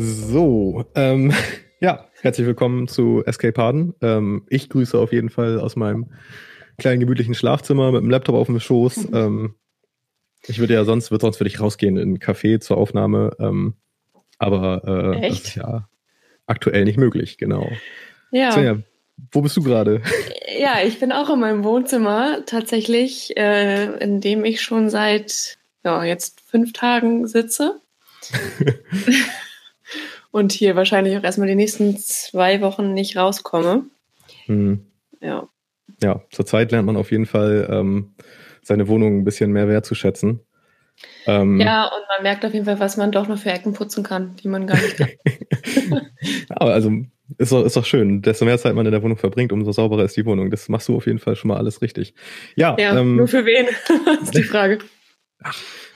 So, 0.00 0.84
ähm, 0.94 1.32
ja, 1.80 2.06
herzlich 2.20 2.46
willkommen 2.46 2.86
zu 2.86 3.24
Escape 3.26 3.60
Harden. 3.60 3.94
Ähm, 4.00 4.46
ich 4.48 4.68
grüße 4.68 4.96
auf 4.96 5.12
jeden 5.12 5.28
Fall 5.28 5.58
aus 5.58 5.74
meinem 5.74 6.06
kleinen 6.78 7.00
gemütlichen 7.00 7.34
Schlafzimmer 7.34 7.90
mit 7.90 8.02
dem 8.02 8.10
Laptop 8.10 8.36
auf 8.36 8.46
dem 8.46 8.60
Schoß. 8.60 9.08
Ähm, 9.12 9.56
ich 10.46 10.60
würde 10.60 10.74
ja 10.74 10.84
sonst, 10.84 11.10
würde 11.10 11.22
sonst 11.22 11.40
würde 11.40 11.48
ich 11.48 11.58
rausgehen 11.58 11.96
in 11.96 12.12
ein 12.12 12.18
Café 12.20 12.60
zur 12.60 12.76
Aufnahme, 12.76 13.32
ähm, 13.40 13.74
aber 14.38 15.16
äh, 15.16 15.28
das 15.28 15.40
ist 15.40 15.56
ja 15.56 15.88
aktuell 16.46 16.84
nicht 16.84 16.96
möglich, 16.96 17.36
genau. 17.36 17.68
Ja. 18.30 18.52
Svenja, 18.52 18.78
wo 19.32 19.42
bist 19.42 19.56
du 19.56 19.64
gerade? 19.64 20.00
ja, 20.60 20.76
ich 20.86 21.00
bin 21.00 21.10
auch 21.10 21.28
in 21.28 21.40
meinem 21.40 21.64
Wohnzimmer 21.64 22.44
tatsächlich, 22.46 23.36
äh, 23.36 23.96
in 23.96 24.20
dem 24.20 24.44
ich 24.44 24.62
schon 24.62 24.90
seit 24.90 25.58
ja, 25.82 26.04
jetzt 26.04 26.40
fünf 26.40 26.72
Tagen 26.72 27.26
sitze. 27.26 27.80
Und 30.30 30.52
hier 30.52 30.76
wahrscheinlich 30.76 31.16
auch 31.16 31.24
erstmal 31.24 31.48
die 31.48 31.54
nächsten 31.54 31.96
zwei 31.96 32.60
Wochen 32.60 32.92
nicht 32.92 33.16
rauskomme. 33.16 33.86
Hm. 34.46 34.86
Ja. 35.20 35.48
Ja, 36.02 36.22
zurzeit 36.30 36.70
lernt 36.70 36.86
man 36.86 36.96
auf 36.96 37.10
jeden 37.10 37.26
Fall 37.26 37.68
ähm, 37.70 38.14
seine 38.62 38.88
Wohnung 38.88 39.18
ein 39.18 39.24
bisschen 39.24 39.52
mehr 39.52 39.68
wertzuschätzen. 39.68 40.40
Ähm, 41.26 41.60
Ja, 41.60 41.84
und 41.84 42.02
man 42.08 42.22
merkt 42.22 42.44
auf 42.44 42.52
jeden 42.52 42.64
Fall, 42.64 42.80
was 42.80 42.96
man 42.96 43.12
doch 43.12 43.28
noch 43.28 43.38
für 43.38 43.50
Ecken 43.50 43.72
putzen 43.72 44.02
kann, 44.04 44.36
die 44.36 44.48
man 44.48 44.66
gar 44.66 44.76
nicht 44.76 44.96
kann. 44.96 45.08
Aber 46.50 46.72
also 46.72 46.90
ist 47.36 47.52
doch, 47.52 47.64
ist 47.64 47.76
doch 47.76 47.84
schön. 47.84 48.22
Desto 48.22 48.44
mehr 48.44 48.58
Zeit 48.58 48.74
man 48.74 48.86
in 48.86 48.92
der 48.92 49.02
Wohnung 49.02 49.18
verbringt, 49.18 49.52
umso 49.52 49.72
sauberer 49.72 50.04
ist 50.04 50.16
die 50.16 50.26
Wohnung. 50.26 50.50
Das 50.50 50.68
machst 50.68 50.88
du 50.88 50.96
auf 50.96 51.06
jeden 51.06 51.18
Fall 51.18 51.36
schon 51.36 51.48
mal 51.48 51.56
alles 51.56 51.82
richtig. 51.82 52.14
Ja, 52.56 52.76
ja, 52.78 52.98
ähm, 52.98 53.16
nur 53.16 53.28
für 53.28 53.44
wen? 53.44 53.66
ist 54.22 54.36
die 54.36 54.42
Frage. 54.42 54.78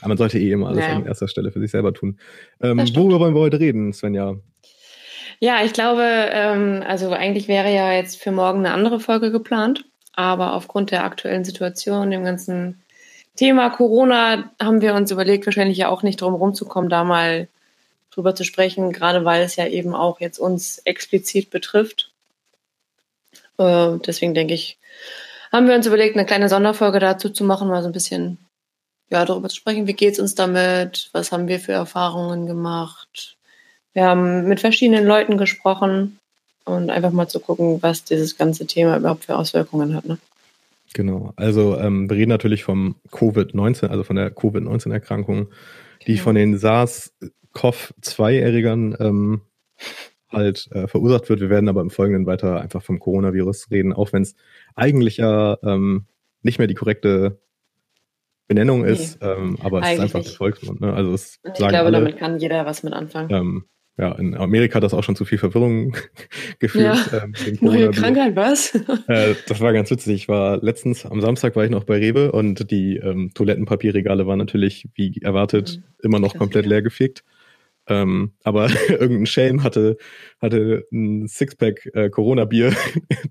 Aber 0.02 0.08
man 0.08 0.18
sollte 0.18 0.38
eh 0.38 0.50
immer 0.50 0.68
alles 0.68 0.80
Naja. 0.80 0.96
an 0.96 1.06
erster 1.06 1.28
Stelle 1.28 1.52
für 1.52 1.60
sich 1.60 1.70
selber 1.70 1.94
tun. 1.94 2.18
Ähm, 2.60 2.78
worüber 2.94 3.20
wollen 3.20 3.34
wir 3.34 3.40
heute 3.40 3.60
reden, 3.60 3.92
Svenja? 3.92 4.36
Ja, 5.40 5.64
ich 5.64 5.72
glaube, 5.72 6.02
ähm, 6.04 6.84
also 6.86 7.10
eigentlich 7.12 7.48
wäre 7.48 7.72
ja 7.72 7.92
jetzt 7.92 8.20
für 8.20 8.32
morgen 8.32 8.60
eine 8.60 8.74
andere 8.74 9.00
Folge 9.00 9.32
geplant, 9.32 9.84
aber 10.12 10.54
aufgrund 10.54 10.90
der 10.90 11.04
aktuellen 11.04 11.44
Situation, 11.44 12.10
dem 12.10 12.24
ganzen 12.24 12.82
Thema 13.36 13.70
Corona, 13.70 14.52
haben 14.60 14.82
wir 14.82 14.94
uns 14.94 15.10
überlegt, 15.10 15.46
wahrscheinlich 15.46 15.78
ja 15.78 15.88
auch 15.88 16.02
nicht 16.02 16.20
drum 16.20 16.34
rumzukommen, 16.34 16.90
da 16.90 17.04
mal 17.04 17.48
drüber 18.10 18.34
zu 18.34 18.44
sprechen, 18.44 18.92
gerade 18.92 19.24
weil 19.24 19.42
es 19.42 19.56
ja 19.56 19.66
eben 19.66 19.94
auch 19.94 20.20
jetzt 20.20 20.38
uns 20.38 20.78
explizit 20.78 21.50
betrifft. 21.50 22.10
Äh, 23.58 23.98
deswegen 24.06 24.34
denke 24.34 24.54
ich, 24.54 24.78
haben 25.50 25.68
wir 25.68 25.74
uns 25.74 25.86
überlegt, 25.86 26.16
eine 26.16 26.26
kleine 26.26 26.48
Sonderfolge 26.48 26.98
dazu 26.98 27.30
zu 27.30 27.44
machen, 27.44 27.68
mal 27.68 27.82
so 27.82 27.88
ein 27.88 27.92
bisschen 27.92 28.38
ja, 29.12 29.24
darüber 29.24 29.48
zu 29.48 29.54
sprechen, 29.56 29.86
wie 29.86 29.92
geht's 29.92 30.18
uns 30.18 30.34
damit, 30.34 31.10
was 31.12 31.30
haben 31.30 31.46
wir 31.46 31.60
für 31.60 31.70
Erfahrungen 31.72 32.46
gemacht. 32.46 33.36
Wir 33.92 34.04
haben 34.04 34.48
mit 34.48 34.58
verschiedenen 34.60 35.06
Leuten 35.06 35.36
gesprochen 35.36 36.18
und 36.64 36.88
einfach 36.90 37.12
mal 37.12 37.28
zu 37.28 37.38
gucken, 37.40 37.82
was 37.82 38.04
dieses 38.04 38.38
ganze 38.38 38.66
Thema 38.66 38.96
überhaupt 38.96 39.26
für 39.26 39.36
Auswirkungen 39.36 39.94
hat. 39.94 40.06
Ne? 40.06 40.16
Genau. 40.94 41.34
Also 41.36 41.78
ähm, 41.78 42.08
wir 42.08 42.16
reden 42.16 42.30
natürlich 42.30 42.64
vom 42.64 42.94
Covid-19, 43.10 43.88
also 43.88 44.02
von 44.02 44.16
der 44.16 44.30
Covid-19-Erkrankung, 44.30 45.48
die 46.06 46.12
Genau. 46.12 46.24
von 46.24 46.34
den 46.34 46.56
SARS-CoV-2-Erregern 46.56 48.96
ähm, 48.98 49.42
halt 50.30 50.70
äh, 50.72 50.88
verursacht 50.88 51.28
wird. 51.28 51.40
Wir 51.40 51.50
werden 51.50 51.68
aber 51.68 51.82
im 51.82 51.90
Folgenden 51.90 52.24
weiter 52.26 52.58
einfach 52.60 52.82
vom 52.82 52.98
Coronavirus 52.98 53.70
reden, 53.70 53.92
auch 53.92 54.14
wenn 54.14 54.22
es 54.22 54.34
eigentlich 54.74 55.18
ja 55.18 55.58
ähm, 55.62 56.06
nicht 56.42 56.58
mehr 56.58 56.66
die 56.66 56.74
korrekte 56.74 57.38
Benennung 58.54 58.82
Nee, 58.82 58.92
ist, 58.92 59.18
ähm, 59.22 59.56
aber 59.62 59.80
es 59.80 59.84
ist 59.86 59.90
eigentlich 59.90 60.00
einfach 60.02 60.18
nicht. 60.20 60.30
der 60.30 60.36
Volksmund. 60.36 60.80
Ne? 60.80 60.92
Also 60.92 61.12
es 61.12 61.38
ich 61.44 61.58
sagen 61.58 61.70
glaube, 61.70 61.76
alle, 61.86 61.92
damit 62.00 62.16
kann 62.18 62.38
jeder 62.38 62.64
was 62.66 62.82
mit 62.82 62.92
anfangen. 62.92 63.30
ähm, 63.30 63.64
ja, 63.98 64.12
in 64.12 64.34
Amerika 64.34 64.76
hat 64.76 64.82
das 64.84 64.94
auch 64.94 65.04
schon 65.04 65.16
zu 65.16 65.26
viel 65.26 65.36
Verwirrung 65.38 65.94
geführt. 66.60 67.10
Ja. 67.12 67.24
Ähm, 67.24 67.34
Neue. 67.60 67.90
Krankheit, 67.90 68.34
was? 68.36 68.72
Äh, 69.08 69.34
das 69.48 69.60
war 69.60 69.72
ganz 69.72 69.90
witzig. 69.90 70.14
Ich 70.14 70.28
war 70.28 70.62
letztens, 70.62 71.04
am 71.04 71.20
Samstag 71.20 71.56
war 71.56 71.64
ich 71.64 71.70
noch 71.70 71.84
bei 71.84 71.98
Rewe 71.98 72.32
und 72.32 72.70
die 72.70 72.96
ähm, 72.96 73.32
Toilettenpapierregale 73.34 74.26
waren 74.26 74.38
natürlich, 74.38 74.88
wie 74.94 75.20
erwartet, 75.22 75.78
Mhm. 75.78 75.84
immer 76.04 76.18
noch 76.20 76.34
komplett 76.36 76.64
leer 76.66 76.80
gefegt. 76.82 77.22
Ähm, 77.88 78.32
aber 78.44 78.68
irgendein 78.88 79.26
Schelm 79.26 79.62
hatte, 79.64 79.96
hatte 80.40 80.86
ein 80.92 81.26
Sixpack 81.26 81.90
äh, 81.94 82.08
Corona-Bier 82.10 82.72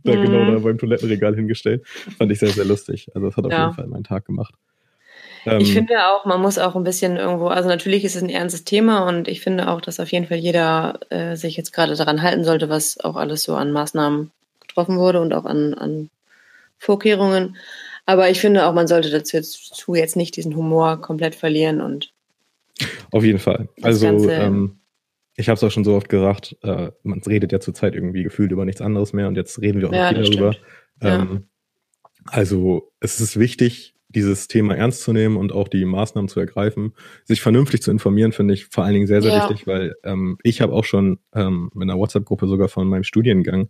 da 0.03 0.15
Mhm. 0.15 0.21
genau 0.21 0.45
da 0.51 0.59
beim 0.59 0.77
Toilettenregal 0.77 1.35
hingestellt. 1.35 1.87
Fand 2.17 2.31
ich 2.31 2.39
sehr, 2.39 2.49
sehr 2.49 2.65
lustig. 2.65 3.07
Also 3.15 3.27
das 3.27 3.37
hat 3.37 3.45
auf 3.45 3.51
Ja. 3.51 3.63
jeden 3.63 3.73
Fall 3.75 3.87
meinen 3.87 4.03
Tag 4.03 4.25
gemacht. 4.25 4.53
Ähm, 5.45 5.59
Ich 5.61 5.73
finde 5.73 6.07
auch, 6.07 6.25
man 6.25 6.41
muss 6.41 6.57
auch 6.57 6.75
ein 6.75 6.83
bisschen 6.83 7.17
irgendwo, 7.17 7.47
also 7.47 7.67
natürlich 7.67 8.03
ist 8.03 8.15
es 8.15 8.23
ein 8.23 8.29
ernstes 8.29 8.63
Thema 8.63 9.07
und 9.07 9.27
ich 9.27 9.41
finde 9.41 9.69
auch, 9.69 9.81
dass 9.81 9.99
auf 9.99 10.11
jeden 10.11 10.27
Fall 10.27 10.37
jeder 10.37 10.99
äh, 11.09 11.35
sich 11.35 11.57
jetzt 11.57 11.73
gerade 11.73 11.95
daran 11.95 12.21
halten 12.21 12.43
sollte, 12.43 12.69
was 12.69 12.99
auch 12.99 13.15
alles 13.15 13.43
so 13.43 13.55
an 13.55 13.71
Maßnahmen 13.71 14.31
getroffen 14.59 14.97
wurde 14.97 15.21
und 15.21 15.33
auch 15.33 15.45
an, 15.45 15.73
an 15.73 16.09
Vorkehrungen. 16.77 17.57
Aber 18.05 18.29
ich 18.29 18.39
finde 18.39 18.65
auch, 18.65 18.73
man 18.73 18.87
sollte 18.87 19.09
dazu 19.09 19.37
jetzt, 19.37 19.75
zu 19.75 19.95
jetzt 19.95 20.15
nicht 20.15 20.35
diesen 20.35 20.55
Humor 20.55 21.01
komplett 21.01 21.35
verlieren 21.35 21.81
und 21.81 22.11
Auf 23.11 23.23
jeden 23.23 23.39
Fall. 23.39 23.69
Also 23.81 24.29
ähm, 24.29 24.79
ich 25.35 25.49
habe 25.49 25.55
es 25.57 25.63
auch 25.63 25.71
schon 25.71 25.83
so 25.83 25.95
oft 25.95 26.09
gesagt, 26.09 26.57
äh, 26.63 26.91
man 27.03 27.21
redet 27.21 27.51
ja 27.51 27.59
zurzeit 27.59 27.95
irgendwie 27.95 28.23
gefühlt 28.23 28.51
über 28.51 28.65
nichts 28.65 28.81
anderes 28.81 29.13
mehr 29.13 29.27
und 29.27 29.35
jetzt 29.35 29.61
reden 29.61 29.81
wir 29.81 29.89
auch 29.89 29.93
Ja, 29.93 30.11
noch 30.11 30.19
viel 30.23 30.35
darüber. 30.35 30.55
Ja. 31.01 31.21
Ähm, 31.21 31.47
Also 32.25 32.91
es 32.99 33.19
ist 33.19 33.39
wichtig, 33.39 33.95
dieses 34.13 34.47
Thema 34.47 34.75
ernst 34.75 35.01
zu 35.03 35.13
nehmen 35.13 35.37
und 35.37 35.51
auch 35.51 35.67
die 35.67 35.85
Maßnahmen 35.85 36.27
zu 36.29 36.39
ergreifen. 36.39 36.93
Sich 37.25 37.41
vernünftig 37.41 37.81
zu 37.81 37.91
informieren, 37.91 38.31
finde 38.31 38.53
ich 38.53 38.65
vor 38.65 38.83
allen 38.83 38.93
Dingen 38.93 39.07
sehr, 39.07 39.21
sehr 39.21 39.31
Ja. 39.31 39.37
wichtig, 39.49 39.67
weil 39.67 39.95
ähm, 40.03 40.37
ich 40.43 40.61
habe 40.61 40.73
auch 40.73 40.85
schon 40.85 41.19
ähm, 41.33 41.71
in 41.75 41.83
einer 41.83 41.97
WhatsApp-Gruppe 41.97 42.47
sogar 42.47 42.67
von 42.67 42.87
meinem 42.87 43.03
Studiengang 43.03 43.69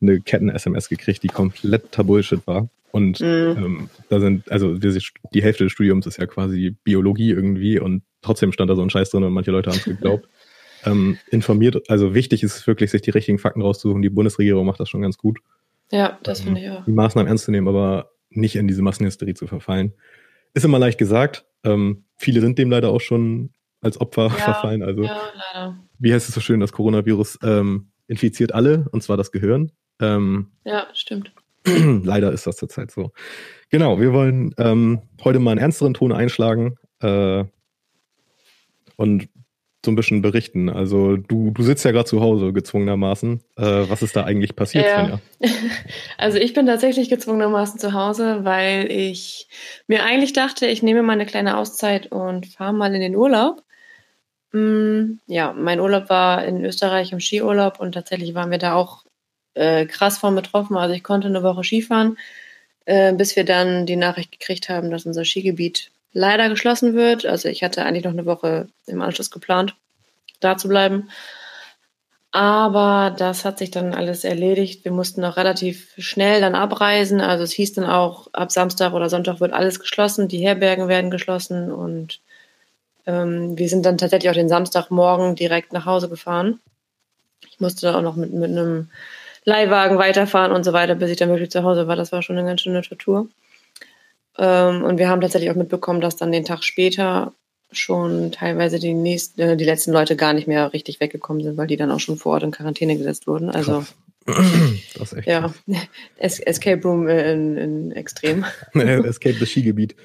eine 0.00 0.20
Ketten-SMS 0.20 0.88
gekriegt, 0.88 1.22
die 1.22 1.28
kompletter 1.28 2.04
Bullshit 2.04 2.46
war. 2.46 2.68
Und 2.90 3.20
Mhm. 3.20 3.54
ähm, 3.56 3.90
da 4.08 4.20
sind, 4.20 4.50
also 4.50 4.74
die 4.76 5.42
Hälfte 5.42 5.64
des 5.64 5.72
Studiums 5.72 6.06
ist 6.06 6.18
ja 6.18 6.26
quasi 6.26 6.76
Biologie 6.84 7.30
irgendwie 7.30 7.78
und 7.80 8.02
trotzdem 8.22 8.52
stand 8.52 8.70
da 8.70 8.76
so 8.76 8.82
ein 8.82 8.90
Scheiß 8.90 9.10
drin 9.10 9.24
und 9.24 9.32
manche 9.32 9.50
Leute 9.50 9.70
haben 9.70 9.78
es 9.78 9.84
geglaubt. 9.84 10.28
ähm, 10.84 11.18
informiert, 11.30 11.88
also 11.90 12.14
wichtig 12.14 12.42
ist 12.42 12.56
es 12.56 12.66
wirklich, 12.66 12.90
sich 12.90 13.02
die 13.02 13.10
richtigen 13.10 13.38
Fakten 13.38 13.62
rauszusuchen. 13.62 14.02
Die 14.02 14.10
Bundesregierung 14.10 14.66
macht 14.66 14.80
das 14.80 14.88
schon 14.88 15.02
ganz 15.02 15.18
gut 15.18 15.38
ja, 15.90 16.18
das 16.22 16.40
ähm, 16.40 16.46
finde 16.46 16.60
ich 16.62 16.70
auch. 16.70 16.84
die 16.84 16.92
Maßnahmen 16.92 17.28
ernst 17.28 17.44
zu 17.44 17.50
nehmen, 17.50 17.68
aber 17.68 18.10
nicht 18.36 18.56
in 18.56 18.68
diese 18.68 18.82
Massenhysterie 18.82 19.34
zu 19.34 19.46
verfallen. 19.46 19.92
Ist 20.54 20.64
immer 20.64 20.78
leicht 20.78 20.98
gesagt. 20.98 21.44
Ähm, 21.64 22.04
viele 22.16 22.40
sind 22.40 22.58
dem 22.58 22.70
leider 22.70 22.90
auch 22.90 23.00
schon 23.00 23.50
als 23.80 24.00
Opfer 24.00 24.24
Ja, 24.24 24.30
verfallen. 24.30 24.82
Also, 24.82 25.04
Ja, 25.04 25.20
leider. 25.52 25.76
wie 25.98 26.12
heißt 26.12 26.28
es 26.28 26.34
so 26.34 26.40
schön, 26.40 26.60
das 26.60 26.72
Coronavirus 26.72 27.38
ähm, 27.42 27.88
infiziert 28.06 28.52
alle, 28.52 28.86
und 28.92 29.02
zwar 29.02 29.16
das 29.16 29.32
Gehirn. 29.32 29.72
Ähm, 30.00 30.52
Ja, 30.64 30.86
stimmt. 30.94 31.32
leider 31.64 32.32
ist 32.32 32.46
das 32.46 32.56
zurzeit 32.56 32.90
so. 32.90 33.12
Genau, 33.70 33.98
wir 34.00 34.12
wollen 34.12 34.54
ähm, 34.58 35.00
heute 35.24 35.38
mal 35.38 35.52
einen 35.52 35.60
ernsteren 35.60 35.94
Ton 35.94 36.12
einschlagen 36.12 36.76
äh, 37.00 37.44
und 38.96 39.28
so 39.84 39.90
ein 39.90 39.96
bisschen 39.96 40.22
berichten. 40.22 40.68
Also 40.68 41.16
du, 41.16 41.50
du 41.50 41.62
sitzt 41.62 41.84
ja 41.84 41.90
gerade 41.92 42.06
zu 42.06 42.20
Hause 42.20 42.52
gezwungenermaßen. 42.52 43.40
Äh, 43.56 43.62
was 43.62 44.02
ist 44.02 44.16
da 44.16 44.24
eigentlich 44.24 44.56
passiert, 44.56 44.86
Ja. 44.86 45.20
Also 46.18 46.38
ich 46.38 46.54
bin 46.54 46.66
tatsächlich 46.66 47.08
gezwungenermaßen 47.10 47.78
zu 47.78 47.92
Hause, 47.92 48.44
weil 48.44 48.90
ich 48.90 49.48
mir 49.86 50.04
eigentlich 50.04 50.32
dachte, 50.32 50.66
ich 50.66 50.82
nehme 50.82 51.02
mal 51.02 51.12
eine 51.14 51.26
kleine 51.26 51.56
Auszeit 51.58 52.06
und 52.10 52.46
fahre 52.46 52.72
mal 52.72 52.94
in 52.94 53.00
den 53.00 53.16
Urlaub. 53.16 53.62
Mm, 54.52 55.18
Ja, 55.26 55.52
mein 55.52 55.80
Urlaub 55.80 56.08
war 56.08 56.44
in 56.44 56.64
Österreich 56.64 57.12
im 57.12 57.20
Skiurlaub 57.20 57.80
und 57.80 57.92
tatsächlich 57.92 58.34
waren 58.34 58.50
wir 58.50 58.58
da 58.58 58.74
auch 58.74 59.04
äh, 59.54 59.86
krass 59.86 60.18
von 60.18 60.34
betroffen. 60.34 60.76
Also 60.76 60.94
ich 60.94 61.02
konnte 61.04 61.28
eine 61.28 61.42
Woche 61.42 61.64
Skifahren, 61.64 62.16
äh, 62.86 63.12
bis 63.12 63.36
wir 63.36 63.44
dann 63.44 63.86
die 63.86 63.96
Nachricht 63.96 64.32
gekriegt 64.32 64.68
haben, 64.68 64.90
dass 64.90 65.06
unser 65.06 65.24
Skigebiet 65.24 65.90
leider 66.14 66.48
geschlossen 66.48 66.94
wird. 66.94 67.26
Also 67.26 67.48
ich 67.50 67.62
hatte 67.62 67.84
eigentlich 67.84 68.04
noch 68.04 68.12
eine 68.12 68.24
Woche 68.24 68.68
im 68.86 69.02
Anschluss 69.02 69.30
geplant, 69.30 69.74
da 70.40 70.56
zu 70.56 70.68
bleiben. 70.68 71.10
Aber 72.30 73.14
das 73.16 73.44
hat 73.44 73.58
sich 73.58 73.70
dann 73.70 73.94
alles 73.94 74.24
erledigt. 74.24 74.84
Wir 74.84 74.92
mussten 74.92 75.20
noch 75.20 75.36
relativ 75.36 75.92
schnell 75.98 76.40
dann 76.40 76.54
abreisen. 76.54 77.20
Also 77.20 77.44
es 77.44 77.52
hieß 77.52 77.74
dann 77.74 77.84
auch, 77.84 78.28
ab 78.32 78.50
Samstag 78.50 78.92
oder 78.92 79.08
Sonntag 79.08 79.40
wird 79.40 79.52
alles 79.52 79.78
geschlossen, 79.78 80.26
die 80.26 80.38
Herbergen 80.44 80.88
werden 80.88 81.10
geschlossen 81.10 81.70
und 81.70 82.20
ähm, 83.06 83.56
wir 83.58 83.68
sind 83.68 83.86
dann 83.86 83.98
tatsächlich 83.98 84.30
auch 84.30 84.34
den 84.34 84.48
Samstagmorgen 84.48 85.36
direkt 85.36 85.72
nach 85.72 85.86
Hause 85.86 86.08
gefahren. 86.08 86.58
Ich 87.50 87.60
musste 87.60 87.86
dann 87.86 87.96
auch 87.96 88.02
noch 88.02 88.16
mit, 88.16 88.32
mit 88.32 88.50
einem 88.50 88.90
Leihwagen 89.44 89.98
weiterfahren 89.98 90.52
und 90.52 90.64
so 90.64 90.72
weiter, 90.72 90.94
bis 90.94 91.10
ich 91.10 91.18
dann 91.18 91.28
wirklich 91.28 91.50
zu 91.50 91.62
Hause 91.62 91.86
war. 91.86 91.96
Das 91.96 92.12
war 92.12 92.22
schon 92.22 92.38
eine 92.38 92.48
ganz 92.48 92.62
schöne 92.62 92.82
Tortur. 92.82 93.28
Ähm, 94.38 94.82
und 94.82 94.98
wir 94.98 95.08
haben 95.08 95.20
tatsächlich 95.20 95.50
auch 95.50 95.56
mitbekommen, 95.56 96.00
dass 96.00 96.16
dann 96.16 96.32
den 96.32 96.44
Tag 96.44 96.64
später 96.64 97.32
schon 97.72 98.32
teilweise 98.32 98.78
die 98.78 98.94
nächsten, 98.94 99.40
äh, 99.40 99.56
die 99.56 99.64
letzten 99.64 99.92
Leute 99.92 100.16
gar 100.16 100.32
nicht 100.32 100.46
mehr 100.46 100.72
richtig 100.72 101.00
weggekommen 101.00 101.42
sind, 101.42 101.56
weil 101.56 101.66
die 101.66 101.76
dann 101.76 101.90
auch 101.90 102.00
schon 102.00 102.16
vor 102.16 102.34
Ort 102.34 102.42
in 102.42 102.50
Quarantäne 102.50 102.96
gesetzt 102.96 103.26
wurden. 103.26 103.50
Also. 103.50 103.84
Das 104.96 105.12
ist 105.12 105.18
echt. 105.18 105.28
Ja, 105.28 105.52
es 106.16 106.40
Escape 106.40 106.80
Room 106.82 107.08
in, 107.08 107.56
in 107.58 107.92
Extrem. 107.92 108.46
Escape 108.72 109.34
das 109.38 109.50
Skigebiet. 109.50 109.96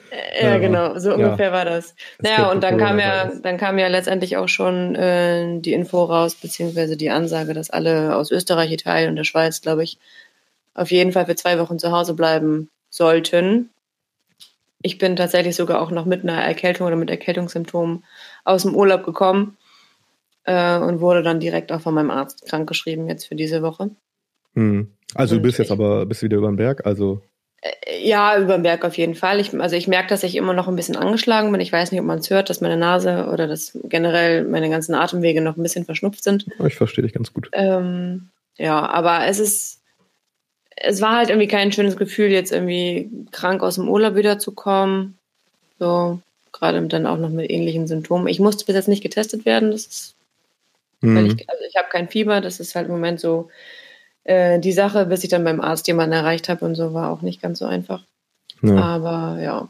Ja, 0.42 0.58
genau, 0.58 1.00
so 1.00 1.14
ungefähr 1.14 1.48
ja. 1.48 1.52
war 1.54 1.64
das. 1.64 1.96
Naja, 2.20 2.52
und 2.52 2.62
dann 2.62 2.78
kam 2.78 3.00
ja, 3.00 3.32
dann 3.42 3.58
kam 3.58 3.78
ja 3.80 3.88
letztendlich 3.88 4.36
auch 4.36 4.50
schon 4.50 4.96
äh, 4.96 5.60
die 5.62 5.72
Info 5.72 6.04
raus, 6.04 6.36
beziehungsweise 6.36 6.98
die 6.98 7.12
Ansage, 7.12 7.54
dass 7.54 7.70
alle 7.70 8.16
aus 8.16 8.32
Österreich, 8.32 8.72
Italien 8.72 9.12
und 9.12 9.16
der 9.16 9.24
Schweiz, 9.24 9.62
glaube 9.62 9.84
ich, 9.84 10.00
auf 10.74 10.92
jeden 10.92 11.14
Fall 11.14 11.26
für 11.26 11.36
zwei 11.36 11.60
Wochen 11.60 11.80
zu 11.80 11.92
Hause 11.92 12.14
bleiben 12.14 12.70
sollten. 12.90 13.70
Ich 14.82 14.98
bin 14.98 15.16
tatsächlich 15.16 15.56
sogar 15.56 15.82
auch 15.82 15.92
noch 15.92 16.06
mit 16.06 16.24
einer 16.24 16.42
Erkältung 16.42 16.88
oder 16.88 16.96
mit 16.96 17.10
Erkältungssymptomen 17.10 18.04
aus 18.46 18.64
dem 18.64 18.76
Urlaub 18.76 19.04
gekommen 19.04 19.58
äh, 20.46 20.78
und 20.78 21.02
wurde 21.02 21.22
dann 21.22 21.40
direkt 21.40 21.72
auch 21.72 21.82
von 21.82 21.94
meinem 21.94 22.12
Arzt 22.12 22.46
krankgeschrieben 22.46 23.08
jetzt 23.08 23.26
für 23.26 23.36
diese 23.36 23.62
Woche. 23.62 23.92
Hm. 24.56 24.92
Also 25.16 25.36
und 25.36 25.42
du 25.42 25.48
bist 25.48 25.60
jetzt 25.60 25.72
aber 25.72 26.06
bist 26.06 26.24
wieder 26.24 26.38
über 26.38 26.48
den 26.48 26.56
Berg, 26.56 26.86
also 26.86 27.22
äh, 27.62 28.08
ja, 28.08 28.40
über 28.40 28.58
den 28.58 28.64
Berg 28.64 28.86
auf 28.86 28.98
jeden 28.98 29.16
Fall. 29.16 29.40
Ich, 29.40 29.54
also 29.60 29.76
ich 29.76 29.88
merke, 29.88 30.10
dass 30.10 30.24
ich 30.24 30.36
immer 30.36 30.54
noch 30.54 30.68
ein 30.68 30.76
bisschen 30.76 30.96
angeschlagen 30.96 31.52
bin. 31.52 31.62
Ich 31.62 31.72
weiß 31.72 31.92
nicht, 31.92 32.00
ob 32.00 32.08
man 32.08 32.20
es 32.20 32.30
hört, 32.30 32.50
dass 32.50 32.62
meine 32.62 32.78
Nase 32.78 33.28
oder 33.32 33.48
dass 33.48 33.78
generell 33.84 34.46
meine 34.46 34.70
ganzen 34.70 34.96
Atemwege 34.96 35.42
noch 35.42 35.58
ein 35.58 35.64
bisschen 35.64 35.86
verschnupft 35.86 36.24
sind. 36.24 36.48
Ich 36.66 36.76
verstehe 36.76 37.04
dich 37.04 37.14
ganz 37.14 37.34
gut. 37.34 37.50
Ähm, 37.54 38.30
ja, 38.58 38.88
aber 38.88 39.26
es 39.26 39.40
ist, 39.40 39.79
es 40.82 41.02
war 41.02 41.18
halt 41.18 41.30
irgendwie 41.30 41.48
kein 41.48 41.72
schönes 41.72 41.98
Gefühl, 41.98 42.30
jetzt 42.30 42.52
irgendwie 42.52 43.10
krank 43.32 43.62
aus 43.62 43.76
dem 43.76 43.90
Urlaub 43.90 44.16
wiederzukommen. 44.16 45.18
So, 45.78 46.20
gerade 46.52 46.82
dann 46.88 47.06
auch 47.06 47.18
noch 47.18 47.30
mit 47.30 47.50
ähnlichen 47.50 47.88
Symptomen. 47.88 48.28
Ich 48.28 48.40
musste 48.40 48.66
bis 48.66 48.76
jetzt 48.76 48.88
nicht 48.88 49.04
getestet 49.04 49.46
werden. 49.46 49.72
Das 49.72 49.86
ist, 49.86 50.16
mhm. 51.02 51.18
ich, 51.26 51.50
also 51.50 51.64
ich 51.68 51.76
habe 51.76 51.90
kein 51.90 52.10
Fieber. 52.10 52.42
Das 52.42 52.60
ist 52.60 52.76
halt 52.76 52.88
im 52.88 52.94
Moment 52.94 53.20
so 53.20 53.50
äh, 54.24 54.60
die 54.60 54.72
Sache, 54.72 55.06
bis 55.06 55.24
ich 55.24 55.30
dann 55.30 55.44
beim 55.44 55.62
Arzt 55.62 55.88
jemanden 55.88 56.14
erreicht 56.14 56.50
habe 56.50 56.66
und 56.66 56.76
so, 56.76 56.94
war 56.94 57.12
auch 57.12 57.22
nicht 57.22 57.42
ganz 57.42 57.60
so 57.60 57.66
einfach. 57.66 58.04
Ja. 58.62 58.76
Aber 58.76 59.42
ja. 59.42 59.70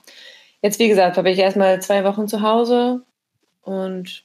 Jetzt, 0.62 0.80
wie 0.80 0.90
gesagt, 0.90 1.18
habe 1.18 1.30
ich 1.30 1.40
erstmal 1.40 1.82
zwei 1.82 2.04
Wochen 2.04 2.28
zu 2.28 2.42
Hause 2.42 3.02
und 3.64 4.24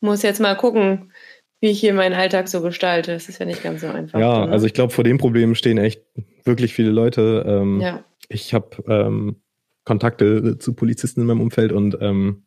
muss 0.00 0.22
jetzt 0.22 0.40
mal 0.40 0.56
gucken, 0.56 1.12
wie 1.60 1.70
ich 1.70 1.80
hier 1.80 1.94
meinen 1.94 2.14
Alltag 2.14 2.48
so 2.48 2.60
gestalte. 2.60 3.12
Das 3.12 3.28
ist 3.28 3.38
ja 3.38 3.46
nicht 3.46 3.62
ganz 3.62 3.80
so 3.80 3.88
einfach. 3.88 4.18
Ja, 4.18 4.46
ne? 4.46 4.52
also 4.52 4.66
ich 4.66 4.74
glaube, 4.74 4.92
vor 4.92 5.04
dem 5.04 5.18
Problem 5.18 5.54
stehen 5.54 5.78
echt 5.78 6.02
wirklich 6.44 6.74
viele 6.74 6.90
Leute. 6.90 7.44
Ähm, 7.46 7.80
ja. 7.80 8.04
Ich 8.28 8.54
habe 8.54 8.82
ähm, 8.88 9.36
Kontakte 9.84 10.58
zu 10.58 10.74
Polizisten 10.74 11.20
in 11.20 11.26
meinem 11.26 11.40
Umfeld 11.40 11.72
und 11.72 11.98
ähm, 12.00 12.44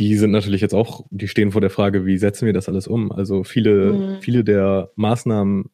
die 0.00 0.16
sind 0.16 0.32
natürlich 0.32 0.60
jetzt 0.60 0.74
auch, 0.74 1.04
die 1.10 1.28
stehen 1.28 1.52
vor 1.52 1.60
der 1.60 1.70
Frage, 1.70 2.04
wie 2.04 2.18
setzen 2.18 2.46
wir 2.46 2.52
das 2.52 2.68
alles 2.68 2.88
um? 2.88 3.12
Also 3.12 3.44
viele, 3.44 3.92
mhm. 3.92 4.20
viele 4.20 4.42
der 4.42 4.90
Maßnahmen 4.96 5.70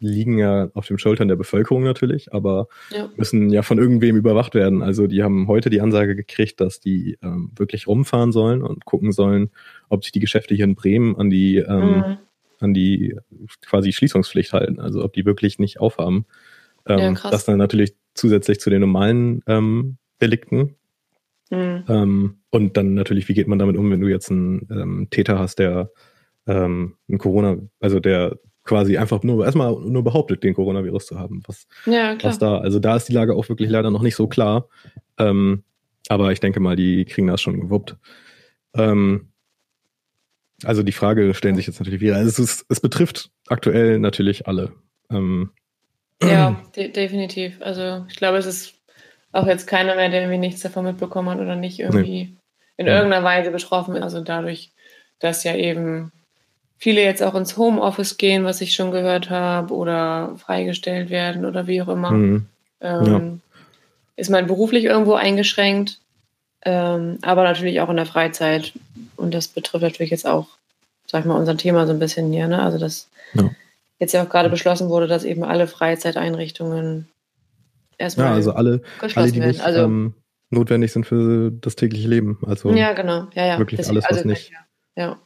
liegen 0.00 0.38
ja 0.38 0.70
auf 0.74 0.86
den 0.86 0.98
Schultern 0.98 1.28
der 1.28 1.36
Bevölkerung 1.36 1.84
natürlich, 1.84 2.32
aber 2.32 2.68
ja. 2.90 3.10
müssen 3.16 3.50
ja 3.50 3.62
von 3.62 3.78
irgendwem 3.78 4.16
überwacht 4.16 4.54
werden. 4.54 4.82
Also 4.82 5.06
die 5.06 5.22
haben 5.22 5.46
heute 5.46 5.68
die 5.70 5.82
Ansage 5.82 6.16
gekriegt, 6.16 6.60
dass 6.60 6.80
die 6.80 7.18
ähm, 7.22 7.52
wirklich 7.54 7.86
rumfahren 7.86 8.32
sollen 8.32 8.62
und 8.62 8.86
gucken 8.86 9.12
sollen, 9.12 9.50
ob 9.90 10.04
sich 10.04 10.12
die 10.12 10.20
Geschäfte 10.20 10.54
hier 10.54 10.64
in 10.64 10.74
Bremen 10.74 11.16
an 11.16 11.28
die 11.28 11.56
ähm, 11.58 11.96
mhm. 11.96 12.18
an 12.60 12.74
die 12.74 13.16
quasi 13.60 13.92
Schließungspflicht 13.92 14.52
halten. 14.52 14.80
Also 14.80 15.04
ob 15.04 15.12
die 15.12 15.26
wirklich 15.26 15.58
nicht 15.58 15.80
aufhaben. 15.80 16.24
Ähm, 16.86 17.16
ja, 17.22 17.30
das 17.30 17.44
dann 17.44 17.58
natürlich 17.58 17.94
zusätzlich 18.14 18.60
zu 18.60 18.70
den 18.70 18.80
normalen 18.80 19.42
ähm, 19.46 19.98
Delikten. 20.22 20.76
Mhm. 21.50 21.84
Ähm, 21.88 22.34
und 22.50 22.76
dann 22.76 22.94
natürlich, 22.94 23.28
wie 23.28 23.34
geht 23.34 23.48
man 23.48 23.58
damit 23.58 23.76
um, 23.76 23.90
wenn 23.90 24.00
du 24.00 24.08
jetzt 24.08 24.30
einen 24.30 24.66
ähm, 24.70 25.08
Täter 25.10 25.38
hast, 25.38 25.58
der 25.58 25.90
ähm, 26.46 26.96
ein 27.08 27.18
Corona, 27.18 27.58
also 27.80 28.00
der 28.00 28.38
quasi 28.64 28.96
einfach 28.96 29.22
nur 29.22 29.44
erstmal 29.44 29.72
nur 29.72 30.04
behauptet, 30.04 30.44
den 30.44 30.54
Coronavirus 30.54 31.06
zu 31.06 31.18
haben. 31.18 31.42
Was, 31.46 31.66
ja, 31.86 32.14
klar. 32.14 32.30
was 32.30 32.38
da, 32.38 32.58
also 32.58 32.78
da 32.78 32.96
ist 32.96 33.08
die 33.08 33.12
Lage 33.12 33.34
auch 33.34 33.48
wirklich 33.48 33.68
leider 33.68 33.90
noch 33.90 34.02
nicht 34.02 34.16
so 34.16 34.28
klar. 34.28 34.68
Ähm, 35.18 35.64
aber 36.08 36.32
ich 36.32 36.40
denke 36.40 36.60
mal, 36.60 36.76
die 36.76 37.04
kriegen 37.04 37.26
das 37.26 37.40
schon 37.40 37.60
gewuppt. 37.60 37.96
Ähm, 38.74 39.29
also 40.64 40.82
die 40.82 40.92
Frage 40.92 41.34
stellen 41.34 41.56
sich 41.56 41.66
jetzt 41.66 41.80
natürlich 41.80 42.00
wieder. 42.00 42.16
Also 42.16 42.28
es, 42.28 42.38
ist, 42.38 42.66
es 42.68 42.80
betrifft 42.80 43.30
aktuell 43.48 43.98
natürlich 43.98 44.46
alle. 44.46 44.72
Ähm, 45.10 45.50
ja, 46.22 46.60
de 46.76 46.88
definitiv. 46.88 47.60
Also 47.60 48.04
ich 48.08 48.16
glaube, 48.16 48.38
es 48.38 48.46
ist 48.46 48.74
auch 49.32 49.46
jetzt 49.46 49.66
keiner 49.66 49.94
mehr, 49.94 50.08
der 50.08 50.22
irgendwie 50.22 50.38
nichts 50.38 50.60
davon 50.60 50.84
mitbekommen 50.84 51.30
hat 51.30 51.38
oder 51.38 51.56
nicht 51.56 51.78
irgendwie 51.78 52.02
nee. 52.02 52.36
in 52.76 52.86
irgendeiner 52.86 53.24
Weise 53.24 53.50
betroffen 53.50 53.96
ist. 53.96 54.02
Also 54.02 54.20
dadurch, 54.20 54.72
dass 55.18 55.44
ja 55.44 55.54
eben 55.54 56.12
viele 56.78 57.02
jetzt 57.02 57.22
auch 57.22 57.34
ins 57.34 57.56
Homeoffice 57.56 58.16
gehen, 58.16 58.44
was 58.44 58.60
ich 58.60 58.74
schon 58.74 58.90
gehört 58.90 59.30
habe, 59.30 59.74
oder 59.74 60.34
freigestellt 60.36 61.10
werden 61.10 61.44
oder 61.44 61.66
wie 61.66 61.82
auch 61.82 61.88
immer. 61.88 62.10
Mhm. 62.10 62.46
Ähm, 62.80 63.04
ja. 63.04 63.20
Ist 64.16 64.30
man 64.30 64.46
beruflich 64.46 64.84
irgendwo 64.84 65.14
eingeschränkt, 65.14 65.99
ähm, 66.64 67.18
aber 67.22 67.44
natürlich 67.44 67.80
auch 67.80 67.88
in 67.88 67.96
der 67.96 68.06
Freizeit. 68.06 68.72
Und 69.16 69.34
das 69.34 69.48
betrifft 69.48 69.82
natürlich 69.82 70.10
jetzt 70.10 70.26
auch, 70.26 70.46
sag 71.06 71.20
ich 71.20 71.26
mal, 71.26 71.38
unser 71.38 71.56
Thema 71.56 71.86
so 71.86 71.92
ein 71.92 71.98
bisschen 71.98 72.32
hier. 72.32 72.48
Ne? 72.48 72.62
Also, 72.62 72.78
dass 72.78 73.08
ja. 73.34 73.50
jetzt 73.98 74.12
ja 74.12 74.22
auch 74.22 74.28
gerade 74.28 74.48
beschlossen 74.50 74.88
wurde, 74.88 75.06
dass 75.06 75.24
eben 75.24 75.44
alle 75.44 75.66
Freizeiteinrichtungen 75.66 77.08
erstmal 77.98 78.26
ja, 78.26 78.34
also 78.34 78.52
alle, 78.52 78.82
alle 79.14 79.32
die 79.32 79.40
nicht 79.40 79.60
also, 79.60 79.80
ähm, 79.80 80.14
notwendig 80.50 80.92
sind 80.92 81.06
für 81.06 81.50
das 81.50 81.76
tägliche 81.76 82.08
Leben. 82.08 82.38
Also 82.46 82.70
ja, 82.72 82.92
genau. 82.92 83.28
Ja, 83.34 83.46
ja. 83.46 83.58
Wirklich 83.58 83.78
Deswegen, 83.78 83.96
alles, 83.96 84.04
was 84.08 84.16
also, 84.18 84.28
nicht. 84.28 84.52
Ja 84.96 85.18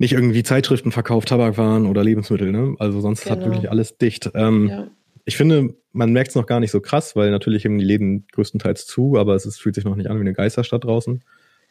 nicht 0.00 0.12
irgendwie 0.14 0.42
Zeitschriften 0.42 0.92
verkauft, 0.92 1.28
Tabakwaren 1.28 1.84
oder 1.86 2.02
Lebensmittel, 2.02 2.50
ne? 2.50 2.74
Also 2.78 3.00
sonst 3.00 3.24
genau. 3.24 3.36
hat 3.36 3.44
wirklich 3.44 3.70
alles 3.70 3.98
dicht. 3.98 4.30
Ähm, 4.34 4.68
ja. 4.68 4.86
Ich 5.30 5.36
finde, 5.36 5.76
man 5.92 6.12
merkt 6.12 6.30
es 6.30 6.34
noch 6.34 6.46
gar 6.46 6.58
nicht 6.58 6.72
so 6.72 6.80
krass, 6.80 7.14
weil 7.14 7.30
natürlich 7.30 7.64
eben 7.64 7.78
die 7.78 7.84
Läden 7.84 8.26
größtenteils 8.32 8.84
zu, 8.84 9.16
aber 9.16 9.36
es 9.36 9.46
ist, 9.46 9.60
fühlt 9.60 9.76
sich 9.76 9.84
noch 9.84 9.94
nicht 9.94 10.10
an 10.10 10.16
wie 10.16 10.22
eine 10.22 10.32
Geisterstadt 10.32 10.82
draußen. 10.82 11.22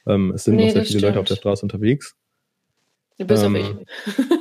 Ähm, 0.07 0.31
es 0.31 0.45
sind 0.45 0.55
nee, 0.55 0.67
noch 0.67 0.71
sehr 0.71 0.85
viele 0.85 0.99
stimmt. 0.99 1.01
Leute 1.01 1.19
auf 1.19 1.27
der 1.27 1.35
Straße 1.35 1.63
unterwegs. 1.63 2.15
Bis 3.17 3.43
ähm, 3.43 3.47
auf 3.47 3.51
mich. 3.51 3.75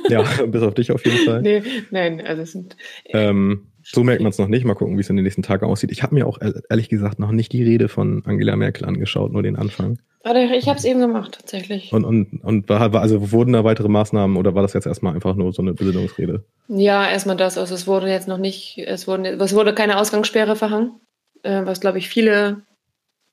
ja, 0.09 0.21
bis 0.45 0.61
auf 0.61 0.73
dich 0.73 0.93
auf 0.93 1.03
jeden 1.05 1.25
Fall. 1.25 1.41
Nee, 1.41 1.63
nein, 1.91 2.25
also 2.25 2.43
es 2.43 2.53
sind. 2.53 2.77
Ähm, 3.07 3.68
so 3.91 4.03
merkt 4.03 4.21
man 4.21 4.29
es 4.29 4.37
noch 4.37 4.47
nicht. 4.47 4.65
Mal 4.65 4.75
gucken, 4.75 4.97
wie 4.97 5.01
es 5.01 5.09
in 5.09 5.15
den 5.15 5.23
nächsten 5.23 5.41
Tagen 5.41 5.65
aussieht. 5.65 5.91
Ich 5.91 6.03
habe 6.03 6.15
mir 6.15 6.27
auch 6.27 6.37
ehrlich 6.69 6.89
gesagt 6.89 7.19
noch 7.19 7.31
nicht 7.31 7.51
die 7.51 7.63
Rede 7.63 7.89
von 7.89 8.23
Angela 8.25 8.55
Merkel 8.55 8.85
angeschaut, 8.85 9.31
nur 9.31 9.43
den 9.43 9.55
Anfang. 9.55 9.99
Ich 10.23 10.67
habe 10.67 10.77
es 10.77 10.85
eben 10.85 10.99
gemacht, 10.99 11.37
tatsächlich. 11.39 11.93
Und, 11.93 12.03
und, 12.03 12.43
und 12.43 12.69
also 12.69 13.31
wurden 13.31 13.53
da 13.53 13.63
weitere 13.63 13.87
Maßnahmen 13.87 14.35
oder 14.35 14.53
war 14.53 14.61
das 14.61 14.73
jetzt 14.73 14.85
erstmal 14.85 15.15
einfach 15.15 15.35
nur 15.35 15.53
so 15.53 15.61
eine 15.61 15.73
Besinnungsrede? 15.73 16.43
Ja, 16.67 17.09
erstmal 17.09 17.37
das. 17.37 17.57
Also 17.57 17.73
es 17.73 17.87
wurde 17.87 18.09
jetzt 18.09 18.27
noch 18.27 18.37
nicht, 18.37 18.77
es, 18.85 19.07
wurden, 19.07 19.25
es 19.25 19.55
wurde 19.55 19.73
keine 19.73 19.97
Ausgangssperre 19.97 20.55
verhangen, 20.55 20.99
äh, 21.43 21.65
was 21.65 21.79
glaube 21.79 21.99
ich 21.99 22.09
viele 22.09 22.63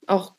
auch 0.07 0.35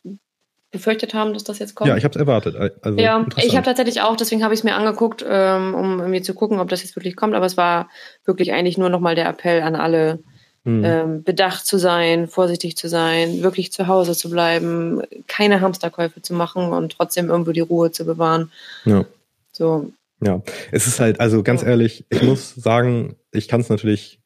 befürchtet 0.71 1.13
haben, 1.13 1.33
dass 1.33 1.43
das 1.43 1.59
jetzt 1.59 1.75
kommt. 1.75 1.87
Ja, 1.87 1.97
ich 1.97 2.03
habe 2.03 2.13
es 2.13 2.19
erwartet. 2.19 2.55
Also 2.81 2.99
ja, 2.99 3.25
ich 3.37 3.55
habe 3.55 3.65
tatsächlich 3.65 4.01
auch, 4.01 4.17
deswegen 4.17 4.43
habe 4.43 4.53
ich 4.53 4.59
es 4.59 4.63
mir 4.63 4.75
angeguckt, 4.75 5.25
ähm, 5.27 5.73
um 5.73 5.99
irgendwie 5.99 6.21
zu 6.21 6.33
gucken, 6.33 6.59
ob 6.59 6.69
das 6.69 6.83
jetzt 6.83 6.95
wirklich 6.95 7.15
kommt. 7.15 7.35
Aber 7.35 7.45
es 7.45 7.57
war 7.57 7.89
wirklich 8.25 8.51
eigentlich 8.51 8.77
nur 8.77 8.89
nochmal 8.89 9.15
der 9.15 9.29
Appell 9.29 9.61
an 9.61 9.75
alle, 9.75 10.19
mhm. 10.67 10.83
ähm, 10.83 11.23
bedacht 11.23 11.65
zu 11.65 11.77
sein, 11.77 12.27
vorsichtig 12.27 12.75
zu 12.75 12.89
sein, 12.89 13.41
wirklich 13.41 13.71
zu 13.71 13.87
Hause 13.87 14.13
zu 14.13 14.29
bleiben, 14.29 15.01
keine 15.27 15.61
Hamsterkäufe 15.61 16.21
zu 16.21 16.33
machen 16.33 16.73
und 16.73 16.91
trotzdem 16.91 17.29
irgendwo 17.29 17.53
die 17.53 17.61
Ruhe 17.61 17.91
zu 17.91 18.05
bewahren. 18.05 18.51
Ja. 18.85 19.05
So. 19.51 19.91
Ja, 20.19 20.41
es 20.71 20.87
ist 20.87 20.99
halt, 20.99 21.19
also 21.19 21.43
ganz 21.43 21.61
ja. 21.61 21.69
ehrlich, 21.69 22.05
ich 22.09 22.23
muss 22.23 22.55
sagen, 22.55 23.15
ich 23.31 23.47
kann 23.47 23.61
es 23.61 23.69
natürlich, 23.69 24.19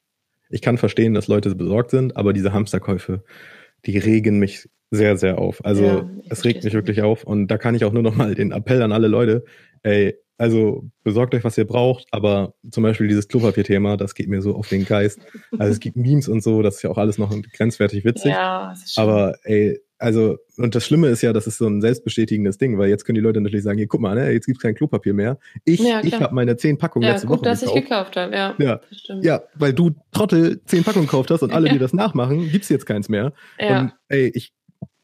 ich 0.50 0.62
kann 0.62 0.78
verstehen, 0.78 1.14
dass 1.14 1.28
Leute 1.28 1.54
besorgt 1.54 1.90
sind, 1.90 2.16
aber 2.16 2.32
diese 2.32 2.52
Hamsterkäufe, 2.52 3.22
die 3.86 3.98
regen 3.98 4.38
mich 4.38 4.68
sehr, 4.92 5.16
sehr 5.16 5.38
auf. 5.38 5.64
Also 5.64 5.84
ja, 5.84 6.10
es 6.28 6.44
regt 6.44 6.64
mich 6.64 6.74
wirklich 6.74 7.02
auf. 7.02 7.24
Und 7.24 7.48
da 7.48 7.56
kann 7.56 7.74
ich 7.74 7.84
auch 7.84 7.92
nur 7.92 8.02
noch 8.02 8.14
mal 8.14 8.34
den 8.34 8.52
Appell 8.52 8.82
an 8.82 8.92
alle 8.92 9.08
Leute, 9.08 9.44
ey, 9.82 10.14
also 10.36 10.84
besorgt 11.02 11.34
euch, 11.34 11.44
was 11.44 11.56
ihr 11.56 11.66
braucht, 11.66 12.06
aber 12.10 12.54
zum 12.70 12.82
Beispiel 12.82 13.08
dieses 13.08 13.28
Klopapierthema, 13.28 13.96
das 13.96 14.14
geht 14.14 14.28
mir 14.28 14.42
so 14.42 14.54
auf 14.54 14.68
den 14.68 14.84
Geist. 14.84 15.20
Also 15.56 15.72
es 15.72 15.80
gibt 15.80 15.96
Memes 15.96 16.28
und 16.28 16.42
so, 16.42 16.62
das 16.62 16.76
ist 16.76 16.82
ja 16.82 16.90
auch 16.90 16.98
alles 16.98 17.16
noch 17.16 17.34
grenzwertig 17.52 18.04
witzig. 18.04 18.32
Ja, 18.32 18.70
das 18.70 18.84
ist 18.84 18.98
aber 18.98 19.36
ey, 19.44 19.80
also, 20.02 20.38
und 20.58 20.74
das 20.74 20.84
Schlimme 20.84 21.06
ist 21.08 21.22
ja, 21.22 21.32
das 21.32 21.46
ist 21.46 21.58
so 21.58 21.68
ein 21.68 21.80
selbstbestätigendes 21.80 22.58
Ding, 22.58 22.76
weil 22.76 22.88
jetzt 22.88 23.04
können 23.04 23.14
die 23.14 23.20
Leute 23.20 23.40
natürlich 23.40 23.62
sagen, 23.62 23.78
hier, 23.78 23.86
guck 23.86 24.00
mal, 24.00 24.16
ne, 24.16 24.32
jetzt 24.32 24.46
gibt's 24.46 24.60
kein 24.60 24.74
Klopapier 24.74 25.14
mehr. 25.14 25.38
Ich, 25.64 25.78
ja, 25.78 26.00
ich 26.02 26.14
habe 26.14 26.34
meine 26.34 26.56
zehn 26.56 26.76
Packungen 26.76 27.06
ja, 27.06 27.12
letzte 27.12 27.28
gut, 27.28 27.38
Woche 27.38 27.44
dass 27.44 27.60
gekauft. 27.60 27.78
ich 27.78 27.84
gekauft 27.84 28.16
habe, 28.16 28.34
ja. 28.34 28.54
Ja. 28.58 28.80
ja, 29.20 29.42
weil 29.54 29.72
du 29.72 29.92
Trottel 30.10 30.60
zehn 30.64 30.82
Packungen 30.82 31.06
gekauft 31.06 31.30
hast 31.30 31.42
und 31.42 31.52
alle, 31.52 31.68
die 31.68 31.78
das 31.78 31.92
nachmachen, 31.92 32.50
gibt's 32.50 32.68
jetzt 32.68 32.84
keins 32.84 33.08
mehr. 33.08 33.32
Ja. 33.60 33.80
Und 33.80 33.92
ey, 34.08 34.32
ich 34.34 34.52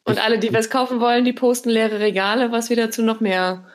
und 0.09 0.25
alle, 0.25 0.38
die 0.38 0.53
was 0.53 0.71
kaufen 0.71 1.00
wollen, 1.00 1.25
die 1.25 1.33
posten 1.33 1.71
leere 1.71 2.00
Regale, 2.00 2.53
was 2.53 2.71
wieder 2.71 2.91
zu 2.91 3.03
noch 3.03 3.21
mehr 3.21 3.67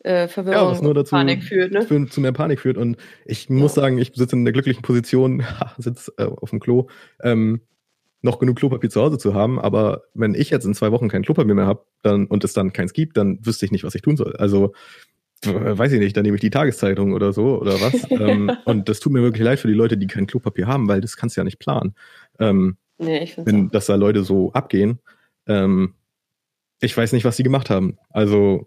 äh, 0.00 0.28
Verwirrung 0.28 0.66
ja, 0.66 0.70
was 0.70 0.82
nur 0.82 0.94
dazu 0.94 1.10
Panik 1.10 1.42
führt. 1.42 1.72
Ne? 1.72 1.82
Für, 1.82 2.06
zu 2.08 2.20
mehr 2.20 2.32
Panik 2.32 2.60
führt. 2.60 2.78
Und 2.78 2.96
ich 3.24 3.50
muss 3.50 3.76
ja. 3.76 3.82
sagen, 3.82 3.98
ich 3.98 4.12
sitze 4.14 4.36
in 4.36 4.44
der 4.44 4.52
glücklichen 4.52 4.82
Position, 4.82 5.44
sitze 5.78 6.12
äh, 6.18 6.24
auf 6.24 6.50
dem 6.50 6.60
Klo, 6.60 6.88
ähm, 7.22 7.60
noch 8.22 8.38
genug 8.38 8.56
Klopapier 8.56 8.90
zu 8.90 9.00
Hause 9.00 9.18
zu 9.18 9.34
haben. 9.34 9.60
Aber 9.60 10.02
wenn 10.14 10.34
ich 10.34 10.50
jetzt 10.50 10.64
in 10.64 10.74
zwei 10.74 10.92
Wochen 10.92 11.08
kein 11.08 11.22
Klopapier 11.22 11.54
mehr 11.54 11.66
habe 11.66 11.84
dann, 12.02 12.26
und 12.26 12.44
es 12.44 12.52
dann 12.52 12.72
keins 12.72 12.92
gibt, 12.92 13.16
dann 13.16 13.44
wüsste 13.44 13.64
ich 13.64 13.72
nicht, 13.72 13.84
was 13.84 13.94
ich 13.94 14.02
tun 14.02 14.16
soll. 14.16 14.34
Also 14.36 14.72
weiß 15.44 15.92
ich 15.92 16.00
nicht, 16.00 16.16
dann 16.16 16.24
nehme 16.24 16.34
ich 16.34 16.40
die 16.40 16.50
Tageszeitung 16.50 17.12
oder 17.12 17.32
so 17.32 17.60
oder 17.60 17.80
was. 17.80 18.10
ähm, 18.10 18.50
und 18.64 18.88
das 18.88 19.00
tut 19.00 19.12
mir 19.12 19.22
wirklich 19.22 19.44
leid 19.44 19.60
für 19.60 19.68
die 19.68 19.74
Leute, 19.74 19.96
die 19.96 20.06
kein 20.06 20.26
Klopapier 20.26 20.66
haben, 20.66 20.88
weil 20.88 21.00
das 21.00 21.16
kannst 21.16 21.36
du 21.36 21.40
ja 21.40 21.44
nicht 21.44 21.58
planen. 21.58 21.94
Ähm, 22.40 22.76
nee, 22.98 23.22
ich 23.22 23.36
wenn, 23.36 23.66
auch. 23.66 23.70
dass 23.70 23.86
da 23.86 23.94
Leute 23.94 24.24
so 24.24 24.52
abgehen. 24.52 24.98
Ähm, 25.48 25.94
ich 26.80 26.96
weiß 26.96 27.12
nicht, 27.12 27.24
was 27.24 27.36
sie 27.36 27.42
gemacht 27.42 27.70
haben. 27.70 27.98
Also 28.10 28.66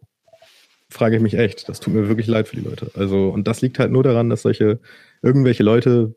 frage 0.89 1.15
ich 1.15 1.21
mich 1.21 1.35
echt. 1.35 1.69
Das 1.69 1.79
tut 1.79 1.93
mir 1.93 2.07
wirklich 2.07 2.27
leid 2.27 2.47
für 2.47 2.57
die 2.57 2.63
Leute. 2.63 2.91
Also, 2.95 3.29
und 3.29 3.47
das 3.47 3.61
liegt 3.61 3.79
halt 3.79 3.91
nur 3.91 4.03
daran, 4.03 4.29
dass 4.29 4.41
solche 4.41 4.79
irgendwelche 5.21 5.63
Leute 5.63 6.15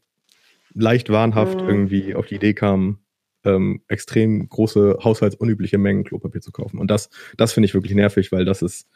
leicht 0.75 1.11
wahnhaft 1.11 1.61
mhm. 1.61 1.69
irgendwie 1.69 2.15
auf 2.15 2.27
die 2.27 2.35
Idee 2.35 2.55
kamen, 2.55 2.99
ähm, 3.45 3.83
extrem 3.89 4.49
große, 4.49 4.99
haushaltsunübliche 5.03 5.79
Mengen 5.79 6.05
Klopapier 6.05 6.41
zu 6.41 6.51
kaufen. 6.51 6.79
Und 6.79 6.91
das, 6.91 7.11
das 7.37 7.53
finde 7.53 7.67
ich 7.67 7.75
wirklich 7.75 7.95
nervig, 7.95 8.33
weil 8.33 8.45
das 8.45 8.63
ist 8.63 8.89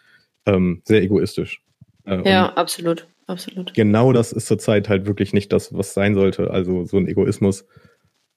ähm, 0.47 0.83
sehr 0.85 1.03
egoistisch. 1.03 1.63
Äh, 2.05 2.29
ja, 2.29 2.53
absolut, 2.55 3.07
absolut. 3.27 3.75
Genau 3.75 4.13
das 4.13 4.33
ist 4.33 4.47
zurzeit 4.47 4.89
halt 4.89 5.07
wirklich 5.07 5.33
nicht 5.33 5.53
das, 5.53 5.73
was 5.73 5.95
sein 5.95 6.15
sollte. 6.15 6.51
Also 6.51 6.85
so 6.85 6.97
ein 6.97 7.07
Egoismus. 7.07 7.67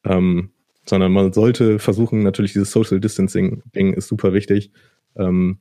Ähm, 0.03 0.51
sondern 0.85 1.11
man 1.11 1.33
sollte 1.33 1.79
versuchen, 1.79 2.23
natürlich 2.23 2.53
dieses 2.53 2.71
Social 2.71 2.99
Distancing-Ding 2.99 3.93
ist 3.93 4.07
super 4.07 4.33
wichtig. 4.33 4.71
Ähm, 5.15 5.59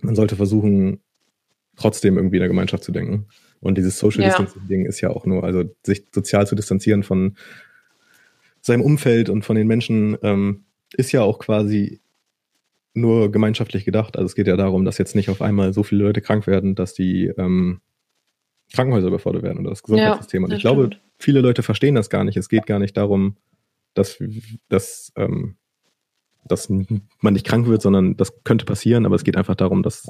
man 0.00 0.14
sollte 0.14 0.36
versuchen, 0.36 1.00
trotzdem 1.76 2.16
irgendwie 2.16 2.36
in 2.36 2.40
der 2.40 2.48
Gemeinschaft 2.48 2.84
zu 2.84 2.92
denken. 2.92 3.26
Und 3.60 3.78
dieses 3.78 3.98
Social 3.98 4.22
ja. 4.22 4.28
Distancing-Ding 4.28 4.84
ist 4.84 5.00
ja 5.00 5.10
auch 5.10 5.26
nur, 5.26 5.44
also 5.44 5.64
sich 5.82 6.06
sozial 6.14 6.46
zu 6.46 6.54
distanzieren 6.54 7.02
von 7.02 7.36
seinem 8.60 8.82
Umfeld 8.82 9.28
und 9.28 9.44
von 9.44 9.56
den 9.56 9.66
Menschen, 9.66 10.16
ähm, 10.22 10.64
ist 10.96 11.12
ja 11.12 11.22
auch 11.22 11.38
quasi 11.38 12.00
nur 12.94 13.32
gemeinschaftlich 13.32 13.84
gedacht. 13.84 14.16
Also 14.16 14.26
es 14.26 14.34
geht 14.34 14.46
ja 14.46 14.56
darum, 14.56 14.84
dass 14.84 14.98
jetzt 14.98 15.16
nicht 15.16 15.28
auf 15.28 15.42
einmal 15.42 15.72
so 15.72 15.82
viele 15.82 16.04
Leute 16.04 16.20
krank 16.20 16.46
werden, 16.46 16.74
dass 16.74 16.94
die 16.94 17.26
ähm, 17.36 17.80
Krankenhäuser 18.72 19.08
überfordert 19.08 19.42
werden 19.42 19.58
oder 19.58 19.70
das 19.70 19.82
Gesundheitssystem. 19.82 20.42
Ja, 20.42 20.46
und 20.46 20.52
ich 20.52 20.60
stimmt. 20.60 20.74
glaube, 20.74 20.96
viele 21.18 21.40
Leute 21.40 21.62
verstehen 21.62 21.94
das 21.94 22.08
gar 22.08 22.24
nicht. 22.24 22.36
Es 22.36 22.48
geht 22.48 22.66
gar 22.66 22.78
nicht 22.78 22.96
darum, 22.96 23.36
dass, 23.94 24.18
dass, 24.68 25.12
ähm, 25.16 25.56
dass 26.44 26.68
man 26.68 27.08
nicht 27.20 27.46
krank 27.46 27.66
wird, 27.66 27.82
sondern 27.82 28.16
das 28.16 28.44
könnte 28.44 28.64
passieren, 28.64 29.06
aber 29.06 29.16
es 29.16 29.24
geht 29.24 29.36
einfach 29.36 29.54
darum, 29.54 29.82
dass 29.82 30.06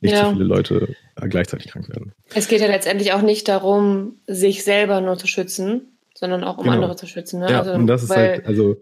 nicht 0.00 0.12
ja. 0.12 0.24
zu 0.24 0.32
viele 0.32 0.44
Leute 0.44 0.94
äh, 1.20 1.28
gleichzeitig 1.28 1.70
krank 1.70 1.88
werden. 1.88 2.12
Es 2.34 2.48
geht 2.48 2.60
ja 2.60 2.66
letztendlich 2.66 3.12
auch 3.12 3.22
nicht 3.22 3.48
darum, 3.48 4.20
sich 4.26 4.62
selber 4.62 5.00
nur 5.00 5.16
zu 5.16 5.26
schützen, 5.26 5.98
sondern 6.14 6.44
auch 6.44 6.58
um 6.58 6.64
genau. 6.64 6.76
andere 6.76 6.96
zu 6.96 7.06
schützen. 7.06 7.40
Ne? 7.40 7.50
Ja, 7.50 7.60
also, 7.60 7.72
und 7.72 7.86
das 7.86 8.02
ist 8.02 8.10
weil, 8.10 8.30
halt, 8.30 8.46
also. 8.46 8.76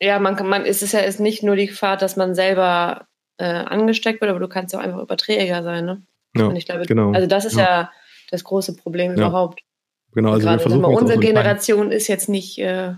Ja, 0.00 0.18
man 0.18 0.36
kann, 0.36 0.48
man, 0.48 0.64
ist 0.66 0.82
es 0.82 0.92
ja 0.92 1.00
ist 1.00 1.20
nicht 1.20 1.42
nur 1.42 1.56
die 1.56 1.66
Gefahr, 1.66 1.96
dass 1.96 2.16
man 2.16 2.34
selber 2.34 3.06
äh, 3.38 3.44
angesteckt 3.44 4.20
wird, 4.20 4.30
aber 4.30 4.40
du 4.40 4.48
kannst 4.48 4.74
ja 4.74 4.80
auch 4.80 4.84
einfach 4.84 5.02
Überträger 5.02 5.62
sein, 5.62 5.84
ne? 5.84 6.02
Ja, 6.36 6.46
und 6.46 6.56
ich 6.56 6.66
glaube, 6.66 6.84
genau. 6.84 7.12
Also 7.12 7.26
das 7.26 7.46
ist 7.46 7.56
ja, 7.56 7.64
ja 7.64 7.90
das 8.30 8.44
große 8.44 8.76
Problem 8.76 9.12
ja. 9.12 9.28
überhaupt. 9.28 9.60
Genau, 10.12 10.32
also 10.32 10.46
Gerade, 10.46 10.58
wir 10.58 10.62
versuchen 10.62 10.82
mal, 10.82 10.94
unsere 10.94 11.18
Generation 11.18 11.90
ist 11.92 12.08
jetzt 12.08 12.28
nicht 12.28 12.58
äh, 12.58 12.94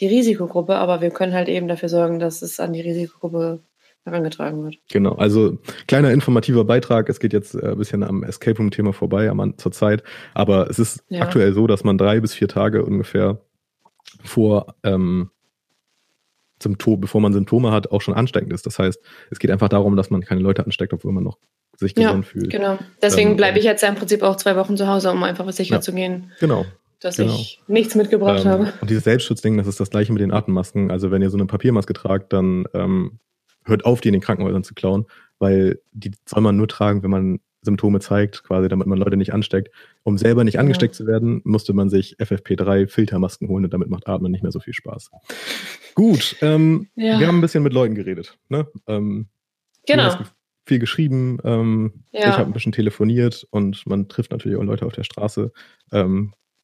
die 0.00 0.06
Risikogruppe, 0.06 0.76
aber 0.76 1.00
wir 1.00 1.10
können 1.10 1.34
halt 1.34 1.48
eben 1.48 1.68
dafür 1.68 1.88
sorgen, 1.88 2.18
dass 2.18 2.42
es 2.42 2.58
an 2.58 2.72
die 2.72 2.80
Risikogruppe 2.80 3.60
herangetragen 4.04 4.64
wird. 4.64 4.78
Genau, 4.90 5.12
also 5.12 5.58
kleiner 5.86 6.10
informativer 6.10 6.64
Beitrag. 6.64 7.08
Es 7.08 7.20
geht 7.20 7.32
jetzt 7.32 7.54
äh, 7.54 7.72
ein 7.72 7.78
bisschen 7.78 8.02
am 8.02 8.22
Escape 8.22 8.56
Room-Thema 8.56 8.92
vorbei 8.92 9.28
am, 9.28 9.58
zur 9.58 9.72
Zeit, 9.72 10.02
aber 10.32 10.70
es 10.70 10.78
ist 10.78 11.04
ja. 11.10 11.22
aktuell 11.22 11.52
so, 11.52 11.66
dass 11.66 11.84
man 11.84 11.98
drei 11.98 12.20
bis 12.20 12.32
vier 12.32 12.48
Tage 12.48 12.84
ungefähr 12.84 13.40
vor 14.24 14.74
ähm, 14.84 15.30
Symptom, 16.62 17.00
bevor 17.00 17.20
man 17.20 17.32
Symptome 17.32 17.72
hat, 17.72 17.90
auch 17.90 18.00
schon 18.00 18.14
ansteckend 18.14 18.52
ist. 18.52 18.66
Das 18.66 18.78
heißt, 18.78 19.00
es 19.30 19.38
geht 19.38 19.50
einfach 19.50 19.68
darum, 19.68 19.96
dass 19.96 20.10
man 20.10 20.22
keine 20.22 20.40
Leute 20.40 20.64
ansteckt, 20.64 20.92
obwohl 20.92 21.12
man 21.12 21.24
noch 21.24 21.38
sich 21.76 21.94
gesund 21.94 22.24
ja, 22.24 22.30
fühlt. 22.30 22.50
Genau. 22.50 22.78
Deswegen 23.02 23.30
ähm, 23.30 23.36
bleibe 23.36 23.58
ich 23.58 23.64
jetzt 23.64 23.82
ja 23.82 23.88
im 23.88 23.94
Prinzip 23.94 24.22
auch 24.22 24.36
zwei 24.36 24.56
Wochen 24.56 24.76
zu 24.76 24.86
Hause, 24.86 25.10
um 25.10 25.22
einfach 25.22 25.50
sicher 25.52 25.76
ja, 25.76 25.80
zu 25.80 25.92
gehen. 25.92 26.32
Genau 26.40 26.64
dass 27.00 27.16
genau. 27.16 27.34
ich 27.34 27.60
nichts 27.66 27.94
mitgebracht 27.94 28.44
ähm, 28.44 28.50
habe. 28.50 28.72
Und 28.80 28.90
dieses 28.90 29.04
Selbstschutzding, 29.04 29.56
das 29.56 29.66
ist 29.66 29.80
das 29.80 29.90
gleiche 29.90 30.12
mit 30.12 30.22
den 30.22 30.32
Atemmasken. 30.32 30.90
Also 30.90 31.10
wenn 31.10 31.22
ihr 31.22 31.30
so 31.30 31.36
eine 31.36 31.46
Papiermaske 31.46 31.94
tragt, 31.94 32.32
dann 32.32 32.64
ähm, 32.74 33.18
hört 33.64 33.84
auf, 33.84 34.00
die 34.00 34.08
in 34.08 34.12
den 34.12 34.22
Krankenhäusern 34.22 34.64
zu 34.64 34.74
klauen, 34.74 35.06
weil 35.38 35.80
die 35.92 36.12
soll 36.26 36.42
man 36.42 36.56
nur 36.56 36.68
tragen, 36.68 37.02
wenn 37.02 37.10
man 37.10 37.40
Symptome 37.62 38.00
zeigt, 38.00 38.42
quasi, 38.44 38.68
damit 38.68 38.86
man 38.86 38.98
Leute 38.98 39.16
nicht 39.16 39.32
ansteckt. 39.32 39.70
Um 40.02 40.16
selber 40.16 40.44
nicht 40.44 40.58
angesteckt 40.58 40.94
ja. 40.94 40.98
zu 40.98 41.06
werden, 41.06 41.42
musste 41.44 41.72
man 41.72 41.90
sich 41.90 42.16
FFP3 42.18 42.88
Filtermasken 42.88 43.48
holen 43.48 43.64
und 43.64 43.72
damit 43.72 43.90
macht 43.90 44.08
Atmen 44.08 44.32
nicht 44.32 44.42
mehr 44.42 44.52
so 44.52 44.60
viel 44.60 44.72
Spaß. 44.72 45.10
Gut, 45.94 46.36
ähm, 46.40 46.88
ja. 46.94 47.18
wir 47.18 47.26
haben 47.26 47.38
ein 47.38 47.42
bisschen 47.42 47.62
mit 47.62 47.72
Leuten 47.72 47.94
geredet. 47.94 48.38
Ne? 48.48 48.66
Ähm, 48.86 49.28
genau. 49.86 50.16
Viel 50.66 50.78
geschrieben, 50.78 51.38
ähm, 51.44 52.04
ja. 52.12 52.20
ich 52.30 52.38
habe 52.38 52.44
ein 52.44 52.52
bisschen 52.52 52.72
telefoniert 52.72 53.46
und 53.50 53.86
man 53.86 54.08
trifft 54.08 54.30
natürlich 54.30 54.56
auch 54.56 54.62
Leute 54.62 54.86
auf 54.86 54.92
der 54.92 55.04
Straße. 55.04 55.52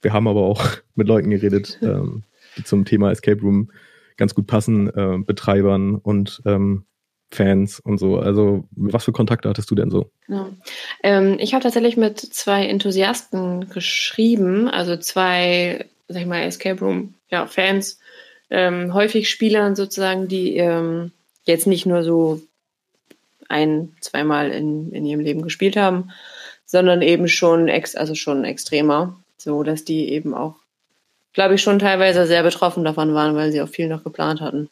Wir 0.02 0.12
haben 0.12 0.28
aber 0.28 0.42
auch 0.42 0.64
mit 0.94 1.08
Leuten 1.08 1.30
geredet, 1.30 1.78
ähm, 1.82 2.22
die 2.56 2.64
zum 2.64 2.84
Thema 2.84 3.10
Escape 3.10 3.40
Room 3.40 3.70
ganz 4.16 4.34
gut 4.34 4.46
passen, 4.46 4.88
äh, 4.88 5.18
Betreibern 5.18 5.96
und 5.96 6.42
ähm, 6.46 6.84
Fans 7.30 7.80
und 7.80 7.98
so. 7.98 8.18
Also 8.18 8.64
was 8.70 9.04
für 9.04 9.12
Kontakte 9.12 9.48
hattest 9.48 9.70
du 9.70 9.74
denn 9.74 9.90
so? 9.90 10.10
Genau. 10.26 10.48
Ähm, 11.02 11.36
ich 11.38 11.54
habe 11.54 11.62
tatsächlich 11.62 11.96
mit 11.96 12.18
zwei 12.20 12.66
Enthusiasten 12.66 13.68
geschrieben, 13.68 14.68
also 14.68 14.96
zwei, 14.96 15.86
sag 16.08 16.22
ich 16.22 16.26
mal, 16.26 16.42
Escape 16.42 16.80
Room 16.80 17.14
ja, 17.28 17.46
Fans, 17.46 17.98
ähm, 18.48 18.94
häufig 18.94 19.28
Spielern 19.28 19.74
sozusagen, 19.74 20.28
die 20.28 20.56
ähm, 20.56 21.10
jetzt 21.44 21.66
nicht 21.66 21.84
nur 21.84 22.04
so 22.04 22.40
ein, 23.48 23.96
zweimal 24.00 24.50
in, 24.50 24.92
in 24.92 25.04
ihrem 25.04 25.20
Leben 25.20 25.42
gespielt 25.42 25.76
haben, 25.76 26.10
sondern 26.64 27.02
eben 27.02 27.28
schon 27.28 27.68
ex, 27.68 27.96
also 27.96 28.14
schon 28.14 28.44
extremer 28.44 29.16
so 29.36 29.62
dass 29.62 29.84
die 29.84 30.10
eben 30.10 30.34
auch, 30.34 30.56
glaube 31.32 31.54
ich, 31.54 31.62
schon 31.62 31.78
teilweise 31.78 32.26
sehr 32.26 32.42
betroffen 32.42 32.84
davon 32.84 33.14
waren, 33.14 33.36
weil 33.36 33.52
sie 33.52 33.60
auch 33.60 33.68
viel 33.68 33.88
noch 33.88 34.04
geplant 34.04 34.40
hatten. 34.40 34.68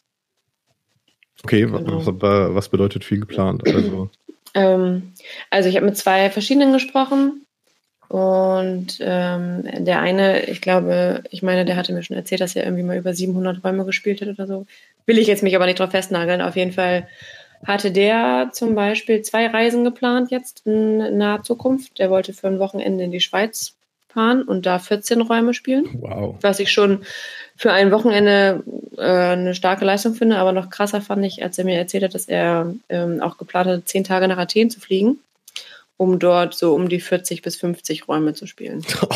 Okay, 1.43 1.61
genau. 1.61 2.05
was, 2.05 2.55
was, 2.55 2.69
bedeutet 2.69 3.03
viel 3.03 3.19
geplant? 3.19 3.63
Also, 3.67 4.09
ähm, 4.53 5.13
also 5.49 5.69
ich 5.69 5.75
habe 5.75 5.85
mit 5.85 5.97
zwei 5.97 6.29
verschiedenen 6.29 6.73
gesprochen 6.73 7.45
und 8.07 8.97
ähm, 9.01 9.63
der 9.85 9.99
eine, 9.99 10.45
ich 10.45 10.61
glaube, 10.61 11.23
ich 11.31 11.43
meine, 11.43 11.65
der 11.65 11.75
hatte 11.75 11.93
mir 11.93 12.03
schon 12.03 12.15
erzählt, 12.15 12.41
dass 12.41 12.55
er 12.55 12.63
irgendwie 12.63 12.83
mal 12.83 12.97
über 12.97 13.13
700 13.13 13.63
Räume 13.63 13.85
gespielt 13.85 14.21
hat 14.21 14.29
oder 14.29 14.47
so. 14.47 14.65
Will 15.05 15.17
ich 15.17 15.27
jetzt 15.27 15.43
mich 15.43 15.55
aber 15.55 15.65
nicht 15.65 15.79
drauf 15.79 15.91
festnageln. 15.91 16.41
Auf 16.41 16.55
jeden 16.55 16.71
Fall 16.71 17.07
hatte 17.65 17.91
der 17.91 18.49
zum 18.53 18.75
Beispiel 18.75 19.21
zwei 19.21 19.47
Reisen 19.47 19.83
geplant 19.83 20.29
jetzt 20.31 20.61
in 20.65 21.17
naher 21.17 21.43
Zukunft. 21.43 21.99
Der 21.99 22.09
wollte 22.09 22.33
für 22.33 22.47
ein 22.47 22.59
Wochenende 22.59 23.03
in 23.03 23.11
die 23.11 23.21
Schweiz 23.21 23.74
fahren 24.15 24.41
und 24.41 24.65
da 24.65 24.79
14 24.79 25.21
Räume 25.21 25.53
spielen. 25.53 25.85
Wow. 25.99 26.37
Was 26.41 26.59
ich 26.59 26.71
schon 26.71 27.03
für 27.55 27.71
ein 27.71 27.91
Wochenende 27.91 28.63
äh, 28.97 29.01
eine 29.01 29.53
starke 29.53 29.85
Leistung 29.85 30.15
finde, 30.15 30.37
aber 30.37 30.53
noch 30.53 30.69
krasser 30.69 31.01
fand 31.01 31.23
ich, 31.25 31.43
als 31.43 31.59
er 31.59 31.65
mir 31.65 31.77
erzählt 31.77 32.03
hat, 32.03 32.15
dass 32.15 32.27
er 32.27 32.73
ähm, 32.89 33.21
auch 33.21 33.37
geplant 33.37 33.67
hat, 33.67 33.87
zehn 33.87 34.03
Tage 34.03 34.27
nach 34.27 34.37
Athen 34.37 34.69
zu 34.69 34.79
fliegen, 34.79 35.19
um 35.97 36.17
dort 36.17 36.55
so 36.55 36.73
um 36.73 36.89
die 36.89 37.01
40 37.01 37.41
bis 37.41 37.57
50 37.57 38.07
Räume 38.07 38.33
zu 38.33 38.47
spielen. 38.47 38.83
Oh, 39.01 39.07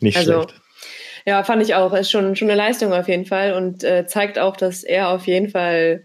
nicht 0.00 0.16
also, 0.16 0.44
schlecht. 0.44 0.54
Ja, 1.26 1.42
fand 1.42 1.60
ich 1.60 1.74
auch. 1.74 1.92
Ist 1.92 2.10
schon, 2.10 2.36
schon 2.36 2.48
eine 2.48 2.56
Leistung 2.56 2.92
auf 2.92 3.08
jeden 3.08 3.26
Fall 3.26 3.52
und 3.54 3.82
äh, 3.82 4.06
zeigt 4.06 4.38
auch, 4.38 4.56
dass 4.56 4.84
er 4.84 5.10
auf 5.10 5.26
jeden 5.26 5.50
Fall 5.50 6.04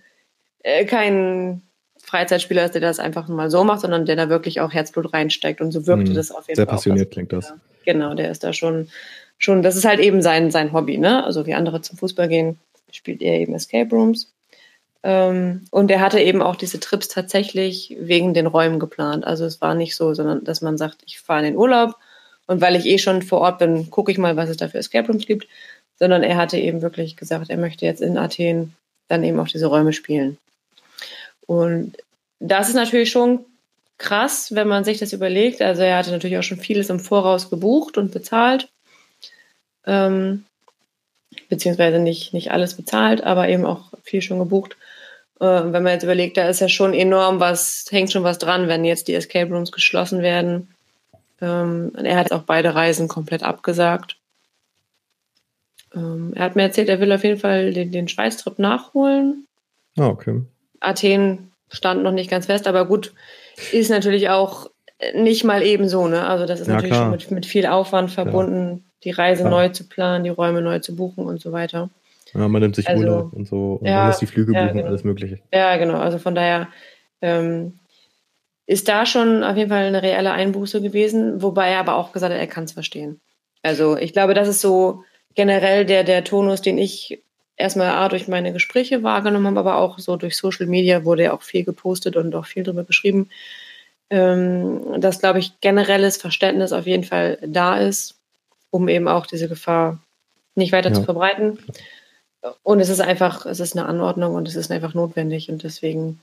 äh, 0.63 0.85
kein 0.85 1.61
Freizeitspieler 2.03 2.65
ist, 2.65 2.73
der 2.73 2.81
das 2.81 2.97
einfach 2.97 3.27
mal 3.27 3.51
so 3.51 3.63
macht, 3.63 3.81
sondern 3.81 4.07
der 4.07 4.15
da 4.15 4.29
wirklich 4.29 4.59
auch 4.61 4.73
Herzblut 4.73 5.13
reinsteckt. 5.13 5.61
Und 5.61 5.71
so 5.71 5.85
wirkte 5.85 6.11
mhm. 6.11 6.15
das 6.15 6.31
auf 6.31 6.47
jeden 6.47 6.55
Sehr 6.55 6.65
Fall. 6.65 6.79
Sehr 6.79 6.93
passioniert 6.93 7.11
klingt 7.11 7.31
das. 7.33 7.53
Genau, 7.85 8.13
der 8.13 8.31
ist 8.31 8.43
da 8.43 8.53
schon, 8.53 8.89
schon, 9.37 9.63
das 9.63 9.75
ist 9.75 9.85
halt 9.85 9.99
eben 9.99 10.21
sein, 10.21 10.51
sein 10.51 10.73
Hobby, 10.73 10.97
ne? 10.97 11.23
Also 11.23 11.45
wie 11.45 11.53
andere 11.53 11.81
zum 11.81 11.97
Fußball 11.97 12.27
gehen, 12.27 12.59
spielt 12.91 13.21
er 13.21 13.39
eben 13.39 13.55
Escape 13.55 13.89
Rooms. 13.89 14.31
Ähm, 15.03 15.65
und 15.71 15.89
er 15.89 15.99
hatte 15.99 16.19
eben 16.19 16.41
auch 16.41 16.55
diese 16.55 16.79
Trips 16.79 17.07
tatsächlich 17.07 17.95
wegen 17.99 18.33
den 18.33 18.47
Räumen 18.47 18.79
geplant. 18.79 19.25
Also 19.25 19.45
es 19.45 19.61
war 19.61 19.73
nicht 19.73 19.95
so, 19.95 20.13
sondern 20.13 20.43
dass 20.43 20.61
man 20.61 20.77
sagt, 20.77 21.01
ich 21.05 21.19
fahre 21.19 21.39
in 21.39 21.45
den 21.45 21.57
Urlaub 21.57 21.95
und 22.45 22.61
weil 22.61 22.75
ich 22.75 22.85
eh 22.85 22.97
schon 22.97 23.21
vor 23.21 23.41
Ort 23.41 23.59
bin, 23.59 23.89
gucke 23.89 24.11
ich 24.11 24.17
mal, 24.17 24.35
was 24.35 24.49
es 24.49 24.57
da 24.57 24.67
für 24.67 24.77
Escape 24.77 25.07
Rooms 25.07 25.25
gibt. 25.25 25.47
Sondern 25.97 26.23
er 26.23 26.37
hatte 26.37 26.57
eben 26.57 26.81
wirklich 26.81 27.15
gesagt, 27.15 27.49
er 27.49 27.57
möchte 27.57 27.85
jetzt 27.85 28.01
in 28.01 28.17
Athen 28.17 28.75
dann 29.07 29.23
eben 29.23 29.39
auch 29.39 29.47
diese 29.47 29.67
Räume 29.67 29.93
spielen. 29.93 30.37
Und 31.45 31.97
das 32.39 32.69
ist 32.69 32.75
natürlich 32.75 33.11
schon 33.11 33.45
krass, 34.01 34.53
wenn 34.53 34.67
man 34.67 34.83
sich 34.83 34.97
das 34.97 35.13
überlegt. 35.13 35.61
Also 35.61 35.83
er 35.83 35.97
hatte 35.97 36.11
natürlich 36.11 36.37
auch 36.37 36.43
schon 36.43 36.57
vieles 36.57 36.89
im 36.89 36.99
Voraus 36.99 37.49
gebucht 37.49 37.97
und 37.97 38.11
bezahlt. 38.11 38.69
Ähm, 39.85 40.45
beziehungsweise 41.49 41.99
nicht, 41.99 42.33
nicht 42.33 42.51
alles 42.51 42.75
bezahlt, 42.75 43.23
aber 43.23 43.47
eben 43.47 43.65
auch 43.65 43.93
viel 44.03 44.21
schon 44.21 44.39
gebucht. 44.39 44.75
Äh, 45.39 45.45
wenn 45.45 45.83
man 45.83 45.93
jetzt 45.93 46.03
überlegt, 46.03 46.37
da 46.37 46.49
ist 46.49 46.59
ja 46.59 46.67
schon 46.67 46.93
enorm 46.93 47.39
was, 47.39 47.85
hängt 47.89 48.11
schon 48.11 48.23
was 48.23 48.39
dran, 48.39 48.67
wenn 48.67 48.83
jetzt 48.85 49.07
die 49.07 49.13
Escape 49.13 49.53
Rooms 49.53 49.71
geschlossen 49.71 50.21
werden. 50.21 50.69
Ähm, 51.39 51.93
er 51.95 52.17
hat 52.17 52.31
auch 52.31 52.43
beide 52.43 52.73
Reisen 52.73 53.07
komplett 53.07 53.43
abgesagt. 53.43 54.17
Ähm, 55.93 56.33
er 56.35 56.45
hat 56.45 56.55
mir 56.55 56.63
erzählt, 56.63 56.89
er 56.89 56.99
will 56.99 57.11
auf 57.11 57.23
jeden 57.23 57.39
Fall 57.39 57.71
den, 57.71 57.91
den 57.91 58.07
Schweißtrip 58.07 58.57
nachholen. 58.57 59.45
Ah, 59.97 60.07
okay. 60.07 60.41
Athen 60.79 61.51
stand 61.69 62.03
noch 62.03 62.11
nicht 62.11 62.29
ganz 62.29 62.47
fest, 62.47 62.67
aber 62.67 62.85
gut, 62.85 63.13
ist 63.71 63.89
natürlich 63.89 64.29
auch 64.29 64.69
nicht 65.13 65.43
mal 65.43 65.63
ebenso, 65.63 66.07
ne? 66.07 66.27
Also 66.27 66.45
das 66.45 66.59
ist 66.59 66.67
ja, 66.67 66.75
natürlich 66.75 66.93
klar. 66.93 67.03
schon 67.05 67.11
mit, 67.11 67.31
mit, 67.31 67.45
viel 67.45 67.65
Aufwand 67.65 68.11
verbunden, 68.11 68.69
ja. 68.69 68.79
die 69.03 69.11
Reise 69.11 69.43
ja. 69.43 69.49
neu 69.49 69.69
zu 69.69 69.87
planen, 69.87 70.23
die 70.23 70.29
Räume 70.29 70.61
neu 70.61 70.79
zu 70.79 70.95
buchen 70.95 71.25
und 71.25 71.41
so 71.41 71.51
weiter. 71.51 71.89
Ja, 72.33 72.47
man 72.47 72.61
nimmt 72.61 72.75
sich 72.75 72.87
also, 72.87 73.03
Urlaub 73.03 73.33
und 73.33 73.47
so 73.47 73.73
und 73.73 73.83
man 73.83 74.07
muss 74.07 74.19
die 74.19 74.27
Flüge 74.27 74.53
buchen, 74.53 74.73
genau. 74.73 74.87
alles 74.87 75.03
Mögliche. 75.03 75.39
Ja, 75.53 75.75
genau. 75.77 75.97
Also 75.97 76.17
von 76.17 76.35
daher 76.35 76.69
ähm, 77.21 77.79
ist 78.67 78.87
da 78.87 79.05
schon 79.05 79.43
auf 79.43 79.57
jeden 79.57 79.69
Fall 79.69 79.85
eine 79.85 80.01
reelle 80.01 80.31
Einbuße 80.31 80.81
gewesen, 80.81 81.41
wobei 81.41 81.71
er 81.71 81.79
aber 81.79 81.95
auch 81.95 82.13
gesagt 82.13 82.33
hat, 82.33 82.39
er 82.39 82.47
kann 82.47 82.63
es 82.63 82.71
verstehen. 82.71 83.19
Also 83.63 83.97
ich 83.97 84.13
glaube, 84.13 84.33
das 84.33 84.47
ist 84.47 84.61
so 84.61 85.03
generell 85.35 85.85
der, 85.85 86.03
der 86.03 86.23
Tonus, 86.23 86.61
den 86.61 86.77
ich 86.77 87.21
erstmal 87.57 87.89
A, 87.89 88.09
durch 88.09 88.27
meine 88.27 88.53
Gespräche 88.53 89.03
wahrgenommen 89.03 89.47
habe, 89.47 89.59
aber 89.59 89.77
auch 89.77 89.99
so 89.99 90.15
durch 90.15 90.35
Social 90.35 90.67
Media 90.67 91.05
wurde 91.05 91.23
ja 91.23 91.33
auch 91.33 91.41
viel 91.41 91.63
gepostet 91.63 92.15
und 92.15 92.33
auch 92.35 92.45
viel 92.45 92.63
darüber 92.63 92.83
geschrieben, 92.83 93.29
ähm, 94.09 94.99
dass, 94.99 95.19
glaube 95.19 95.39
ich, 95.39 95.59
generelles 95.61 96.17
Verständnis 96.17 96.73
auf 96.73 96.87
jeden 96.87 97.03
Fall 97.03 97.37
da 97.45 97.77
ist, 97.77 98.15
um 98.69 98.87
eben 98.87 99.07
auch 99.07 99.25
diese 99.25 99.47
Gefahr 99.47 99.99
nicht 100.55 100.71
weiter 100.71 100.89
ja. 100.89 100.95
zu 100.95 101.03
verbreiten. 101.03 101.59
Und 102.63 102.79
es 102.79 102.89
ist 102.89 103.01
einfach, 103.01 103.45
es 103.45 103.59
ist 103.59 103.77
eine 103.77 103.87
Anordnung 103.87 104.35
und 104.35 104.47
es 104.47 104.55
ist 104.55 104.71
einfach 104.71 104.93
notwendig 104.93 105.49
und 105.49 105.63
deswegen 105.63 106.19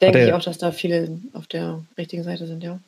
denke 0.00 0.26
ich 0.26 0.32
auch, 0.32 0.42
dass 0.42 0.58
da 0.58 0.72
viele 0.72 1.20
auf 1.32 1.46
der 1.46 1.84
richtigen 1.96 2.24
Seite 2.24 2.46
sind, 2.46 2.62
ja. 2.64 2.80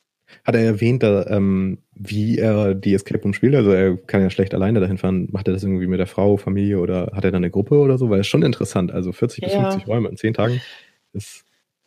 Hat 0.45 0.55
er 0.55 0.63
erwähnt, 0.63 1.03
da, 1.03 1.27
ähm, 1.27 1.79
wie 1.95 2.39
er 2.39 2.75
die 2.75 2.95
Escape 2.95 3.23
Room 3.23 3.35
spielt? 3.35 3.55
Also 3.55 3.71
er 3.71 3.97
kann 3.97 4.23
ja 4.23 4.31
schlecht 4.31 4.55
alleine 4.55 4.81
dahin 4.81 4.99
fahren. 4.99 5.29
Macht 5.33 5.49
er 5.49 5.55
das 5.55 5.63
irgendwie 5.63 5.87
mit 5.87 6.01
der 6.01 6.07
Frau, 6.07 6.37
Familie 6.37 6.79
oder 6.79 7.13
hat 7.15 7.25
er 7.25 7.31
da 7.31 7.37
eine 7.37 7.51
Gruppe 7.51 7.79
oder 7.79 7.99
so? 7.99 8.11
Weil 8.11 8.21
es 8.21 8.27
schon 8.27 8.43
interessant. 8.43 8.93
Also 8.93 9.13
40 9.13 9.43
ja. 9.43 9.49
bis 9.49 9.57
50 9.57 9.89
Räume 9.89 10.09
in 10.09 10.17
10 10.17 10.35
Tagen 10.35 10.61
ist. 11.13 11.45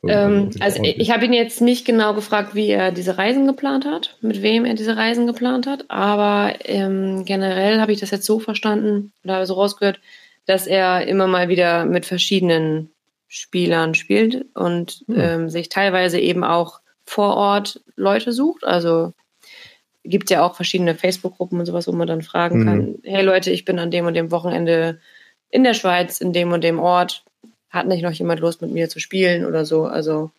Ähm, 0.08 0.50
also 0.60 0.82
ich 0.84 1.12
habe 1.12 1.26
ihn 1.26 1.34
jetzt 1.34 1.62
nicht 1.62 1.86
genau 1.86 2.14
gefragt, 2.16 2.56
wie 2.56 2.70
er 2.70 2.92
diese 2.92 3.18
Reisen 3.18 3.46
geplant 3.46 3.86
hat, 3.86 4.18
mit 4.22 4.42
wem 4.42 4.66
er 4.66 4.74
diese 4.74 4.98
Reisen 4.98 5.28
geplant 5.28 5.68
hat, 5.68 5.86
aber 5.90 6.56
ähm, 6.66 7.24
generell 7.26 7.80
habe 7.80 7.92
ich 7.92 8.00
das 8.00 8.10
jetzt 8.10 8.26
so 8.26 8.40
verstanden 8.40 9.12
oder 9.24 9.46
so 9.46 9.54
rausgehört, 9.54 10.00
dass 10.48 10.66
er 10.66 11.06
immer 11.08 11.28
mal 11.28 11.50
wieder 11.50 11.86
mit 11.86 12.08
verschiedenen 12.08 12.90
Spielern 13.28 13.94
spielt 13.94 14.46
und 14.56 15.04
hm. 15.06 15.16
ähm, 15.20 15.50
sich 15.50 15.70
teilweise 15.70 16.20
eben 16.20 16.44
auch 16.44 16.80
vor 17.06 17.36
Ort 17.36 17.82
Leute 17.96 18.32
sucht. 18.32 18.64
Also 18.64 19.14
gibt 20.04 20.30
ja 20.30 20.44
auch 20.44 20.56
verschiedene 20.56 20.96
Facebook-Gruppen 20.96 21.60
und 21.60 21.66
sowas, 21.66 21.88
wo 21.88 21.92
man 21.92 22.08
dann 22.08 22.22
fragen 22.22 22.60
mhm. 22.60 22.66
kann, 22.66 22.96
hey 23.04 23.24
Leute, 23.24 23.52
ich 23.52 23.66
bin 23.66 23.80
an 23.80 23.92
dem 23.92 24.06
und 24.06 24.16
dem 24.16 24.32
Wochenende 24.32 25.00
in 25.50 25.64
der 25.64 25.74
Schweiz, 25.74 26.22
in 26.22 26.34
dem 26.34 26.52
und 26.52 26.64
dem 26.64 26.80
Ort. 26.80 27.24
Hat 27.70 27.88
nicht 27.88 28.02
noch 28.02 28.12
jemand 28.12 28.40
Lust, 28.42 28.62
mit 28.62 28.72
mir 28.72 28.90
zu 28.90 29.00
spielen 29.00 29.46
oder 29.46 29.66
so? 29.66 29.86
Also 29.86 30.32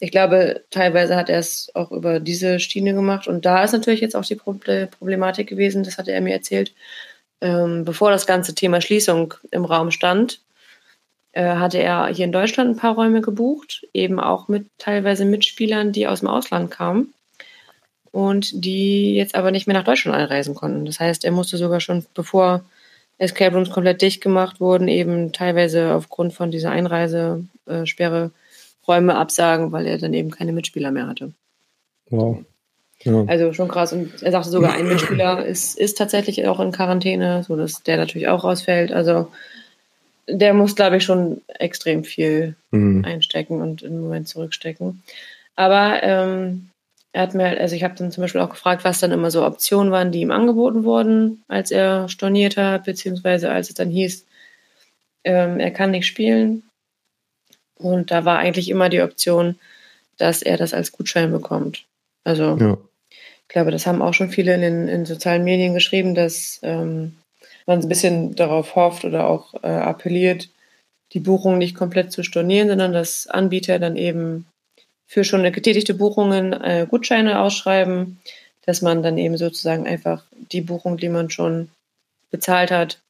ich 0.00 0.10
glaube, 0.10 0.64
teilweise 0.70 1.16
hat 1.16 1.30
er 1.30 1.38
es 1.38 1.70
auch 1.74 1.92
über 1.92 2.20
diese 2.20 2.58
Schiene 2.58 2.94
gemacht. 2.94 3.28
Und 3.28 3.46
da 3.46 3.62
ist 3.62 3.72
natürlich 3.72 4.00
jetzt 4.00 4.16
auch 4.16 4.24
die 4.24 4.34
Problematik 4.34 5.48
gewesen, 5.48 5.84
das 5.84 5.98
hatte 5.98 6.12
er 6.12 6.20
mir 6.20 6.34
erzählt, 6.34 6.74
ähm, 7.40 7.84
bevor 7.84 8.10
das 8.10 8.26
ganze 8.26 8.54
Thema 8.54 8.80
Schließung 8.80 9.34
im 9.50 9.64
Raum 9.64 9.90
stand, 9.90 10.40
hatte 11.42 11.78
er 11.78 12.06
hier 12.08 12.24
in 12.24 12.32
Deutschland 12.32 12.70
ein 12.70 12.76
paar 12.76 12.94
Räume 12.94 13.20
gebucht, 13.20 13.86
eben 13.92 14.20
auch 14.20 14.48
mit 14.48 14.66
teilweise 14.78 15.24
Mitspielern, 15.24 15.92
die 15.92 16.06
aus 16.06 16.20
dem 16.20 16.28
Ausland 16.28 16.70
kamen 16.70 17.12
und 18.12 18.64
die 18.64 19.16
jetzt 19.16 19.34
aber 19.34 19.50
nicht 19.50 19.66
mehr 19.66 19.76
nach 19.76 19.84
Deutschland 19.84 20.16
einreisen 20.16 20.54
konnten. 20.54 20.84
Das 20.84 21.00
heißt, 21.00 21.24
er 21.24 21.32
musste 21.32 21.56
sogar 21.56 21.80
schon, 21.80 22.06
bevor 22.14 22.62
Escape 23.18 23.54
Rooms 23.54 23.70
komplett 23.70 24.02
dicht 24.02 24.20
gemacht 24.20 24.60
wurden, 24.60 24.86
eben 24.86 25.32
teilweise 25.32 25.94
aufgrund 25.94 26.32
von 26.32 26.50
dieser 26.50 26.70
Einreisesperre 26.70 28.30
Räume 28.86 29.16
absagen, 29.16 29.72
weil 29.72 29.86
er 29.86 29.98
dann 29.98 30.14
eben 30.14 30.30
keine 30.30 30.52
Mitspieler 30.52 30.90
mehr 30.90 31.06
hatte. 31.06 31.32
Wow. 32.10 32.38
Ja. 33.02 33.24
Also 33.26 33.52
schon 33.52 33.68
krass. 33.68 33.92
Und 33.92 34.22
er 34.22 34.30
sagte 34.30 34.50
sogar, 34.50 34.74
ein 34.74 34.88
Mitspieler 34.88 35.44
ist, 35.44 35.78
ist 35.78 35.98
tatsächlich 35.98 36.46
auch 36.46 36.60
in 36.60 36.72
Quarantäne, 36.72 37.42
sodass 37.42 37.82
der 37.82 37.96
natürlich 37.96 38.28
auch 38.28 38.44
rausfällt. 38.44 38.92
Also 38.92 39.28
der 40.28 40.54
muss, 40.54 40.74
glaube 40.74 40.96
ich, 40.96 41.04
schon 41.04 41.42
extrem 41.48 42.04
viel 42.04 42.56
mhm. 42.70 43.04
einstecken 43.04 43.60
und 43.60 43.82
im 43.82 44.00
Moment 44.00 44.28
zurückstecken. 44.28 45.02
Aber 45.56 46.02
ähm, 46.02 46.70
er 47.12 47.22
hat 47.22 47.34
mir, 47.34 47.60
also 47.60 47.76
ich 47.76 47.84
habe 47.84 47.94
dann 47.94 48.10
zum 48.10 48.22
Beispiel 48.22 48.40
auch 48.40 48.50
gefragt, 48.50 48.84
was 48.84 48.98
dann 49.00 49.12
immer 49.12 49.30
so 49.30 49.46
Optionen 49.46 49.92
waren, 49.92 50.10
die 50.10 50.20
ihm 50.20 50.32
angeboten 50.32 50.84
wurden, 50.84 51.44
als 51.48 51.70
er 51.70 52.08
storniert 52.08 52.56
hat, 52.56 52.84
beziehungsweise 52.84 53.50
als 53.52 53.68
es 53.68 53.74
dann 53.74 53.88
hieß, 53.88 54.26
ähm, 55.24 55.60
er 55.60 55.70
kann 55.70 55.92
nicht 55.92 56.06
spielen. 56.06 56.64
Und 57.78 58.10
da 58.10 58.24
war 58.24 58.38
eigentlich 58.38 58.68
immer 58.68 58.88
die 58.88 59.02
Option, 59.02 59.56
dass 60.16 60.42
er 60.42 60.56
das 60.56 60.74
als 60.74 60.92
Gutschein 60.92 61.30
bekommt. 61.30 61.84
Also 62.24 62.56
ja. 62.58 62.78
ich 63.10 63.48
glaube, 63.48 63.70
das 63.70 63.86
haben 63.86 64.02
auch 64.02 64.14
schon 64.14 64.30
viele 64.30 64.54
in 64.54 64.60
den 64.60 64.88
in 64.88 65.06
sozialen 65.06 65.44
Medien 65.44 65.74
geschrieben, 65.74 66.14
dass 66.14 66.58
ähm, 66.62 67.16
man 67.66 67.80
ein 67.80 67.88
bisschen 67.88 68.34
darauf 68.34 68.76
hofft 68.76 69.04
oder 69.04 69.28
auch 69.28 69.54
äh, 69.62 69.68
appelliert, 69.68 70.48
die 71.12 71.20
Buchung 71.20 71.58
nicht 71.58 71.76
komplett 71.76 72.12
zu 72.12 72.22
stornieren, 72.22 72.68
sondern 72.68 72.92
dass 72.92 73.26
Anbieter 73.26 73.78
dann 73.78 73.96
eben 73.96 74.46
für 75.06 75.24
schon 75.24 75.42
getätigte 75.52 75.94
Buchungen 75.94 76.52
äh, 76.52 76.86
Gutscheine 76.88 77.40
ausschreiben, 77.40 78.18
dass 78.66 78.82
man 78.82 79.02
dann 79.02 79.18
eben 79.18 79.36
sozusagen 79.36 79.86
einfach 79.86 80.24
die 80.52 80.60
Buchung, 80.60 80.96
die 80.96 81.08
man 81.08 81.30
schon 81.30 81.68
bezahlt 82.30 82.70
hat, 82.70 83.00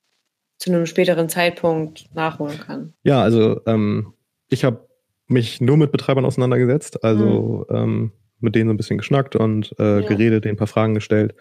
zu 0.59 0.71
einem 0.71 0.87
späteren 0.87 1.29
Zeitpunkt 1.29 2.07
nachholen 2.15 2.61
kann. 2.61 2.93
Ja, 3.03 3.23
also 3.23 3.61
ähm, 3.67 4.13
ich 4.49 4.65
habe 4.65 4.87
mich 5.27 5.61
nur 5.61 5.77
mit 5.77 5.93
Betreibern 5.93 6.25
auseinandergesetzt, 6.25 7.03
also 7.03 7.67
mhm. 7.69 7.77
ähm, 7.77 8.13
mit 8.41 8.55
denen 8.55 8.69
so 8.69 8.75
ein 8.75 8.77
bisschen 8.77 8.99
geschnackt 8.99 9.37
und 9.37 9.75
äh, 9.79 10.01
ja. 10.01 10.09
geredet, 10.09 10.45
denen 10.45 10.55
ein 10.55 10.59
paar 10.59 10.67
Fragen 10.67 10.95
gestellt. 10.95 11.35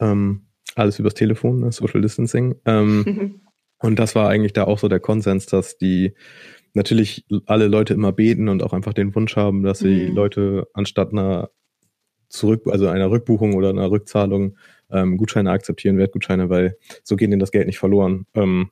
Ähm, 0.00 0.46
alles 0.76 0.98
übers 0.98 1.14
Telefon, 1.14 1.60
ne? 1.60 1.72
Social 1.72 2.00
Distancing. 2.00 2.56
Ähm, 2.64 3.40
und 3.78 3.98
das 3.98 4.14
war 4.14 4.28
eigentlich 4.28 4.52
da 4.52 4.64
auch 4.64 4.78
so 4.78 4.88
der 4.88 5.00
Konsens, 5.00 5.46
dass 5.46 5.78
die 5.78 6.14
natürlich 6.74 7.26
alle 7.46 7.68
Leute 7.68 7.94
immer 7.94 8.12
beten 8.12 8.48
und 8.48 8.62
auch 8.62 8.72
einfach 8.72 8.94
den 8.94 9.14
Wunsch 9.14 9.36
haben, 9.36 9.62
dass 9.62 9.80
sie 9.80 10.08
mhm. 10.08 10.14
Leute 10.14 10.68
anstatt 10.72 11.12
einer 11.12 11.50
Zurück, 12.28 12.62
also 12.66 12.88
einer 12.88 13.10
Rückbuchung 13.10 13.54
oder 13.54 13.68
einer 13.68 13.90
Rückzahlung 13.90 14.56
ähm, 14.90 15.18
Gutscheine 15.18 15.50
akzeptieren, 15.50 15.98
Wertgutscheine, 15.98 16.48
weil 16.48 16.78
so 17.04 17.16
geht 17.16 17.28
ihnen 17.28 17.40
das 17.40 17.52
Geld 17.52 17.66
nicht 17.66 17.78
verloren. 17.78 18.26
Ähm, 18.34 18.70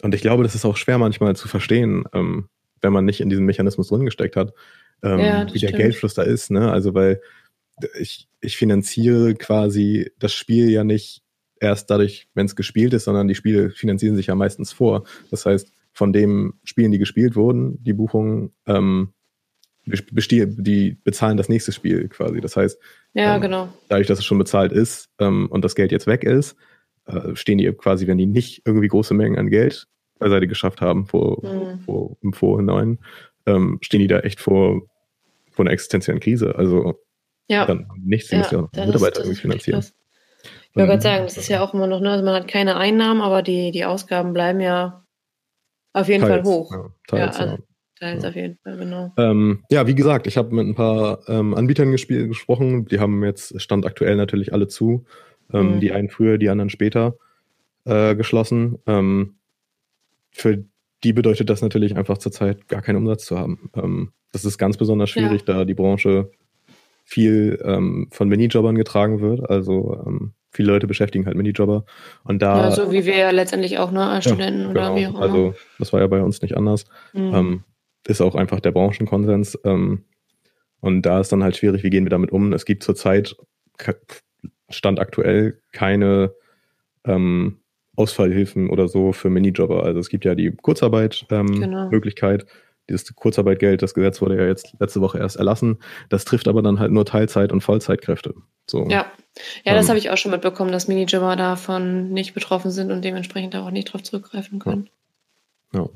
und 0.00 0.14
ich 0.14 0.22
glaube, 0.22 0.44
das 0.44 0.54
ist 0.54 0.64
auch 0.64 0.78
schwer 0.78 0.96
manchmal 0.96 1.36
zu 1.36 1.46
verstehen, 1.46 2.04
ähm, 2.14 2.48
wenn 2.80 2.92
man 2.92 3.04
nicht 3.04 3.20
in 3.20 3.28
diesem 3.28 3.44
Mechanismus 3.44 3.88
drin 3.88 4.06
gesteckt 4.06 4.36
hat, 4.36 4.54
ähm, 5.02 5.18
ja, 5.18 5.46
wie 5.52 5.58
der 5.58 5.72
Geldfluss 5.72 6.14
da 6.14 6.22
ist. 6.22 6.50
Ne? 6.50 6.72
Also 6.72 6.94
weil 6.94 7.20
ich, 7.98 8.28
ich 8.40 8.56
finanziere 8.56 9.34
quasi 9.34 10.10
das 10.18 10.32
Spiel 10.32 10.70
ja 10.70 10.84
nicht 10.84 11.21
erst 11.62 11.90
dadurch, 11.90 12.28
wenn 12.34 12.46
es 12.46 12.56
gespielt 12.56 12.92
ist, 12.92 13.04
sondern 13.04 13.28
die 13.28 13.34
Spiele 13.34 13.70
finanzieren 13.70 14.16
sich 14.16 14.26
ja 14.26 14.34
meistens 14.34 14.72
vor. 14.72 15.04
Das 15.30 15.46
heißt, 15.46 15.72
von 15.92 16.12
den 16.12 16.54
Spielen, 16.64 16.90
die 16.90 16.98
gespielt 16.98 17.36
wurden, 17.36 17.82
die 17.82 17.92
Buchungen, 17.92 18.52
ähm, 18.66 19.12
die 19.84 20.96
bezahlen 21.04 21.36
das 21.36 21.48
nächste 21.48 21.72
Spiel 21.72 22.08
quasi. 22.08 22.40
Das 22.40 22.56
heißt, 22.56 22.78
ja, 23.14 23.36
ähm, 23.36 23.42
genau. 23.42 23.68
dadurch, 23.88 24.06
dass 24.06 24.18
es 24.18 24.24
schon 24.24 24.38
bezahlt 24.38 24.72
ist 24.72 25.10
ähm, 25.18 25.48
und 25.50 25.64
das 25.64 25.74
Geld 25.74 25.92
jetzt 25.92 26.06
weg 26.06 26.24
ist, 26.24 26.56
äh, 27.06 27.34
stehen 27.34 27.58
die 27.58 27.70
quasi, 27.72 28.06
wenn 28.06 28.18
die 28.18 28.26
nicht 28.26 28.62
irgendwie 28.64 28.88
große 28.88 29.14
Mengen 29.14 29.38
an 29.38 29.50
Geld 29.50 29.86
beiseite 30.18 30.46
geschafft 30.46 30.80
haben 30.80 31.06
vor, 31.06 31.44
mhm. 31.44 31.80
vor, 31.80 32.16
im 32.22 32.32
Vorhinein, 32.32 32.98
ähm, 33.46 33.78
stehen 33.82 34.00
die 34.00 34.06
da 34.06 34.20
echt 34.20 34.40
vor, 34.40 34.82
vor 35.50 35.64
einer 35.64 35.72
existenziellen 35.72 36.20
Krise. 36.20 36.54
Also 36.56 37.00
ja. 37.48 37.66
dann 37.66 37.88
nichts, 38.00 38.28
die 38.28 38.36
ja, 38.36 38.42
müssen 38.42 38.68
ja 38.74 38.86
Mitarbeiter 38.86 39.20
irgendwie 39.20 39.40
finanzieren. 39.40 39.84
Ich 40.42 40.76
wollte 40.76 40.88
gerade 40.88 41.02
sagen, 41.02 41.24
das 41.24 41.36
ist 41.36 41.48
ja 41.48 41.62
auch 41.62 41.74
immer 41.74 41.86
noch, 41.86 42.00
ne, 42.00 42.10
also 42.10 42.24
man 42.24 42.34
hat 42.34 42.48
keine 42.48 42.76
Einnahmen, 42.76 43.20
aber 43.20 43.42
die, 43.42 43.70
die 43.70 43.84
Ausgaben 43.84 44.32
bleiben 44.32 44.60
ja 44.60 45.04
auf 45.92 46.08
jeden 46.08 46.24
teils, 46.24 46.32
Fall 46.32 46.44
hoch. 46.44 46.72
Ja, 46.72 46.90
teils, 47.06 47.38
ja, 47.38 47.44
also, 47.44 47.62
teils 47.98 48.22
ja. 48.22 48.28
auf 48.30 48.36
jeden 48.36 48.58
Fall, 48.62 48.76
genau. 48.78 49.12
Ähm, 49.18 49.64
ja, 49.70 49.86
wie 49.86 49.94
gesagt, 49.94 50.26
ich 50.26 50.36
habe 50.36 50.54
mit 50.54 50.66
ein 50.66 50.74
paar 50.74 51.20
ähm, 51.28 51.54
Anbietern 51.54 51.92
gesprochen, 51.92 52.86
die 52.86 53.00
haben 53.00 53.22
jetzt 53.22 53.60
Stand 53.60 53.84
aktuell 53.84 54.16
natürlich 54.16 54.52
alle 54.52 54.68
zu. 54.68 55.04
Ähm, 55.52 55.76
mhm. 55.76 55.80
Die 55.80 55.92
einen 55.92 56.08
früher, 56.08 56.38
die 56.38 56.48
anderen 56.48 56.70
später 56.70 57.16
äh, 57.84 58.14
geschlossen. 58.14 58.78
Ähm, 58.86 59.34
für 60.30 60.64
die 61.04 61.12
bedeutet 61.12 61.50
das 61.50 61.62
natürlich 61.62 61.96
einfach 61.96 62.18
zurzeit 62.18 62.68
gar 62.68 62.80
keinen 62.80 62.96
Umsatz 62.96 63.26
zu 63.26 63.38
haben. 63.38 63.70
Ähm, 63.74 64.12
das 64.32 64.44
ist 64.44 64.56
ganz 64.56 64.76
besonders 64.78 65.10
schwierig, 65.10 65.44
da 65.44 65.64
die 65.64 65.74
Branche 65.74 66.30
viel 67.12 67.60
ähm, 67.62 68.08
von 68.10 68.28
Minijobbern 68.28 68.74
getragen 68.74 69.20
wird. 69.20 69.48
Also 69.50 70.02
ähm, 70.06 70.32
viele 70.50 70.72
Leute 70.72 70.86
beschäftigen 70.86 71.26
halt 71.26 71.36
Minijobber. 71.36 71.84
Und 72.24 72.40
da. 72.40 72.62
Ja, 72.64 72.70
so 72.70 72.90
wie 72.90 73.04
wir 73.04 73.16
ja 73.16 73.30
letztendlich 73.30 73.78
auch, 73.78 73.92
ne, 73.92 74.06
als 74.06 74.24
Studenten 74.24 74.62
ja, 74.62 74.70
oder 74.70 74.94
genau. 74.94 74.96
wie 74.96 75.06
auch 75.06 75.10
immer. 75.10 75.22
Also, 75.22 75.54
das 75.78 75.92
war 75.92 76.00
ja 76.00 76.06
bei 76.06 76.22
uns 76.22 76.40
nicht 76.40 76.56
anders. 76.56 76.86
Mhm. 77.12 77.34
Ähm, 77.34 77.64
ist 78.08 78.22
auch 78.22 78.34
einfach 78.34 78.60
der 78.60 78.72
Branchenkonsens. 78.72 79.58
Ähm, 79.64 80.04
und 80.80 81.02
da 81.02 81.20
ist 81.20 81.30
dann 81.30 81.44
halt 81.44 81.56
schwierig, 81.56 81.82
wie 81.82 81.90
gehen 81.90 82.04
wir 82.04 82.10
damit 82.10 82.32
um? 82.32 82.52
Es 82.54 82.64
gibt 82.64 82.82
zurzeit, 82.82 83.36
Stand 84.70 84.98
aktuell, 84.98 85.60
keine 85.72 86.34
ähm, 87.04 87.58
Ausfallhilfen 87.94 88.70
oder 88.70 88.88
so 88.88 89.12
für 89.12 89.28
Minijobber. 89.28 89.84
Also 89.84 90.00
es 90.00 90.08
gibt 90.08 90.24
ja 90.24 90.34
die 90.34 90.50
Kurzarbeit-Möglichkeit. 90.50 92.42
Ähm, 92.42 92.48
genau. 92.48 92.52
Dieses 92.88 93.14
Kurzarbeitgeld, 93.14 93.82
das 93.82 93.94
Gesetz 93.94 94.20
wurde 94.20 94.36
ja 94.36 94.46
jetzt 94.46 94.74
letzte 94.78 95.00
Woche 95.00 95.18
erst 95.18 95.36
erlassen. 95.36 95.78
Das 96.08 96.24
trifft 96.24 96.48
aber 96.48 96.62
dann 96.62 96.78
halt 96.78 96.92
nur 96.92 97.04
Teilzeit- 97.04 97.52
und 97.52 97.60
Vollzeitkräfte. 97.60 98.34
So. 98.66 98.88
Ja, 98.88 99.06
ja, 99.64 99.74
das 99.74 99.86
ähm, 99.86 99.90
habe 99.90 99.98
ich 99.98 100.10
auch 100.10 100.16
schon 100.16 100.30
mitbekommen, 100.30 100.72
dass 100.72 100.88
Minijobber 100.88 101.36
davon 101.36 102.10
nicht 102.10 102.34
betroffen 102.34 102.70
sind 102.70 102.90
und 102.90 103.04
dementsprechend 103.04 103.56
auch 103.56 103.70
nicht 103.70 103.88
darauf 103.88 104.02
zurückgreifen 104.02 104.58
können. 104.58 104.90
Ja. 105.72 105.80
ja. 105.80 105.88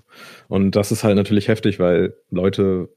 Und 0.48 0.72
das 0.76 0.92
ist 0.92 1.04
halt 1.04 1.16
natürlich 1.16 1.48
heftig, 1.48 1.78
weil 1.78 2.14
Leute, 2.30 2.88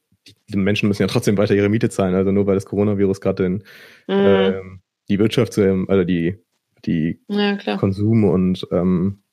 die 0.47 0.57
Menschen 0.57 0.87
müssen 0.87 1.01
ja 1.01 1.07
trotzdem 1.07 1.37
weiter 1.37 1.55
ihre 1.55 1.69
Miete 1.69 1.89
zahlen. 1.89 2.15
Also 2.15 2.31
nur 2.31 2.47
weil 2.47 2.55
das 2.55 2.65
Coronavirus 2.65 3.21
gerade 3.21 3.43
den 3.43 3.63
mhm. 4.07 4.25
äh, 4.25 4.61
die 5.09 5.19
Wirtschaft, 5.19 5.57
also 5.57 6.03
die, 6.03 6.37
die 6.85 7.19
ja, 7.27 7.57
Konsum 7.77 8.23
und 8.23 8.67
ähm, 8.71 9.23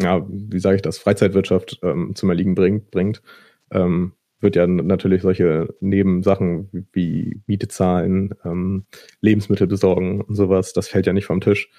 ja, 0.00 0.26
wie 0.28 0.60
sage 0.60 0.76
ich 0.76 0.82
das, 0.82 0.98
Freizeitwirtschaft 0.98 1.80
ähm, 1.82 2.14
zum 2.14 2.30
Erliegen 2.30 2.54
bringt, 2.54 2.90
bringt 2.90 3.22
ähm, 3.70 4.12
wird 4.40 4.56
ja 4.56 4.66
natürlich 4.66 5.22
solche 5.22 5.74
Nebensachen 5.80 6.86
wie 6.92 7.40
Miete 7.46 7.68
zahlen, 7.68 8.34
ähm, 8.44 8.84
Lebensmittel 9.20 9.66
besorgen 9.66 10.20
und 10.20 10.36
sowas, 10.36 10.72
das 10.72 10.88
fällt 10.88 11.06
ja 11.06 11.12
nicht 11.12 11.26
vom 11.26 11.40
Tisch. 11.40 11.70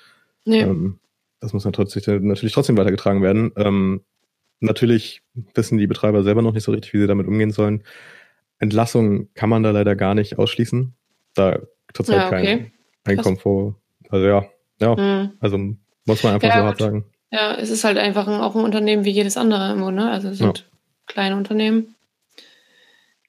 Nee. 0.45 0.61
Ähm, 0.61 0.99
das 1.39 1.53
muss 1.53 1.63
natürlich, 1.63 2.05
natürlich 2.05 2.53
trotzdem 2.53 2.77
weitergetragen 2.77 3.21
werden. 3.21 3.51
Ähm, 3.55 4.01
natürlich 4.59 5.21
wissen 5.53 5.77
die 5.77 5.87
Betreiber 5.87 6.23
selber 6.23 6.41
noch 6.41 6.53
nicht 6.53 6.63
so 6.63 6.73
richtig, 6.73 6.93
wie 6.93 6.99
sie 6.99 7.07
damit 7.07 7.27
umgehen 7.27 7.51
sollen. 7.51 7.83
Entlassung 8.57 9.33
kann 9.35 9.49
man 9.49 9.63
da 9.63 9.71
leider 9.71 9.95
gar 9.95 10.15
nicht 10.15 10.37
ausschließen. 10.37 10.93
Da 11.33 11.59
zurzeit 11.93 12.17
ja, 12.17 12.27
okay. 12.27 12.45
kein, 12.45 12.71
kein 13.05 13.23
Komfort. 13.23 13.75
Also 14.09 14.25
ja, 14.25 14.45
ja, 14.81 14.95
mhm. 14.95 15.31
also 15.39 15.57
muss 16.05 16.23
man 16.23 16.33
einfach 16.33 16.49
ja, 16.49 16.57
so 16.57 16.63
hart 16.65 16.79
sagen. 16.79 17.05
Ja, 17.31 17.55
es 17.55 17.69
ist 17.69 17.83
halt 17.83 17.97
einfach 17.97 18.27
ein, 18.27 18.41
auch 18.41 18.55
ein 18.55 18.63
Unternehmen 18.63 19.05
wie 19.05 19.11
jedes 19.11 19.37
andere 19.37 19.69
irgendwo, 19.69 19.91
ne? 19.91 20.09
Also 20.09 20.29
es 20.29 20.39
sind 20.39 20.59
ja. 20.59 20.63
kleine 21.05 21.35
Unternehmen, 21.35 21.95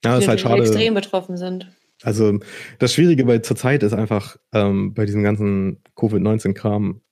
ja, 0.04 0.16
die 0.16 0.22
ist 0.22 0.28
halt 0.28 0.40
schade. 0.40 0.62
extrem 0.62 0.94
betroffen 0.94 1.36
sind. 1.36 1.70
Also 2.02 2.38
das 2.78 2.94
Schwierige 2.94 3.24
bei 3.24 3.40
zurzeit 3.40 3.82
ist 3.82 3.92
einfach 3.92 4.36
ähm, 4.52 4.94
bei 4.94 5.04
diesem 5.04 5.22
ganzen 5.22 5.82
Covid-19-Kram, 5.96 7.02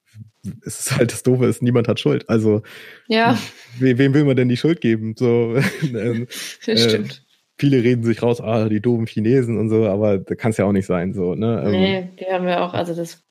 es 0.65 0.81
ist 0.81 0.97
halt 0.97 1.13
das 1.13 1.23
Doofe 1.23 1.45
ist, 1.45 1.63
niemand 1.63 1.89
hat 1.89 2.01
Schuld. 2.01 2.29
Also 2.31 2.63
ja. 3.07 3.39
we 3.79 3.99
wem 3.99 4.15
will 4.15 4.25
man 4.25 4.37
denn 4.37 4.49
die 4.49 4.57
Schuld 4.57 4.81
geben? 4.81 5.15
So, 5.19 5.57
ähm, 5.83 6.27
das 6.67 6.85
stimmt. 6.85 7.13
Äh, 7.13 7.29
viele 7.59 7.83
reden 7.83 8.03
sich 8.05 8.23
raus, 8.23 8.41
ah, 8.41 8.69
die 8.69 8.81
doofen 8.81 9.07
Chinesen 9.07 9.59
und 9.59 9.69
so, 9.69 9.87
aber 9.87 10.19
das 10.19 10.39
kann 10.39 10.53
es 10.53 10.57
ja 10.57 10.65
auch 10.65 10.73
nicht 10.73 10.87
sein. 10.87 11.13
So, 11.13 11.35
ne? 11.35 11.63
Ähm, 11.67 11.71
nee, 11.71 12.09
die 12.19 12.33
haben 12.33 12.49
ja 12.49 12.65
auch, 12.65 12.73
also 12.73 12.95
das 12.95 13.23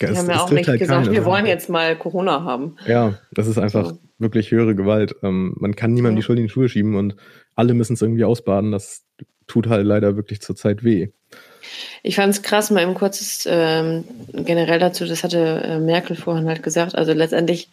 die 0.00 0.16
haben 0.16 0.30
ja 0.30 0.40
auch 0.40 0.50
nicht 0.50 0.68
halt 0.68 0.78
gesagt, 0.78 1.04
keine, 1.04 1.16
wir 1.16 1.24
wollen 1.24 1.46
jetzt 1.46 1.68
mal 1.68 1.96
Corona 1.96 2.42
haben. 2.44 2.76
Ja, 2.86 3.18
das 3.32 3.46
ist 3.46 3.58
einfach 3.58 3.90
so. 3.90 3.98
wirklich 4.18 4.50
höhere 4.50 4.74
Gewalt. 4.74 5.14
Ähm, 5.22 5.54
man 5.58 5.76
kann 5.76 5.92
niemandem 5.92 6.16
ja. 6.16 6.20
die 6.20 6.24
Schuld 6.24 6.38
in 6.38 6.46
die 6.46 6.50
Schuhe 6.50 6.68
schieben 6.68 6.96
und 6.96 7.16
alle 7.54 7.74
müssen 7.74 7.94
es 7.94 8.02
irgendwie 8.02 8.24
ausbaden. 8.24 8.72
Das 8.72 9.04
tut 9.46 9.68
halt 9.68 9.84
leider 9.84 10.16
wirklich 10.16 10.40
zurzeit 10.40 10.84
weh. 10.84 11.08
Ich 12.02 12.16
fand 12.16 12.32
es 12.32 12.42
krass, 12.42 12.70
mal 12.70 12.82
eben 12.82 12.94
kurzes 12.94 13.46
ähm, 13.50 14.04
generell 14.32 14.78
dazu, 14.78 15.04
das 15.04 15.22
hatte 15.22 15.62
äh, 15.64 15.78
Merkel 15.78 16.16
vorhin 16.16 16.48
halt 16.48 16.62
gesagt. 16.62 16.94
Also 16.94 17.12
letztendlich 17.12 17.68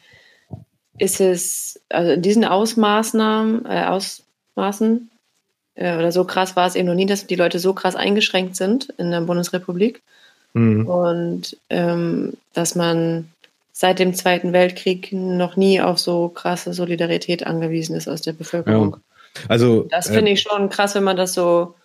ist 0.97 1.21
es, 1.21 1.81
also 1.89 2.11
in 2.11 2.21
diesen 2.21 2.43
Ausmaßnahmen, 2.43 3.65
äh, 3.65 3.85
Ausmaßen, 3.85 5.09
äh, 5.75 5.95
oder 5.97 6.11
so 6.11 6.25
krass 6.25 6.55
war 6.55 6.67
es 6.67 6.75
eben 6.75 6.87
noch 6.87 6.95
nie, 6.95 7.05
dass 7.05 7.27
die 7.27 7.35
Leute 7.35 7.59
so 7.59 7.73
krass 7.73 7.95
eingeschränkt 7.95 8.55
sind 8.55 8.89
in 8.97 9.11
der 9.11 9.21
Bundesrepublik. 9.21 10.01
Mhm. 10.57 10.87
Und 10.87 11.57
ähm, 11.69 12.33
dass 12.53 12.75
man 12.75 13.29
seit 13.71 13.99
dem 13.99 14.13
Zweiten 14.13 14.53
Weltkrieg 14.53 15.11
noch 15.11 15.55
nie 15.55 15.79
auf 15.79 15.99
so 15.99 16.29
krasse 16.29 16.73
Solidarität 16.73 17.45
angewiesen 17.45 17.95
ist 17.95 18.07
aus 18.07 18.21
der 18.21 18.33
Bevölkerung. 18.33 18.97
Ja. 18.97 19.41
Also 19.49 19.83
das 19.83 20.07
finde 20.07 20.31
äh, 20.31 20.33
ich 20.33 20.41
schon 20.41 20.69
krass, 20.69 20.95
wenn 20.95 21.03
man 21.03 21.15
das 21.15 21.35
so 21.35 21.75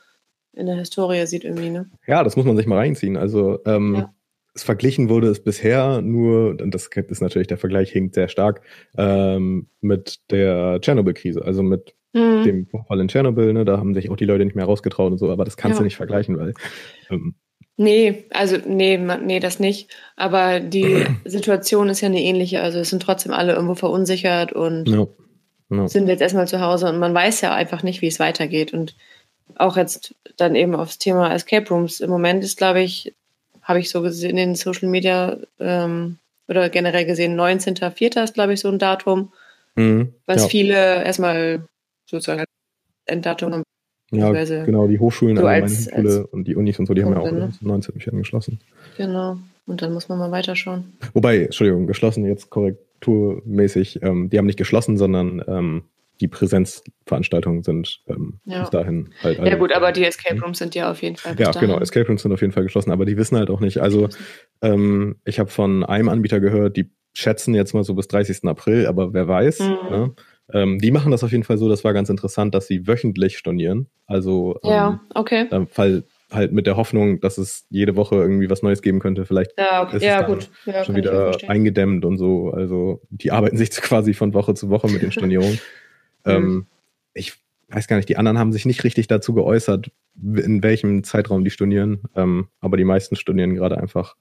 in 0.55 0.67
der 0.67 0.77
Historie 0.77 1.27
sieht 1.27 1.45
irgendwie. 1.45 1.69
Ne? 1.69 1.91
Ja, 2.07 2.25
das 2.25 2.37
muss 2.37 2.47
man 2.47 2.57
sich 2.57 2.67
mal 2.67 2.79
reinziehen. 2.79 3.19
Also 3.19 3.59
ähm, 3.67 3.95
ja. 3.95 4.15
es 4.55 4.63
verglichen 4.63 5.11
wurde 5.11 5.29
es 5.29 5.45
bisher 5.45 6.01
nur, 6.01 6.57
und 6.61 6.71
das 6.75 6.89
ist 6.95 7.21
natürlich 7.21 7.49
der 7.49 7.59
Vergleich 7.59 7.91
hinkt 7.91 8.15
sehr 8.15 8.29
stark 8.29 8.63
ähm, 8.97 9.67
mit 9.83 10.19
der 10.31 10.81
Tschernobyl-Krise, 10.81 11.45
also 11.45 11.63
mit 11.63 11.95
mhm. 12.15 12.43
dem 12.45 12.67
Vorfall 12.69 13.01
in 13.01 13.09
Tschernobyl. 13.09 13.53
Ne, 13.53 13.67
da 13.67 13.77
haben 13.77 13.93
sich 13.93 14.09
auch 14.11 14.17
die 14.17 14.25
Leute 14.25 14.47
nicht 14.47 14.57
mehr 14.57 14.65
rausgetraut 14.65 15.13
und 15.13 15.19
so, 15.19 15.31
aber 15.31 15.45
das 15.45 15.59
kannst 15.59 15.77
ja. 15.77 15.81
du 15.81 15.85
nicht 15.85 15.97
vergleichen, 15.97 16.39
weil 16.39 16.55
ähm, 17.11 17.35
Nee, 17.77 18.27
also 18.31 18.59
nee, 18.65 18.99
nee, 18.99 19.41
das 19.41 19.59
nicht. 19.59 19.91
Aber 20.17 20.61
die 20.61 21.07
Situation 21.25 21.89
ist 21.89 22.01
ja 22.01 22.09
eine 22.09 22.23
ähnliche. 22.23 22.63
Also 22.63 22.79
es 22.81 22.91
sind 22.91 23.03
trotzdem 23.03 23.33
alle 23.33 23.55
irgendwo 23.55 23.75
verunsichert 23.75 24.53
und 24.53 24.89
no. 24.89 25.15
No. 25.69 25.87
sind 25.89 26.09
jetzt 26.09 26.21
erstmal 26.21 26.49
zu 26.49 26.61
Hause 26.61 26.89
und 26.89 26.99
man 26.99 27.15
weiß 27.15 27.41
ja 27.41 27.55
einfach 27.55 27.83
nicht, 27.83 28.03
wie 28.03 28.09
es 28.09 28.21
weitergeht. 28.21 28.73
Und 28.73 28.95
auch 29.57 29.77
jetzt 29.77 30.15
dann 30.37 30.55
eben 30.55 30.75
aufs 30.75 30.99
Thema 30.99 31.33
Escape 31.33 31.69
Rooms. 31.69 32.01
Im 32.01 32.11
Moment 32.11 32.45
ist, 32.45 32.59
glaube 32.59 32.83
ich, 32.83 33.15
habe 33.63 33.79
ich 33.79 33.91
so 33.91 34.03
gesehen 34.03 34.31
in 34.31 34.51
den 34.51 34.55
Social 34.55 34.89
Media 34.89 35.39
ähm, 35.61 36.19
oder 36.49 36.69
generell 36.69 37.07
gesehen, 37.07 37.39
19.04. 37.39 38.25
ist, 38.25 38.35
glaube 38.35 38.53
ich, 38.53 38.61
so 38.61 38.69
ein 38.69 38.79
Datum, 38.79 39.33
mhm, 39.77 40.13
was 40.27 40.43
ja. 40.43 40.49
viele 40.49 41.05
erstmal 41.05 41.67
sozusagen 42.07 42.41
als 42.41 42.51
Enddatum 43.07 43.53
haben. 43.53 43.63
Ja, 44.13 44.33
genau, 44.65 44.87
die 44.87 44.99
Hochschulen, 44.99 45.37
so 45.37 45.47
also 45.47 45.65
als, 45.65 45.91
meine 45.91 46.09
Hochschule 46.09 46.27
und 46.29 46.47
die 46.47 46.55
Unis 46.55 46.79
und 46.79 46.87
so, 46.87 46.95
die 46.95 47.03
haben 47.03 47.13
ja 47.13 47.21
auch 47.21 47.31
ne? 47.31 47.51
19 47.61 47.95
Büchern 47.95 48.19
geschlossen. 48.19 48.61
Genau, 48.97 49.39
und 49.67 49.81
dann 49.81 49.93
muss 49.95 50.09
man 50.09 50.19
mal 50.19 50.31
weiterschauen. 50.31 50.93
Wobei, 51.15 51.45
Entschuldigung, 51.45 51.87
geschlossen 51.87 52.27
jetzt 52.27 52.51
korrekturmäßig, 52.51 54.03
ähm, 54.03 54.29
die 54.29 54.39
haben 54.39 54.47
nicht 54.47 54.59
geschlossen, 54.59 54.99
sondern 54.99 55.43
ähm, 55.47 55.83
die 56.21 56.29
Präsenzveranstaltungen 56.29 57.63
sind 57.63 58.01
ähm, 58.07 58.39
ja. 58.45 58.61
bis 58.61 58.71
dahin 58.71 59.11
halt. 59.23 59.39
Ja, 59.39 59.57
gut, 59.57 59.73
aber 59.73 59.93
die 59.93 60.05
Escape 60.05 60.41
Rooms 60.41 60.59
sind 60.59 60.75
ja 60.75 60.91
auf 60.91 61.03
jeden 61.03 61.17
Fall. 61.17 61.35
Ja, 61.39 61.51
genau, 61.51 61.79
Escape 61.81 62.07
Rooms 62.07 62.23
sind 62.23 62.33
auf 62.33 62.41
jeden 62.41 62.53
Fall 62.53 62.63
geschlossen, 62.63 62.93
aber 62.93 63.05
die 63.05 63.17
wissen 63.17 63.37
halt 63.37 63.51
auch 63.51 63.61
nicht. 63.61 63.79
Also, 63.79 64.09
ähm, 64.61 65.17
ich 65.25 65.41
habe 65.41 65.51
von 65.51 65.85
einem 65.85 66.09
Anbieter 66.09 66.39
gehört, 66.39 66.77
die 66.77 66.91
schätzen 67.15 67.55
jetzt 67.55 67.75
mal 67.75 67.85
so 67.85 67.95
bis 67.95 68.09
30. 68.09 68.45
April, 68.45 68.87
aber 68.87 69.13
wer 69.13 69.29
weiß. 69.29 69.61
Mhm. 69.61 69.67
Ne? 69.91 70.15
Ähm, 70.53 70.79
die 70.79 70.91
machen 70.91 71.11
das 71.11 71.25
auf 71.25 71.33
jeden 71.33 71.45
Fall 71.45 71.59
so, 71.59 71.69
das 71.69 71.85
war 71.85 71.93
ganz 71.93 72.09
interessant, 72.09 72.55
dass 72.55 72.67
sie 72.67 72.87
wöchentlich 72.87 73.39
stornieren. 73.39 73.89
Also 74.07 74.59
ja, 74.63 74.89
ähm, 74.89 75.01
okay. 75.15 75.67
Fall 75.71 76.05
halt 76.31 76.53
mit 76.53 76.67
der 76.67 76.77
Hoffnung, 76.77 77.21
dass 77.21 77.39
es 77.39 77.67
jede 77.71 77.97
Woche 77.97 78.17
irgendwie 78.17 78.51
was 78.51 78.63
Neues 78.63 78.83
geben 78.83 79.01
könnte. 79.01 79.25
Vielleicht 79.25 79.53
ja, 79.59 79.83
okay. 79.83 79.97
ist 79.97 80.03
ja, 80.03 80.21
es 80.21 80.27
gut. 80.27 80.51
Ja, 80.67 80.85
schon 80.85 80.97
wieder 80.97 81.37
eingedämmt 81.49 82.05
und 82.05 82.17
so. 82.17 82.51
Also 82.51 83.03
die 83.11 83.31
arbeiten 83.31 83.57
sich 83.57 83.71
quasi 83.83 84.15
von 84.15 84.35
Woche 84.35 84.55
zu 84.55 84.71
Woche 84.71 84.89
mit 84.89 85.03
den 85.03 85.13
Stornierungen. 85.13 85.59
ähm, 86.25 86.67
ich 87.15 87.35
weiß 87.69 87.89
gar 87.89 87.97
nicht, 87.97 88.09
die 88.09 88.17
anderen 88.17 88.39
haben 88.39 88.53
sich 88.53 88.67
nicht 88.67 88.85
richtig 88.85 89.07
dazu 89.07 89.35
geäußert, 89.35 89.91
in 90.23 90.63
welchem 90.63 91.05
Zeitraum 91.05 91.45
die 91.45 91.51
stornieren. 91.51 92.03
Ähm, 92.17 92.49
aber 92.61 92.77
die 92.77 92.85
meisten 92.85 93.17
stornieren 93.17 93.55
gerade 93.55 93.79
einfach 93.79 94.17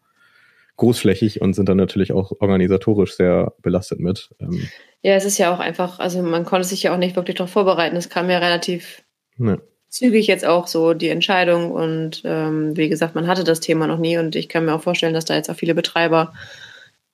großflächig 0.81 1.41
und 1.41 1.53
sind 1.53 1.69
dann 1.69 1.77
natürlich 1.77 2.11
auch 2.11 2.31
organisatorisch 2.39 3.15
sehr 3.15 3.53
belastet 3.61 3.99
mit. 3.99 4.31
Ähm, 4.39 4.67
ja, 5.03 5.13
es 5.13 5.25
ist 5.25 5.37
ja 5.37 5.53
auch 5.53 5.59
einfach, 5.59 5.99
also 5.99 6.23
man 6.23 6.43
konnte 6.43 6.67
sich 6.67 6.81
ja 6.81 6.93
auch 6.93 6.97
nicht 6.97 7.15
wirklich 7.15 7.37
darauf 7.37 7.51
vorbereiten. 7.51 7.95
Es 7.95 8.09
kam 8.09 8.31
ja 8.31 8.39
relativ 8.39 9.03
nee. 9.37 9.57
zügig 9.89 10.25
jetzt 10.25 10.43
auch 10.43 10.65
so 10.65 10.95
die 10.95 11.09
Entscheidung 11.09 11.71
und 11.71 12.23
ähm, 12.25 12.75
wie 12.75 12.89
gesagt, 12.89 13.13
man 13.13 13.27
hatte 13.27 13.43
das 13.43 13.59
Thema 13.59 13.85
noch 13.85 13.99
nie 13.99 14.17
und 14.17 14.35
ich 14.35 14.49
kann 14.49 14.65
mir 14.65 14.73
auch 14.73 14.81
vorstellen, 14.81 15.13
dass 15.13 15.25
da 15.25 15.35
jetzt 15.35 15.51
auch 15.51 15.55
viele 15.55 15.75
Betreiber, 15.75 16.33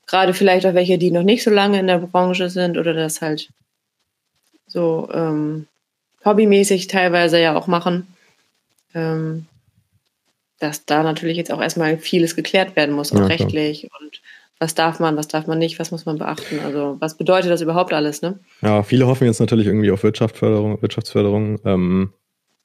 gerade 0.06 0.34
vielleicht 0.34 0.65
auch 0.65 0.73
welche, 0.73 0.97
die 0.97 1.12
noch 1.12 1.23
nicht 1.23 1.43
so 1.43 1.51
lange 1.51 1.77
in 1.77 1.88
der 1.88 1.97
Branche 1.97 2.49
sind 2.49 2.77
oder 2.77 2.93
das 2.93 3.21
halt 3.21 3.49
so 4.65 5.10
ähm, 5.13 5.67
hobbymäßig 6.23 6.88
teilweise 6.88 7.38
ja 7.38 7.58
auch 7.58 7.67
machen, 7.67 8.08
ähm, 8.95 9.45
dass 10.60 10.86
da 10.86 11.04
natürlich 11.04 11.38
jetzt 11.38 11.52
auch 11.52 11.62
erstmal 11.62 11.98
vieles 11.98 12.36
geklärt 12.36 12.76
werden 12.76 12.96
muss, 12.96 13.12
auch 13.13 13.20
ja, 13.20 13.26
rechtlich 13.26 13.89
und 14.00 14.22
was 14.60 14.74
darf 14.74 15.00
man, 15.00 15.15
was 15.17 15.28
darf 15.28 15.46
man 15.46 15.60
nicht, 15.60 15.78
was 15.80 15.91
muss 15.91 16.06
man 16.06 16.17
beachten? 16.17 16.60
Also 16.65 16.98
was 17.00 17.15
bedeutet 17.15 17.52
das 17.52 17.62
überhaupt 17.62 17.93
alles, 17.93 18.22
ne? 18.22 18.39
Ja, 18.62 18.82
viele 18.82 19.06
hoffen 19.06 19.26
jetzt 19.26 19.39
natürlich 19.39 19.67
irgendwie 19.67 19.91
auf 19.91 20.04
Wirtschaftsförderung. 20.04 20.82
Wirtschaftsförderung. 20.82 21.60
Ähm, 21.63 22.13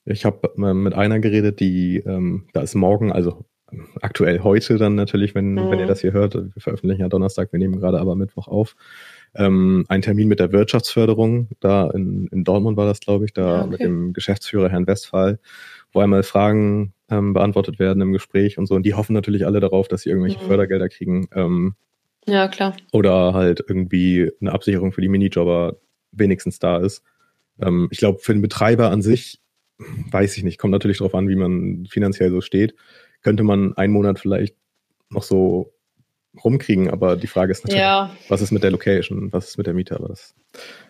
ich 0.04 0.24
habe 0.24 0.50
mit 0.56 0.94
einer 0.94 1.18
geredet, 1.20 1.60
die, 1.60 1.98
ähm, 1.98 2.46
da 2.54 2.62
ist 2.62 2.74
morgen, 2.74 3.12
also 3.12 3.44
aktuell 4.00 4.40
heute 4.40 4.76
dann 4.76 4.94
natürlich, 4.94 5.34
wenn, 5.34 5.54
mhm. 5.54 5.70
wenn 5.70 5.78
ihr 5.78 5.86
das 5.86 6.00
hier 6.00 6.12
hört, 6.12 6.34
wir 6.34 6.50
veröffentlichen 6.58 7.02
ja 7.02 7.08
Donnerstag, 7.08 7.52
wir 7.52 7.58
nehmen 7.58 7.78
gerade 7.78 8.00
aber 8.00 8.16
Mittwoch 8.16 8.48
auf, 8.48 8.74
ähm, 9.34 9.84
ein 9.88 10.02
Termin 10.02 10.28
mit 10.28 10.40
der 10.40 10.52
Wirtschaftsförderung, 10.52 11.48
da 11.60 11.90
in, 11.90 12.26
in 12.28 12.44
Dortmund 12.44 12.76
war 12.76 12.86
das, 12.86 13.00
glaube 13.00 13.24
ich, 13.24 13.32
da 13.32 13.60
okay. 13.60 13.70
mit 13.70 13.80
dem 13.80 14.12
Geschäftsführer 14.12 14.68
Herrn 14.68 14.86
Westphal, 14.86 15.38
wo 15.92 16.00
einmal 16.00 16.22
Fragen 16.22 16.94
ähm, 17.10 17.32
beantwortet 17.32 17.78
werden 17.78 18.00
im 18.00 18.12
Gespräch 18.12 18.58
und 18.58 18.66
so. 18.66 18.74
Und 18.74 18.84
die 18.84 18.94
hoffen 18.94 19.12
natürlich 19.12 19.46
alle 19.46 19.60
darauf, 19.60 19.88
dass 19.88 20.02
sie 20.02 20.10
irgendwelche 20.10 20.42
mhm. 20.42 20.46
Fördergelder 20.46 20.88
kriegen. 20.88 21.28
Ähm, 21.34 21.74
ja, 22.26 22.48
klar. 22.48 22.76
Oder 22.92 23.34
halt 23.34 23.64
irgendwie 23.66 24.30
eine 24.40 24.52
Absicherung 24.52 24.92
für 24.92 25.00
die 25.00 25.08
Minijobber 25.08 25.76
wenigstens 26.12 26.58
da 26.58 26.78
ist. 26.78 27.02
Ähm, 27.60 27.88
ich 27.90 27.98
glaube, 27.98 28.20
für 28.20 28.32
den 28.32 28.42
Betreiber 28.42 28.90
an 28.90 29.02
sich, 29.02 29.40
weiß 29.78 30.36
ich 30.36 30.44
nicht, 30.44 30.58
kommt 30.58 30.72
natürlich 30.72 30.98
darauf 30.98 31.14
an, 31.14 31.28
wie 31.28 31.36
man 31.36 31.86
finanziell 31.86 32.30
so 32.30 32.40
steht, 32.40 32.74
könnte 33.22 33.42
man 33.42 33.76
einen 33.76 33.92
Monat 33.92 34.18
vielleicht 34.18 34.56
noch 35.10 35.22
so 35.22 35.72
rumkriegen, 36.42 36.90
aber 36.90 37.16
die 37.16 37.26
Frage 37.26 37.52
ist 37.52 37.64
natürlich, 37.64 37.82
ja. 37.82 38.10
was 38.28 38.40
ist 38.40 38.52
mit 38.52 38.62
der 38.62 38.70
Location, 38.70 39.32
was 39.32 39.48
ist 39.48 39.58
mit 39.58 39.66
der 39.66 39.74
Miete, 39.74 39.96
aber 39.96 40.08
das, 40.08 40.34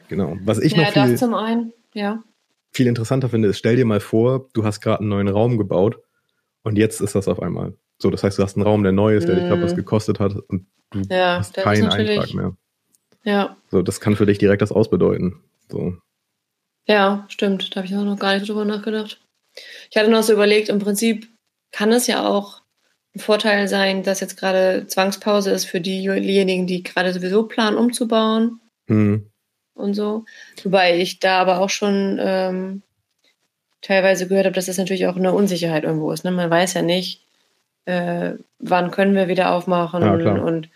genau. 0.09 0.37
Was 0.45 0.59
ich 0.61 0.73
ja, 0.73 0.83
noch 0.83 0.93
viel, 0.93 1.11
das 1.11 1.21
zum 1.21 1.35
einen, 1.35 1.73
ja. 1.95 2.23
Viel 2.73 2.87
interessanter 2.87 3.29
finde, 3.29 3.49
ist, 3.49 3.59
stell 3.59 3.77
dir 3.77 3.85
mal 3.85 4.01
vor, 4.01 4.49
du 4.55 4.65
hast 4.65 4.81
gerade 4.81 5.01
einen 5.01 5.09
neuen 5.09 5.29
Raum 5.29 5.59
gebaut 5.59 5.99
und 6.63 6.79
jetzt 6.79 7.01
ist 7.01 7.15
das 7.15 7.29
auf 7.29 7.41
einmal. 7.41 7.75
So, 7.99 8.11
das 8.11 8.25
heißt, 8.25 8.39
du 8.39 8.43
hast 8.43 8.57
einen 8.57 8.67
Raum, 8.67 8.83
der 8.83 8.93
neu 8.93 9.17
ist, 9.17 9.29
der 9.29 9.37
mm. 9.37 9.39
dich 9.39 9.47
glaube 9.47 9.63
was 9.63 9.77
gekostet 9.77 10.19
hat 10.19 10.35
und 10.49 10.67
du 10.91 11.03
ja, 11.09 11.39
hast 11.39 11.55
keinen 11.55 11.89
Eintrag 11.89 12.35
mehr. 12.35 12.57
Ja. 13.25 13.57
So, 13.71 13.83
das 13.83 14.01
kann 14.01 14.17
für 14.17 14.27
dich 14.27 14.39
direkt 14.39 14.63
das 14.63 14.73
ausbedeuten. 14.73 15.41
So. 15.71 15.97
Ja, 16.87 17.25
stimmt. 17.29 17.71
Da 17.71 17.77
habe 17.77 17.87
ich 17.87 17.95
auch 17.95 18.05
noch 18.05 18.19
gar 18.19 18.35
nicht 18.35 18.49
drüber 18.49 18.65
nachgedacht. 18.65 19.21
Ich 19.91 19.97
hatte 19.97 20.11
noch 20.11 20.23
so 20.23 20.33
überlegt, 20.33 20.69
im 20.69 20.79
Prinzip 20.79 21.29
kann 21.71 21.93
es 21.93 22.07
ja 22.07 22.27
auch 22.27 22.63
ein 23.15 23.21
Vorteil 23.21 23.69
sein, 23.69 24.03
dass 24.03 24.21
jetzt 24.21 24.37
gerade 24.37 24.87
Zwangspause 24.87 25.51
ist 25.51 25.67
für 25.67 25.81
diejenigen, 25.81 26.67
die 26.67 26.83
gerade 26.83 27.13
sowieso 27.13 27.45
planen, 27.45 27.77
umzubauen. 27.77 28.61
Mhm. 28.89 29.31
Und 29.75 29.95
so. 29.95 30.25
Wobei 30.63 30.99
ich 30.99 31.19
da 31.19 31.41
aber 31.41 31.61
auch 31.61 31.71
schon 31.71 32.19
ähm, 32.21 32.83
teilweise 33.81 34.29
gehört 34.29 34.47
habe, 34.47 34.55
dass 34.55 34.67
das 34.67 34.79
natürlich 34.79 35.07
auch 35.07 35.17
eine 35.17 35.33
Unsicherheit 35.33 35.85
irgendwo 35.85 36.13
ist. 36.13 36.25
Ne? 36.25 36.31
Man 36.31 36.51
weiß 36.51 36.75
ja 36.75 36.83
nicht, 36.83 37.25
äh, 37.85 38.33
wann 38.59 38.91
können 38.91 39.15
wir 39.15 39.29
wieder 39.29 39.53
aufmachen 39.53 40.03
ja, 40.03 40.43
und 40.43 40.69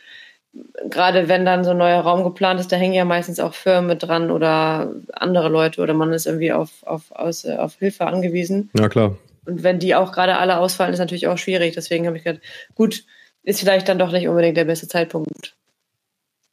gerade 0.89 1.29
wenn 1.29 1.45
dann 1.45 1.65
so 1.65 1.71
ein 1.71 1.79
neuer 1.79 2.01
Raum 2.01 2.25
geplant 2.25 2.61
ist, 2.61 2.73
da 2.73 2.77
hängen 2.77 2.95
ja 2.95 3.05
meistens 3.05 3.41
auch 3.41 3.55
Firmen 3.55 3.89
mit 3.89 4.03
dran 4.03 4.31
oder 4.31 4.93
andere 5.13 5.49
Leute 5.49 5.81
oder 5.81 5.95
man 5.95 6.13
ist 6.13 6.27
irgendwie 6.27 6.53
auf, 6.53 6.83
auf, 6.85 7.13
aus, 7.13 7.45
äh, 7.45 7.57
auf 7.57 7.77
Hilfe 7.79 8.07
angewiesen. 8.07 8.71
Ja, 8.79 8.89
klar. 8.89 9.17
Und 9.45 9.63
wenn 9.63 9.79
die 9.79 9.95
auch 9.95 10.13
gerade 10.13 10.39
alle 10.39 10.59
ausfallen, 10.59 10.93
ist 10.93 10.99
natürlich 10.99 11.29
auch 11.29 11.39
schwierig. 11.39 11.75
Deswegen 11.75 12.07
habe 12.07 12.17
ich 12.17 12.25
gedacht, 12.25 12.43
gut, 12.75 13.05
ist 13.43 13.61
vielleicht 13.61 13.89
dann 13.89 13.99
doch 13.99 14.11
nicht 14.11 14.29
unbedingt 14.29 14.57
der 14.57 14.65
beste 14.65 14.89
Zeitpunkt, 14.89 15.56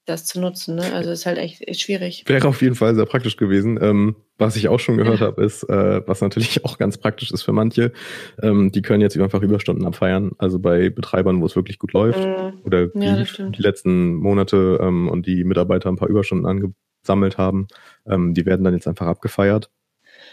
das 0.05 0.25
zu 0.25 0.39
nutzen. 0.41 0.75
Ne? 0.75 0.83
Also 0.93 1.11
ist 1.11 1.25
halt 1.25 1.37
echt, 1.37 1.65
echt 1.67 1.81
schwierig. 1.81 2.23
Wäre 2.27 2.47
auf 2.47 2.61
jeden 2.61 2.75
Fall 2.75 2.93
sehr 2.95 3.05
praktisch 3.05 3.37
gewesen. 3.37 3.79
Ähm, 3.81 4.15
was 4.37 4.55
ich 4.55 4.67
auch 4.67 4.79
schon 4.79 4.97
gehört 4.97 5.21
ja. 5.21 5.27
habe, 5.27 5.43
ist, 5.43 5.63
äh, 5.63 6.01
was 6.07 6.21
natürlich 6.21 6.65
auch 6.65 6.77
ganz 6.77 6.97
praktisch 6.97 7.31
ist 7.31 7.43
für 7.43 7.53
manche, 7.53 7.93
ähm, 8.41 8.71
die 8.71 8.81
können 8.81 9.01
jetzt 9.01 9.17
einfach 9.17 9.41
Überstunden 9.41 9.85
abfeiern. 9.85 10.31
Also 10.37 10.59
bei 10.59 10.89
Betreibern, 10.89 11.41
wo 11.41 11.45
es 11.45 11.55
wirklich 11.55 11.79
gut 11.79 11.93
läuft 11.93 12.19
mhm. 12.19 12.59
oder 12.63 12.89
ja, 12.95 13.23
die, 13.23 13.61
letzten 13.61 14.15
Monate 14.15 14.79
ähm, 14.81 15.07
und 15.07 15.25
die 15.25 15.43
Mitarbeiter 15.43 15.89
ein 15.89 15.95
paar 15.95 16.09
Überstunden 16.09 16.45
angesammelt 16.45 17.37
haben, 17.37 17.67
ähm, 18.07 18.33
die 18.33 18.45
werden 18.45 18.63
dann 18.63 18.73
jetzt 18.73 18.87
einfach 18.87 19.07
abgefeiert. 19.07 19.69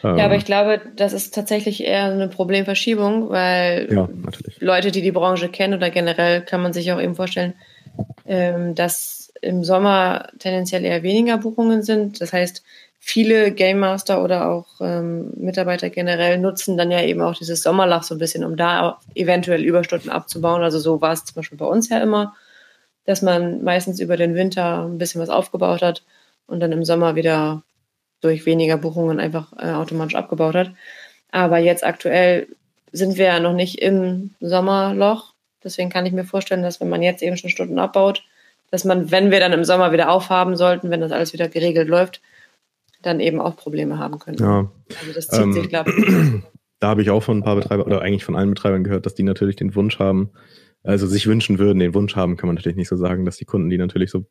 Ja, 0.02 0.11
aber 0.12 0.33
ähm, 0.33 0.38
ich 0.38 0.44
glaube, 0.46 0.80
das 0.96 1.12
ist 1.12 1.35
tatsächlich 1.35 1.85
eher 1.85 2.04
eine 2.04 2.28
Problemverschiebung, 2.28 3.28
weil 3.28 3.88
ja, 3.92 4.09
Leute, 4.59 4.90
die 4.90 5.02
die 5.02 5.12
Branche 5.12 5.48
kennen 5.48 5.74
oder 5.74 5.90
generell 5.90 6.42
kann 6.42 6.62
man 6.62 6.72
sich 6.72 6.90
auch 6.92 7.00
eben 7.00 7.14
vorstellen, 7.14 7.54
ähm, 8.26 8.74
dass 8.74 9.19
im 9.40 9.64
Sommer 9.64 10.29
tendenziell 10.38 10.85
eher 10.85 11.03
weniger 11.03 11.38
Buchungen 11.38 11.83
sind. 11.83 12.20
Das 12.20 12.33
heißt, 12.33 12.62
viele 12.98 13.53
Game 13.53 13.81
Master 13.81 14.22
oder 14.22 14.50
auch 14.50 14.66
ähm, 14.81 15.33
Mitarbeiter 15.37 15.90
generell 15.90 16.38
nutzen 16.38 16.76
dann 16.76 16.90
ja 16.90 17.03
eben 17.03 17.22
auch 17.22 17.35
dieses 17.35 17.62
Sommerlach 17.62 18.03
so 18.03 18.14
ein 18.14 18.18
bisschen, 18.18 18.44
um 18.44 18.57
da 18.57 19.00
eventuell 19.14 19.64
Überstunden 19.64 20.11
abzubauen. 20.11 20.62
Also 20.62 20.79
so 20.79 21.00
war 21.00 21.12
es 21.12 21.24
zum 21.24 21.37
Beispiel 21.37 21.59
bei 21.59 21.64
uns 21.64 21.88
ja 21.88 21.98
immer, 21.98 22.35
dass 23.07 23.22
man 23.22 23.64
meistens 23.64 24.00
über 24.00 24.16
den 24.16 24.35
Winter 24.35 24.85
ein 24.85 24.98
bisschen 24.98 25.20
was 25.20 25.31
aufgebaut 25.31 25.83
hat 25.83 26.05
und 26.46 26.61
dann 26.61 26.72
im 26.72 26.85
Sommer 26.85 27.16
wieder 27.16 27.62
durch 28.20 28.44
weniger 28.44 28.76
Buchungen 28.76 29.18
einfach 29.18 29.53
äh, 29.59 29.72
automatisch 29.72 30.14
abgebaut 30.14 30.55
hat. 30.55 30.72
Aber 31.33 31.59
jetzt 31.59 31.85
aktuell 31.85 32.48
sind 32.92 33.16
wir 33.16 33.26
ja 33.26 33.40
noch 33.40 33.55
nicht 33.55 33.81
im 33.81 34.35
Sommerloch. 34.40 35.33
Deswegen 35.64 35.90
kann 35.90 36.07
ich 36.07 36.12
mir 36.12 36.24
vorstellen, 36.24 36.62
dass 36.62 36.81
wenn 36.81 36.88
man 36.88 37.03
jetzt 37.03 37.22
eben 37.22 37.37
schon 37.37 37.50
Stunden 37.50 37.79
abbaut, 37.79 38.24
dass 38.70 38.85
man, 38.85 39.11
wenn 39.11 39.30
wir 39.30 39.40
dann 39.40 39.52
im 39.52 39.64
Sommer 39.64 39.92
wieder 39.92 40.11
aufhaben 40.11 40.56
sollten, 40.56 40.90
wenn 40.90 41.00
das 41.00 41.12
alles 41.12 41.33
wieder 41.33 41.48
geregelt 41.48 41.88
läuft, 41.88 42.20
dann 43.02 43.20
eben 43.20 43.40
auch 43.40 43.56
Probleme 43.56 43.98
haben 43.98 44.18
können. 44.18 44.38
Ja. 44.38 44.70
Also 45.00 45.12
das 45.14 45.28
zieht 45.28 45.42
ähm, 45.42 45.52
sich, 45.52 45.68
glaube 45.68 45.90
ich. 45.96 46.42
Da 46.80 46.88
habe 46.88 47.02
ich 47.02 47.11
auch 47.11 47.22
von 47.22 47.38
ein 47.38 47.42
paar 47.42 47.56
Betreibern 47.56 47.87
oder 47.87 48.00
eigentlich 48.00 48.24
von 48.24 48.37
allen 48.37 48.50
Betreibern 48.50 48.85
gehört, 48.85 49.06
dass 49.06 49.14
die 49.14 49.22
natürlich 49.22 49.56
den 49.56 49.74
Wunsch 49.74 49.98
haben, 49.98 50.30
also 50.83 51.06
sich 51.06 51.26
wünschen 51.26 51.59
würden, 51.59 51.78
den 51.78 51.92
Wunsch 51.92 52.16
haben, 52.16 52.38
kann 52.38 52.46
man 52.46 52.56
natürlich 52.56 52.76
nicht 52.76 52.88
so 52.88 52.96
sagen, 52.96 53.26
dass 53.26 53.37
die 53.37 53.44
Kunden 53.44 53.68
die 53.68 53.76
natürlich 53.76 54.11
so 54.11 54.24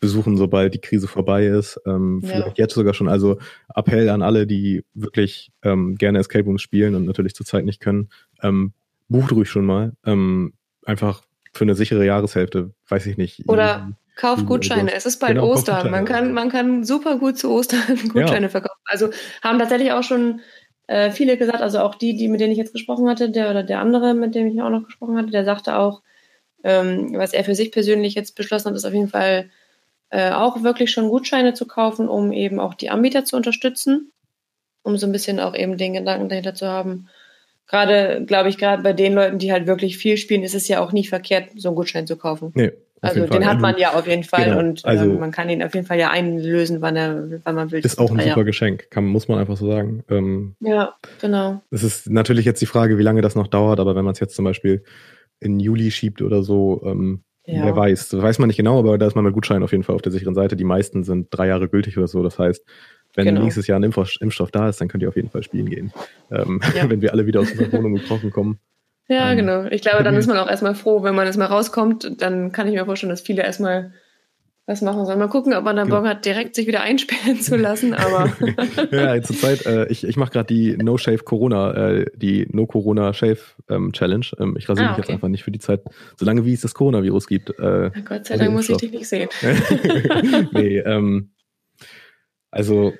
besuchen, 0.00 0.36
sobald 0.36 0.74
die 0.74 0.80
Krise 0.80 1.06
vorbei 1.06 1.46
ist. 1.46 1.80
Ähm, 1.86 2.20
ja. 2.22 2.28
Vielleicht 2.28 2.58
jetzt 2.58 2.74
sogar 2.74 2.92
schon. 2.92 3.08
Also 3.08 3.38
Appell 3.74 4.08
an 4.08 4.22
alle, 4.22 4.48
die 4.48 4.84
wirklich 4.94 5.52
ähm, 5.62 5.94
gerne 5.94 6.18
Escape 6.18 6.44
Rooms 6.44 6.62
spielen 6.62 6.96
und 6.96 7.04
natürlich 7.04 7.34
zurzeit 7.34 7.64
nicht 7.64 7.80
können, 7.80 8.08
ähm, 8.42 8.72
bucht 9.08 9.30
ruhig 9.30 9.48
schon 9.48 9.64
mal. 9.64 9.92
Ähm, 10.04 10.54
einfach 10.84 11.22
für 11.52 11.64
eine 11.64 11.74
sichere 11.74 12.04
Jahreshälfte, 12.04 12.72
weiß 12.88 13.06
ich 13.06 13.16
nicht. 13.18 13.48
Oder 13.48 13.92
Kauft 14.14 14.46
Gutscheine. 14.46 14.92
Es 14.92 15.06
ist 15.06 15.18
bald 15.18 15.34
genau, 15.34 15.48
Ostern. 15.48 15.90
Man 15.90 16.04
kann, 16.04 16.32
man 16.32 16.50
kann 16.50 16.84
super 16.84 17.18
gut 17.18 17.38
zu 17.38 17.50
Ostern 17.50 17.80
Gutscheine 18.12 18.46
ja. 18.46 18.48
verkaufen. 18.48 18.80
Also 18.84 19.10
haben 19.42 19.58
tatsächlich 19.58 19.92
auch 19.92 20.02
schon 20.02 20.40
äh, 20.86 21.10
viele 21.10 21.38
gesagt, 21.38 21.62
also 21.62 21.80
auch 21.80 21.94
die, 21.94 22.16
die, 22.16 22.28
mit 22.28 22.40
denen 22.40 22.52
ich 22.52 22.58
jetzt 22.58 22.74
gesprochen 22.74 23.08
hatte, 23.08 23.30
der 23.30 23.50
oder 23.50 23.62
der 23.62 23.80
andere, 23.80 24.14
mit 24.14 24.34
dem 24.34 24.46
ich 24.48 24.60
auch 24.60 24.68
noch 24.68 24.84
gesprochen 24.84 25.16
hatte, 25.16 25.30
der 25.30 25.44
sagte 25.44 25.76
auch, 25.78 26.02
ähm, 26.62 27.14
was 27.14 27.32
er 27.32 27.44
für 27.44 27.54
sich 27.54 27.72
persönlich 27.72 28.14
jetzt 28.14 28.36
beschlossen 28.36 28.68
hat, 28.68 28.76
ist 28.76 28.84
auf 28.84 28.92
jeden 28.92 29.08
Fall 29.08 29.50
äh, 30.10 30.30
auch 30.30 30.62
wirklich 30.62 30.90
schon 30.90 31.08
Gutscheine 31.08 31.54
zu 31.54 31.66
kaufen, 31.66 32.08
um 32.08 32.32
eben 32.32 32.60
auch 32.60 32.74
die 32.74 32.90
Anbieter 32.90 33.24
zu 33.24 33.36
unterstützen, 33.36 34.12
um 34.82 34.98
so 34.98 35.06
ein 35.06 35.12
bisschen 35.12 35.40
auch 35.40 35.54
eben 35.54 35.78
den 35.78 35.94
Gedanken 35.94 36.28
dahinter 36.28 36.54
zu 36.54 36.66
haben. 36.66 37.08
Gerade, 37.68 38.24
glaube 38.26 38.48
ich, 38.48 38.58
gerade 38.58 38.82
bei 38.82 38.92
den 38.92 39.14
Leuten, 39.14 39.38
die 39.38 39.52
halt 39.52 39.66
wirklich 39.66 39.96
viel 39.96 40.16
spielen, 40.16 40.42
ist 40.42 40.54
es 40.54 40.68
ja 40.68 40.80
auch 40.80 40.92
nicht 40.92 41.08
verkehrt, 41.08 41.50
so 41.56 41.68
einen 41.68 41.76
Gutschein 41.76 42.06
zu 42.06 42.16
kaufen. 42.16 42.52
Nee, 42.54 42.72
also 43.02 43.26
den 43.26 43.44
hat 43.46 43.60
man 43.60 43.76
ja 43.78 43.94
auf 43.94 44.06
jeden 44.06 44.22
Fall 44.22 44.44
genau. 44.44 44.60
und 44.60 44.84
also, 44.84 45.04
ähm, 45.04 45.18
man 45.18 45.32
kann 45.32 45.50
ihn 45.50 45.60
auf 45.62 45.74
jeden 45.74 45.86
Fall 45.86 45.98
ja 45.98 46.10
einlösen, 46.10 46.80
wann, 46.82 46.94
er, 46.94 47.40
wann 47.42 47.56
man 47.56 47.72
will. 47.72 47.80
Ist 47.80 47.98
auch 47.98 48.12
ein 48.12 48.20
super 48.20 48.38
ja. 48.38 48.42
Geschenk, 48.44 48.90
kann, 48.90 49.04
muss 49.06 49.26
man 49.26 49.40
einfach 49.40 49.56
so 49.56 49.66
sagen. 49.66 50.04
Ähm, 50.08 50.54
ja, 50.60 50.94
genau. 51.20 51.60
Es 51.72 51.82
ist 51.82 52.08
natürlich 52.08 52.46
jetzt 52.46 52.62
die 52.62 52.66
Frage, 52.66 52.98
wie 52.98 53.02
lange 53.02 53.20
das 53.20 53.34
noch 53.34 53.48
dauert, 53.48 53.80
aber 53.80 53.96
wenn 53.96 54.04
man 54.04 54.12
es 54.12 54.20
jetzt 54.20 54.36
zum 54.36 54.44
Beispiel 54.44 54.84
in 55.40 55.58
Juli 55.58 55.90
schiebt 55.90 56.22
oder 56.22 56.44
so, 56.44 56.80
ähm, 56.84 57.24
ja. 57.44 57.64
wer 57.64 57.74
weiß. 57.74 58.10
Das 58.10 58.22
weiß 58.22 58.38
man 58.38 58.46
nicht 58.46 58.56
genau, 58.56 58.78
aber 58.78 58.96
da 58.98 59.08
ist 59.08 59.16
man 59.16 59.24
mit 59.24 59.34
Gutschein 59.34 59.64
auf 59.64 59.72
jeden 59.72 59.82
Fall 59.82 59.96
auf 59.96 60.02
der 60.02 60.12
sicheren 60.12 60.36
Seite. 60.36 60.54
Die 60.54 60.62
meisten 60.62 61.02
sind 61.02 61.26
drei 61.30 61.48
Jahre 61.48 61.68
gültig 61.68 61.98
oder 61.98 62.06
so. 62.06 62.22
Das 62.22 62.38
heißt, 62.38 62.64
wenn 63.14 63.26
genau. 63.26 63.42
nächstes 63.42 63.66
Jahr 63.66 63.78
ein 63.78 63.84
Impfstoff 63.84 64.50
da 64.50 64.68
ist, 64.68 64.80
dann 64.80 64.88
könnt 64.88 65.02
ihr 65.02 65.08
auf 65.08 65.16
jeden 65.16 65.30
Fall 65.30 65.42
spielen 65.42 65.68
gehen. 65.68 65.92
Ähm, 66.30 66.60
ja. 66.74 66.88
wenn 66.90 67.02
wir 67.02 67.12
alle 67.12 67.26
wieder 67.26 67.40
aus 67.40 67.50
unserer 67.50 67.72
Wohnung 67.72 67.94
gebrochen 67.94 68.30
kommen. 68.30 68.58
Ja, 69.08 69.30
ähm, 69.30 69.38
genau. 69.38 69.64
Ich 69.64 69.82
glaube, 69.82 70.02
dann 70.04 70.14
ist 70.14 70.26
man 70.26 70.38
auch 70.38 70.48
erstmal 70.48 70.74
froh, 70.74 71.02
wenn 71.02 71.14
man 71.14 71.26
jetzt 71.26 71.36
mal 71.36 71.46
rauskommt. 71.46 72.22
Dann 72.22 72.52
kann 72.52 72.68
ich 72.68 72.74
mir 72.74 72.84
vorstellen, 72.84 73.10
dass 73.10 73.20
viele 73.20 73.42
erstmal 73.42 73.92
was 74.64 74.80
machen 74.80 75.04
sollen. 75.04 75.18
Mal 75.18 75.28
gucken, 75.28 75.54
ob 75.54 75.64
man 75.64 75.74
dann 75.74 75.88
genau. 75.88 76.00
Bock 76.00 76.08
hat, 76.08 76.24
direkt 76.24 76.54
sich 76.54 76.68
wieder 76.68 76.82
einsperren 76.82 77.40
zu 77.40 77.56
lassen. 77.56 77.94
Aber 77.94 78.32
ja, 78.92 79.20
zurzeit, 79.20 79.66
äh, 79.66 79.88
ich, 79.88 80.04
ich 80.04 80.16
mache 80.16 80.30
gerade 80.30 80.46
die 80.46 80.76
No 80.76 80.96
Shave 80.96 81.24
Corona, 81.24 81.72
äh, 81.72 82.06
die 82.14 82.46
No 82.50 82.66
Corona 82.66 83.12
Shave 83.12 83.40
ähm, 83.68 83.92
Challenge. 83.92 84.26
Ähm, 84.38 84.54
ich 84.56 84.68
rasiere 84.68 84.88
ah, 84.88 84.90
mich 84.90 84.98
jetzt 84.98 85.10
einfach 85.10 85.28
nicht 85.28 85.42
für 85.42 85.50
die 85.50 85.58
Zeit, 85.58 85.82
solange 86.16 86.44
wie 86.44 86.52
es 86.52 86.60
das 86.60 86.74
Coronavirus 86.74 87.26
gibt. 87.26 87.50
Äh, 87.58 87.90
Gott 88.04 88.26
sei 88.26 88.36
Dank 88.36 88.52
muss 88.52 88.68
ich 88.68 88.76
dich 88.76 88.92
nicht 88.92 89.08
sehen. 89.08 89.28
nee, 90.52 90.78
ähm, 90.78 91.32
also 92.52 92.92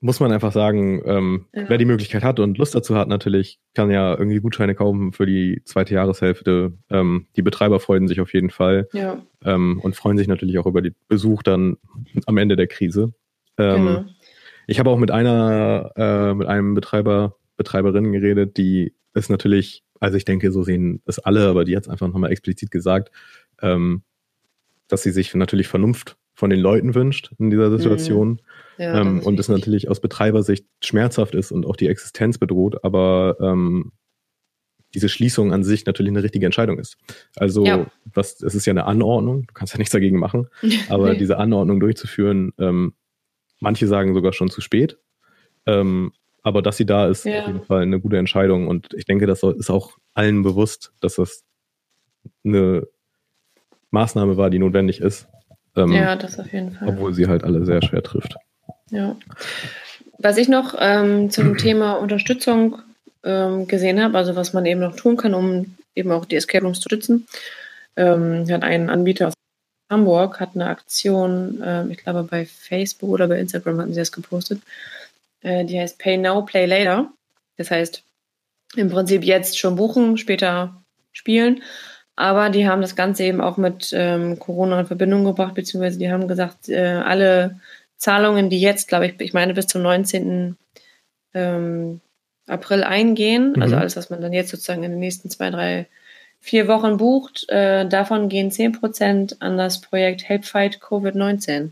muss 0.00 0.20
man 0.20 0.32
einfach 0.32 0.52
sagen, 0.52 1.02
ähm, 1.04 1.46
ja. 1.52 1.68
wer 1.68 1.78
die 1.78 1.84
Möglichkeit 1.84 2.22
hat 2.22 2.38
und 2.38 2.56
Lust 2.56 2.74
dazu 2.74 2.94
hat, 2.94 3.08
natürlich, 3.08 3.58
kann 3.74 3.90
ja 3.90 4.16
irgendwie 4.16 4.38
Gutscheine 4.38 4.74
kaufen 4.74 5.12
für 5.12 5.26
die 5.26 5.60
zweite 5.64 5.94
Jahreshälfte. 5.94 6.72
Ähm, 6.88 7.26
die 7.36 7.42
Betreiber 7.42 7.80
freuen 7.80 8.06
sich 8.06 8.20
auf 8.20 8.32
jeden 8.32 8.50
Fall 8.50 8.88
ja. 8.92 9.20
ähm, 9.44 9.80
und 9.82 9.96
freuen 9.96 10.16
sich 10.16 10.28
natürlich 10.28 10.58
auch 10.58 10.66
über 10.66 10.82
den 10.82 10.94
Besuch 11.08 11.42
dann 11.42 11.76
am 12.26 12.36
Ende 12.36 12.54
der 12.54 12.68
Krise. 12.68 13.12
Ähm, 13.58 13.86
genau. 13.86 14.04
Ich 14.68 14.78
habe 14.78 14.90
auch 14.90 14.98
mit 14.98 15.10
einer, 15.10 15.92
äh, 15.96 16.34
mit 16.34 16.46
einem 16.46 16.74
Betreiber, 16.74 17.36
Betreiberin 17.56 18.12
geredet, 18.12 18.56
die 18.56 18.94
ist 19.14 19.30
natürlich, 19.30 19.82
also 19.98 20.16
ich 20.16 20.24
denke, 20.24 20.52
so 20.52 20.62
sehen 20.62 21.02
es 21.06 21.18
alle, 21.18 21.48
aber 21.48 21.64
die 21.64 21.76
hat 21.76 21.84
es 21.84 21.88
einfach 21.88 22.06
nochmal 22.06 22.30
explizit 22.30 22.70
gesagt, 22.70 23.10
ähm, 23.62 24.02
dass 24.86 25.02
sie 25.02 25.10
sich 25.10 25.34
natürlich 25.34 25.66
Vernunft 25.66 26.16
von 26.34 26.50
den 26.50 26.60
Leuten 26.60 26.94
wünscht 26.94 27.32
in 27.38 27.50
dieser 27.50 27.68
mhm. 27.70 27.78
Situation. 27.78 28.28
Mhm 28.28 28.38
ja, 28.78 29.00
ähm, 29.00 29.20
und 29.20 29.38
es 29.38 29.48
natürlich 29.48 29.88
aus 29.88 30.00
Betreibersicht 30.00 30.66
schmerzhaft 30.82 31.34
ist 31.34 31.52
und 31.52 31.66
auch 31.66 31.76
die 31.76 31.88
Existenz 31.88 32.38
bedroht, 32.38 32.84
aber 32.84 33.36
ähm, 33.40 33.92
diese 34.94 35.08
Schließung 35.08 35.52
an 35.52 35.64
sich 35.64 35.84
natürlich 35.84 36.12
eine 36.12 36.22
richtige 36.22 36.46
Entscheidung 36.46 36.78
ist. 36.78 36.96
Also, 37.36 37.64
ja. 37.64 37.90
was, 38.04 38.40
es 38.40 38.54
ist 38.54 38.66
ja 38.66 38.72
eine 38.72 38.86
Anordnung, 38.86 39.46
du 39.46 39.54
kannst 39.54 39.74
ja 39.74 39.78
nichts 39.78 39.92
dagegen 39.92 40.18
machen, 40.18 40.48
aber 40.88 41.12
nee. 41.12 41.18
diese 41.18 41.38
Anordnung 41.38 41.80
durchzuführen, 41.80 42.52
ähm, 42.58 42.94
manche 43.60 43.86
sagen 43.86 44.14
sogar 44.14 44.32
schon 44.32 44.50
zu 44.50 44.60
spät. 44.60 44.98
Ähm, 45.66 46.12
aber 46.42 46.62
dass 46.62 46.76
sie 46.76 46.86
da 46.86 47.08
ist, 47.08 47.24
ja. 47.24 47.40
auf 47.40 47.46
jeden 47.48 47.62
Fall 47.62 47.82
eine 47.82 48.00
gute 48.00 48.16
Entscheidung. 48.16 48.68
Und 48.68 48.94
ich 48.94 49.04
denke, 49.04 49.26
das 49.26 49.42
ist 49.42 49.70
auch 49.70 49.98
allen 50.14 50.42
bewusst, 50.42 50.92
dass 51.00 51.16
das 51.16 51.44
eine 52.44 52.86
Maßnahme 53.90 54.36
war, 54.36 54.48
die 54.48 54.58
notwendig 54.58 55.00
ist. 55.00 55.28
Ähm, 55.76 55.92
ja, 55.92 56.16
das 56.16 56.38
auf 56.38 56.52
jeden 56.52 56.72
Fall. 56.72 56.88
Obwohl 56.88 57.12
sie 57.12 57.26
halt 57.26 57.44
alle 57.44 57.64
sehr 57.66 57.82
schwer 57.82 58.02
trifft. 58.02 58.36
Ja. 58.90 59.16
Was 60.18 60.36
ich 60.36 60.48
noch 60.48 60.74
ähm, 60.78 61.30
zum 61.30 61.56
Thema 61.58 61.94
Unterstützung 61.94 62.78
ähm, 63.24 63.66
gesehen 63.66 64.02
habe, 64.02 64.16
also 64.16 64.36
was 64.36 64.52
man 64.52 64.66
eben 64.66 64.80
noch 64.80 64.96
tun 64.96 65.16
kann, 65.16 65.34
um 65.34 65.76
eben 65.94 66.12
auch 66.12 66.24
die 66.24 66.36
Escape 66.36 66.64
Rooms 66.64 66.80
zu 66.80 66.88
stützen, 66.88 67.26
ähm, 67.96 68.46
hat 68.50 68.62
ein 68.62 68.90
Anbieter 68.90 69.28
aus 69.28 69.34
Hamburg 69.90 70.38
hat 70.38 70.50
eine 70.54 70.66
Aktion, 70.66 71.62
äh, 71.62 71.86
ich 71.88 71.98
glaube 71.98 72.22
bei 72.24 72.44
Facebook 72.46 73.10
oder 73.10 73.26
bei 73.26 73.38
Instagram 73.38 73.80
hatten 73.80 73.94
sie 73.94 74.00
das 74.00 74.12
gepostet, 74.12 74.60
Äh, 75.40 75.64
die 75.64 75.78
heißt 75.78 75.98
Pay 75.98 76.18
Now, 76.18 76.42
Play 76.42 76.66
Later. 76.66 77.12
Das 77.56 77.70
heißt, 77.70 78.02
im 78.76 78.90
Prinzip 78.90 79.24
jetzt 79.24 79.58
schon 79.58 79.76
buchen, 79.76 80.18
später 80.18 80.82
spielen. 81.12 81.62
Aber 82.16 82.50
die 82.50 82.68
haben 82.68 82.82
das 82.82 82.96
Ganze 82.96 83.24
eben 83.24 83.40
auch 83.40 83.56
mit 83.56 83.90
ähm, 83.92 84.38
Corona 84.40 84.80
in 84.80 84.86
Verbindung 84.86 85.24
gebracht, 85.24 85.54
beziehungsweise 85.54 85.98
die 85.98 86.10
haben 86.10 86.26
gesagt, 86.28 86.68
äh, 86.68 87.00
alle 87.04 87.60
Zahlungen, 87.98 88.48
die 88.48 88.60
jetzt, 88.60 88.88
glaube 88.88 89.06
ich, 89.06 89.20
ich 89.20 89.34
meine 89.34 89.54
bis 89.54 89.66
zum 89.66 89.82
19. 89.82 90.56
Ähm, 91.34 92.00
April 92.48 92.82
eingehen, 92.82 93.48
also 93.48 93.56
mhm. 93.56 93.62
also 93.62 93.76
alles, 93.76 93.96
was 93.96 94.10
man 94.10 94.20
dann 94.20 94.32
jetzt 94.32 94.50
sozusagen 94.50 94.82
in 94.82 94.92
den 94.92 95.00
nächsten 95.00 95.30
zwei, 95.30 95.50
drei, 95.50 95.86
vier 96.40 96.68
Wochen 96.68 96.96
bucht, 96.96 97.48
äh, 97.48 97.86
davon 97.86 98.28
gehen 98.28 98.50
10% 98.50 99.36
an 99.40 99.58
das 99.58 99.80
Projekt 99.80 100.28
Help 100.28 100.44
Fight 100.44 100.78
Covid-19. 100.80 101.70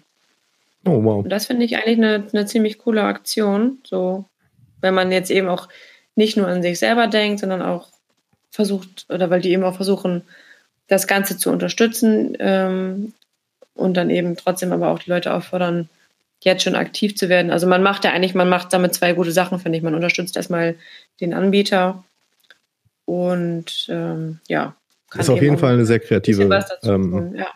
Oh, 0.84 1.02
wow. 1.02 1.24
Und 1.24 1.30
das 1.30 1.46
finde 1.46 1.64
ich 1.64 1.76
eigentlich 1.76 1.98
eine, 1.98 2.26
eine 2.32 2.46
ziemlich 2.46 2.78
coole 2.78 3.02
Aktion, 3.02 3.78
so, 3.84 4.24
wenn 4.80 4.94
man 4.94 5.10
jetzt 5.12 5.30
eben 5.30 5.48
auch 5.48 5.68
nicht 6.14 6.36
nur 6.36 6.48
an 6.48 6.62
sich 6.62 6.78
selber 6.78 7.06
denkt, 7.06 7.40
sondern 7.40 7.62
auch 7.62 7.88
versucht, 8.50 9.06
oder 9.08 9.30
weil 9.30 9.40
die 9.40 9.52
eben 9.52 9.64
auch 9.64 9.76
versuchen, 9.76 10.22
das 10.88 11.06
Ganze 11.06 11.36
zu 11.36 11.50
unterstützen 11.50 12.36
ähm, 12.38 13.12
und 13.74 13.96
dann 13.96 14.10
eben 14.10 14.36
trotzdem 14.36 14.72
aber 14.72 14.88
auch 14.88 14.98
die 14.98 15.10
Leute 15.10 15.34
auffordern, 15.34 15.88
jetzt 16.46 16.62
schon 16.62 16.76
aktiv 16.76 17.16
zu 17.16 17.28
werden. 17.28 17.50
Also 17.50 17.66
man 17.66 17.82
macht 17.82 18.04
ja 18.04 18.12
eigentlich, 18.12 18.34
man 18.34 18.48
macht 18.48 18.72
damit 18.72 18.94
zwei 18.94 19.12
gute 19.12 19.32
Sachen, 19.32 19.58
finde 19.58 19.76
ich. 19.76 19.84
Man 19.84 19.94
unterstützt 19.94 20.36
erstmal 20.36 20.76
den 21.20 21.34
Anbieter 21.34 22.04
und 23.04 23.86
ähm, 23.90 24.38
ja. 24.48 24.76
Ist 25.14 25.30
auf 25.30 25.42
jeden 25.42 25.58
Fall 25.58 25.74
eine 25.74 25.86
sehr 25.86 26.00
kreative 26.00 26.42
ähm, 26.82 27.34
ja. 27.36 27.48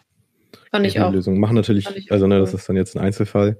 Fand 0.70 0.86
ich 0.86 1.00
auch. 1.00 1.12
Lösung. 1.12 1.38
Machen 1.40 1.56
natürlich, 1.56 1.88
ich 1.96 2.12
also 2.12 2.26
ne, 2.26 2.38
das 2.38 2.54
ist 2.54 2.68
dann 2.68 2.76
jetzt 2.76 2.96
ein 2.96 3.02
Einzelfall. 3.02 3.58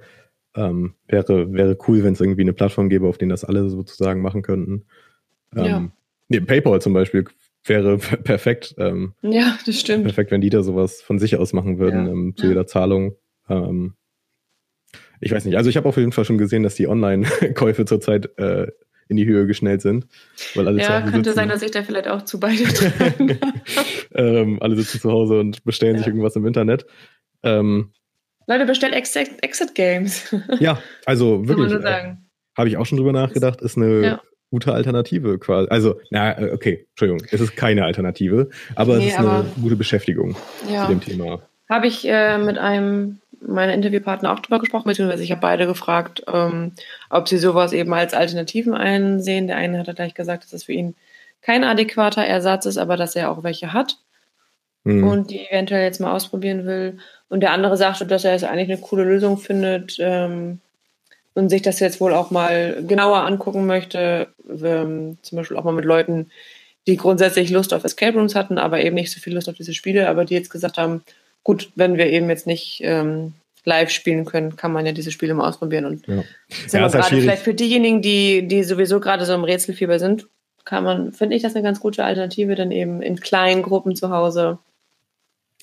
Ähm, 0.54 0.94
wäre, 1.06 1.52
wäre 1.52 1.78
cool, 1.86 2.02
wenn 2.02 2.12
es 2.12 2.20
irgendwie 2.20 2.42
eine 2.42 2.52
Plattform 2.52 2.88
gäbe, 2.88 3.06
auf 3.08 3.18
denen 3.18 3.30
das 3.30 3.44
alle 3.44 3.68
sozusagen 3.68 4.22
machen 4.22 4.42
könnten. 4.42 4.84
Ähm, 5.56 5.64
ja. 5.64 5.88
Nee, 6.28 6.40
PayPal 6.40 6.80
zum 6.80 6.92
Beispiel 6.92 7.24
wäre 7.64 7.98
perfekt. 8.24 8.74
Ähm, 8.78 9.14
ja, 9.22 9.58
das 9.66 9.78
stimmt. 9.78 10.04
Perfekt, 10.04 10.30
wenn 10.30 10.40
die 10.40 10.50
da 10.50 10.62
sowas 10.62 11.02
von 11.02 11.18
sich 11.18 11.36
aus 11.36 11.52
machen 11.52 11.78
würden 11.78 12.06
ja. 12.06 12.12
ähm, 12.12 12.34
zu 12.36 12.46
jeder 12.46 12.66
Zahlung. 12.66 13.16
Ähm, 13.48 13.94
ich 15.20 15.32
weiß 15.32 15.44
nicht. 15.44 15.56
Also 15.56 15.70
ich 15.70 15.76
habe 15.76 15.88
auf 15.88 15.96
jeden 15.96 16.12
Fall 16.12 16.24
schon 16.24 16.38
gesehen, 16.38 16.62
dass 16.62 16.74
die 16.74 16.88
Online-Käufe 16.88 17.84
zurzeit 17.84 18.38
äh, 18.38 18.68
in 19.08 19.16
die 19.16 19.26
Höhe 19.26 19.46
geschnellt 19.46 19.82
sind. 19.82 20.06
Weil 20.54 20.68
alle 20.68 20.80
ja, 20.80 21.02
könnte 21.02 21.30
sitzen. 21.30 21.34
sein, 21.34 21.48
dass 21.48 21.62
ich 21.62 21.72
da 21.72 21.82
vielleicht 21.82 22.08
auch 22.08 22.22
zu 22.22 22.40
beigetragen 22.40 23.38
ähm, 24.14 24.58
Alle 24.60 24.76
sitzen 24.76 25.00
zu 25.00 25.10
Hause 25.10 25.40
und 25.40 25.64
bestellen 25.64 25.94
ja. 25.94 25.98
sich 25.98 26.06
irgendwas 26.06 26.36
im 26.36 26.46
Internet. 26.46 26.86
Ähm, 27.42 27.92
Leute, 28.46 28.66
bestellt 28.66 28.94
Exit, 28.94 29.42
Exit 29.42 29.74
Games. 29.74 30.34
ja, 30.60 30.80
also 31.04 31.46
wirklich. 31.46 31.72
Äh, 31.72 32.14
habe 32.56 32.68
ich 32.68 32.76
auch 32.76 32.86
schon 32.86 32.98
drüber 32.98 33.12
nachgedacht. 33.12 33.60
Ist 33.60 33.76
eine 33.76 34.02
ja. 34.02 34.20
gute 34.50 34.72
Alternative 34.72 35.38
quasi. 35.38 35.68
Also, 35.70 36.00
na, 36.10 36.38
äh, 36.38 36.52
okay, 36.52 36.86
Entschuldigung, 36.90 37.26
es 37.30 37.40
ist 37.40 37.56
keine 37.56 37.84
Alternative, 37.84 38.48
aber 38.74 38.96
nee, 38.96 39.06
es 39.06 39.12
ist 39.12 39.18
aber, 39.18 39.40
eine 39.40 39.44
gute 39.60 39.76
Beschäftigung 39.76 40.36
ja. 40.70 40.86
zu 40.86 40.92
dem 40.92 41.00
Thema. 41.00 41.42
Habe 41.68 41.86
ich 41.86 42.06
äh, 42.08 42.38
mit 42.38 42.58
einem 42.58 43.20
meine 43.40 43.74
Interviewpartner 43.74 44.32
auch 44.32 44.40
drüber 44.40 44.58
gesprochen, 44.58 44.88
beziehungsweise 44.88 45.22
ich 45.22 45.30
habe 45.30 45.40
beide 45.40 45.66
gefragt, 45.66 46.22
ähm, 46.32 46.72
ob 47.08 47.28
sie 47.28 47.38
sowas 47.38 47.72
eben 47.72 47.92
als 47.92 48.14
Alternativen 48.14 48.74
einsehen. 48.74 49.46
Der 49.46 49.56
eine 49.56 49.78
hat 49.78 49.86
ja 49.86 49.92
gleich 49.92 50.14
gesagt, 50.14 50.44
dass 50.44 50.52
es 50.52 50.64
für 50.64 50.72
ihn 50.72 50.94
kein 51.42 51.64
adäquater 51.64 52.24
Ersatz 52.24 52.66
ist, 52.66 52.78
aber 52.78 52.96
dass 52.96 53.16
er 53.16 53.30
auch 53.30 53.42
welche 53.42 53.72
hat 53.72 53.98
mhm. 54.84 55.06
und 55.06 55.30
die 55.30 55.48
eventuell 55.48 55.84
jetzt 55.84 56.00
mal 56.00 56.12
ausprobieren 56.12 56.66
will. 56.66 56.98
Und 57.28 57.40
der 57.40 57.52
andere 57.52 57.76
sagte, 57.76 58.06
dass 58.06 58.24
er 58.24 58.34
es 58.34 58.44
eigentlich 58.44 58.70
eine 58.70 58.80
coole 58.80 59.04
Lösung 59.04 59.38
findet 59.38 59.96
ähm, 60.00 60.60
und 61.34 61.48
sich 61.48 61.62
das 61.62 61.80
jetzt 61.80 62.00
wohl 62.00 62.12
auch 62.12 62.30
mal 62.30 62.82
genauer 62.86 63.24
angucken 63.24 63.66
möchte, 63.66 64.28
ähm, 64.48 65.18
zum 65.22 65.36
Beispiel 65.36 65.56
auch 65.56 65.64
mal 65.64 65.72
mit 65.72 65.84
Leuten, 65.84 66.30
die 66.86 66.96
grundsätzlich 66.96 67.50
Lust 67.50 67.72
auf 67.72 67.84
Escape 67.84 68.18
Rooms 68.18 68.34
hatten, 68.34 68.58
aber 68.58 68.80
eben 68.80 68.96
nicht 68.96 69.12
so 69.12 69.20
viel 69.20 69.34
Lust 69.34 69.48
auf 69.48 69.56
diese 69.56 69.74
Spiele, 69.74 70.08
aber 70.08 70.24
die 70.24 70.34
jetzt 70.34 70.50
gesagt 70.50 70.78
haben, 70.78 71.02
gut, 71.42 71.70
wenn 71.74 71.96
wir 71.96 72.06
eben 72.06 72.28
jetzt 72.28 72.46
nicht 72.46 72.80
ähm, 72.84 73.34
live 73.64 73.90
spielen 73.90 74.24
können, 74.24 74.56
kann 74.56 74.72
man 74.72 74.86
ja 74.86 74.92
diese 74.92 75.10
Spiele 75.10 75.34
mal 75.34 75.48
ausprobieren. 75.48 75.84
Und 75.84 76.06
ja. 76.06 76.24
ja, 76.72 76.88
gerade 76.88 77.20
vielleicht 77.20 77.42
für 77.42 77.54
diejenigen, 77.54 78.02
die, 78.02 78.46
die 78.46 78.62
sowieso 78.64 79.00
gerade 79.00 79.24
so 79.24 79.34
im 79.34 79.44
Rätselfieber 79.44 79.98
sind, 79.98 80.26
kann 80.64 80.84
man, 80.84 81.12
finde 81.12 81.36
ich 81.36 81.42
das 81.42 81.54
eine 81.54 81.62
ganz 81.62 81.80
gute 81.80 82.04
Alternative, 82.04 82.54
dann 82.54 82.70
eben 82.70 83.02
in 83.02 83.20
kleinen 83.20 83.62
Gruppen 83.62 83.96
zu 83.96 84.10
Hause. 84.10 84.58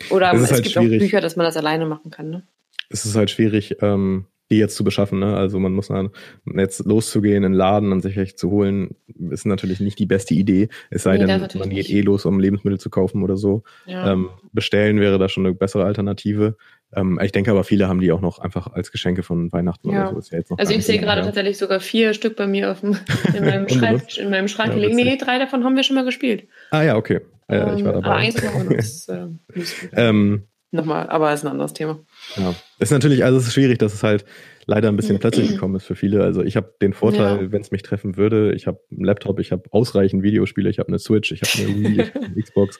Oder 0.09 0.33
es, 0.33 0.51
halt 0.51 0.63
gibt 0.63 0.73
schwierig. 0.73 0.97
auch 0.97 0.99
Bücher, 0.99 1.21
dass 1.21 1.35
man 1.35 1.45
das 1.45 1.57
alleine 1.57 1.85
machen 1.85 2.11
kann. 2.11 2.29
Ne? 2.29 2.43
Es 2.89 3.05
ist 3.05 3.15
halt 3.15 3.31
schwierig, 3.31 3.77
ähm, 3.81 4.25
die 4.49 4.57
jetzt 4.57 4.75
zu 4.75 4.83
beschaffen. 4.83 5.19
Ne? 5.19 5.35
Also 5.35 5.59
man 5.59 5.73
muss 5.73 5.87
dann 5.87 6.09
jetzt 6.55 6.85
loszugehen, 6.85 7.37
in 7.37 7.43
den 7.43 7.53
Laden 7.53 7.91
und 7.91 8.01
sich 8.01 8.17
echt 8.17 8.39
zu 8.39 8.49
holen, 8.49 8.95
ist 9.29 9.45
natürlich 9.45 9.79
nicht 9.79 9.99
die 9.99 10.05
beste 10.05 10.33
Idee. 10.33 10.69
Es 10.89 11.03
sei 11.03 11.17
nee, 11.17 11.25
denn, 11.25 11.47
man 11.55 11.69
geht 11.69 11.89
eh 11.89 12.01
los, 12.01 12.25
um 12.25 12.39
Lebensmittel 12.39 12.79
zu 12.79 12.89
kaufen 12.89 13.23
oder 13.23 13.37
so. 13.37 13.63
Ja. 13.85 14.13
Ähm, 14.13 14.29
bestellen 14.53 14.99
wäre 14.99 15.19
da 15.19 15.29
schon 15.29 15.45
eine 15.45 15.55
bessere 15.55 15.83
Alternative. 15.83 16.55
Ähm, 16.95 17.19
ich 17.21 17.31
denke 17.31 17.51
aber, 17.51 17.63
viele 17.63 17.87
haben 17.87 17.99
die 17.99 18.11
auch 18.11 18.21
noch 18.21 18.39
einfach 18.39 18.71
als 18.71 18.91
Geschenke 18.91 19.23
von 19.23 19.51
Weihnachten 19.51 19.89
ja. 19.89 20.09
oder 20.09 20.21
so. 20.21 20.35
Ja 20.35 20.41
also 20.57 20.73
ich 20.73 20.85
sehe 20.85 20.99
gerade 20.99 21.21
tatsächlich 21.21 21.57
sogar 21.57 21.79
vier 21.79 22.13
Stück 22.13 22.35
bei 22.37 22.47
mir 22.47 22.71
auf 22.71 22.79
dem, 22.79 22.97
in, 23.35 23.43
meinem 23.43 23.67
Schrank, 23.69 24.17
in 24.17 24.29
meinem 24.29 24.47
Schrank 24.47 24.75
liegen. 24.75 24.95
Nee, 24.95 25.17
drei 25.17 25.39
davon 25.39 25.63
haben 25.63 25.75
wir 25.75 25.83
schon 25.83 25.95
mal 25.95 26.05
gespielt. 26.05 26.47
Ah 26.71 26.83
ja, 26.83 26.95
okay. 26.95 27.19
Äh, 27.49 27.75
ich 27.75 27.83
war 27.83 27.95
ähm, 27.95 28.01
dabei. 28.01 28.05
Aber 28.05 28.15
eins 28.15 28.43
machen 28.43 28.69
wir 28.69 28.77
noch. 28.77 29.65
ähm, 29.93 30.43
Nochmal, 30.71 31.09
aber 31.09 31.33
ist 31.33 31.45
ein 31.45 31.51
anderes 31.51 31.73
Thema. 31.73 31.99
Ja. 32.35 32.53
Ist 32.79 32.91
natürlich, 32.91 33.23
also 33.23 33.37
es 33.37 33.47
ist 33.47 33.53
schwierig, 33.53 33.79
dass 33.79 33.93
es 33.93 34.03
halt 34.03 34.25
leider 34.65 34.89
ein 34.89 34.97
bisschen 34.97 35.19
plötzlich 35.19 35.49
gekommen 35.49 35.75
ist 35.75 35.85
für 35.85 35.95
viele. 35.95 36.23
Also 36.23 36.43
ich 36.43 36.57
habe 36.57 36.73
den 36.81 36.93
Vorteil, 36.93 37.43
ja. 37.43 37.51
wenn 37.51 37.61
es 37.61 37.71
mich 37.71 37.83
treffen 37.83 38.17
würde, 38.17 38.53
ich 38.53 38.67
habe 38.67 38.79
einen 38.91 39.05
Laptop, 39.05 39.39
ich 39.39 39.51
habe 39.51 39.63
ausreichend 39.71 40.23
Videospiele, 40.23 40.69
ich 40.69 40.79
habe 40.79 40.89
eine 40.89 40.99
Switch, 40.99 41.31
ich 41.31 41.41
habe 41.41 41.69
eine 41.69 41.75
Wii, 41.75 42.01
ich 42.01 42.13
habe 42.13 42.25
eine 42.25 42.41
Xbox. 42.41 42.79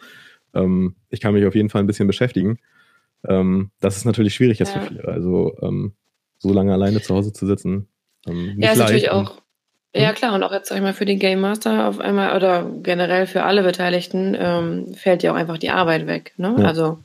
Ähm, 0.53 0.95
ich 1.09 1.21
kann 1.21 1.33
mich 1.33 1.45
auf 1.45 1.55
jeden 1.55 1.69
Fall 1.69 1.81
ein 1.81 1.87
bisschen 1.87 2.07
beschäftigen. 2.07 2.59
Ähm, 3.27 3.71
das 3.79 3.97
ist 3.97 4.05
natürlich 4.05 4.35
schwierig 4.35 4.59
jetzt 4.59 4.75
ja. 4.75 4.81
für 4.81 4.87
viele. 4.87 5.05
Also 5.05 5.55
ähm, 5.61 5.93
so 6.39 6.53
lange 6.53 6.73
alleine 6.73 7.01
zu 7.01 7.15
Hause 7.15 7.33
zu 7.33 7.45
sitzen. 7.45 7.87
Ähm, 8.27 8.55
ja, 8.57 8.73
ist 8.73 8.79
natürlich 8.79 9.11
auch. 9.11 9.41
Ja, 9.95 10.13
klar, 10.13 10.35
und 10.35 10.43
auch 10.43 10.51
jetzt, 10.51 10.67
sag 10.67 10.75
ich 10.75 10.83
mal, 10.83 10.93
für 10.93 11.05
den 11.05 11.17
Game 11.17 11.39
Master 11.39 11.87
auf 11.87 11.99
einmal 11.99 12.35
oder 12.35 12.69
generell 12.83 13.25
für 13.25 13.43
alle 13.43 13.63
Beteiligten 13.63 14.35
ähm, 14.37 14.93
fällt 14.93 15.23
ja 15.23 15.31
auch 15.31 15.35
einfach 15.35 15.57
die 15.57 15.71
Arbeit 15.71 16.05
weg. 16.05 16.33
Ne? 16.37 16.55
Ja. 16.59 16.65
Also 16.65 16.99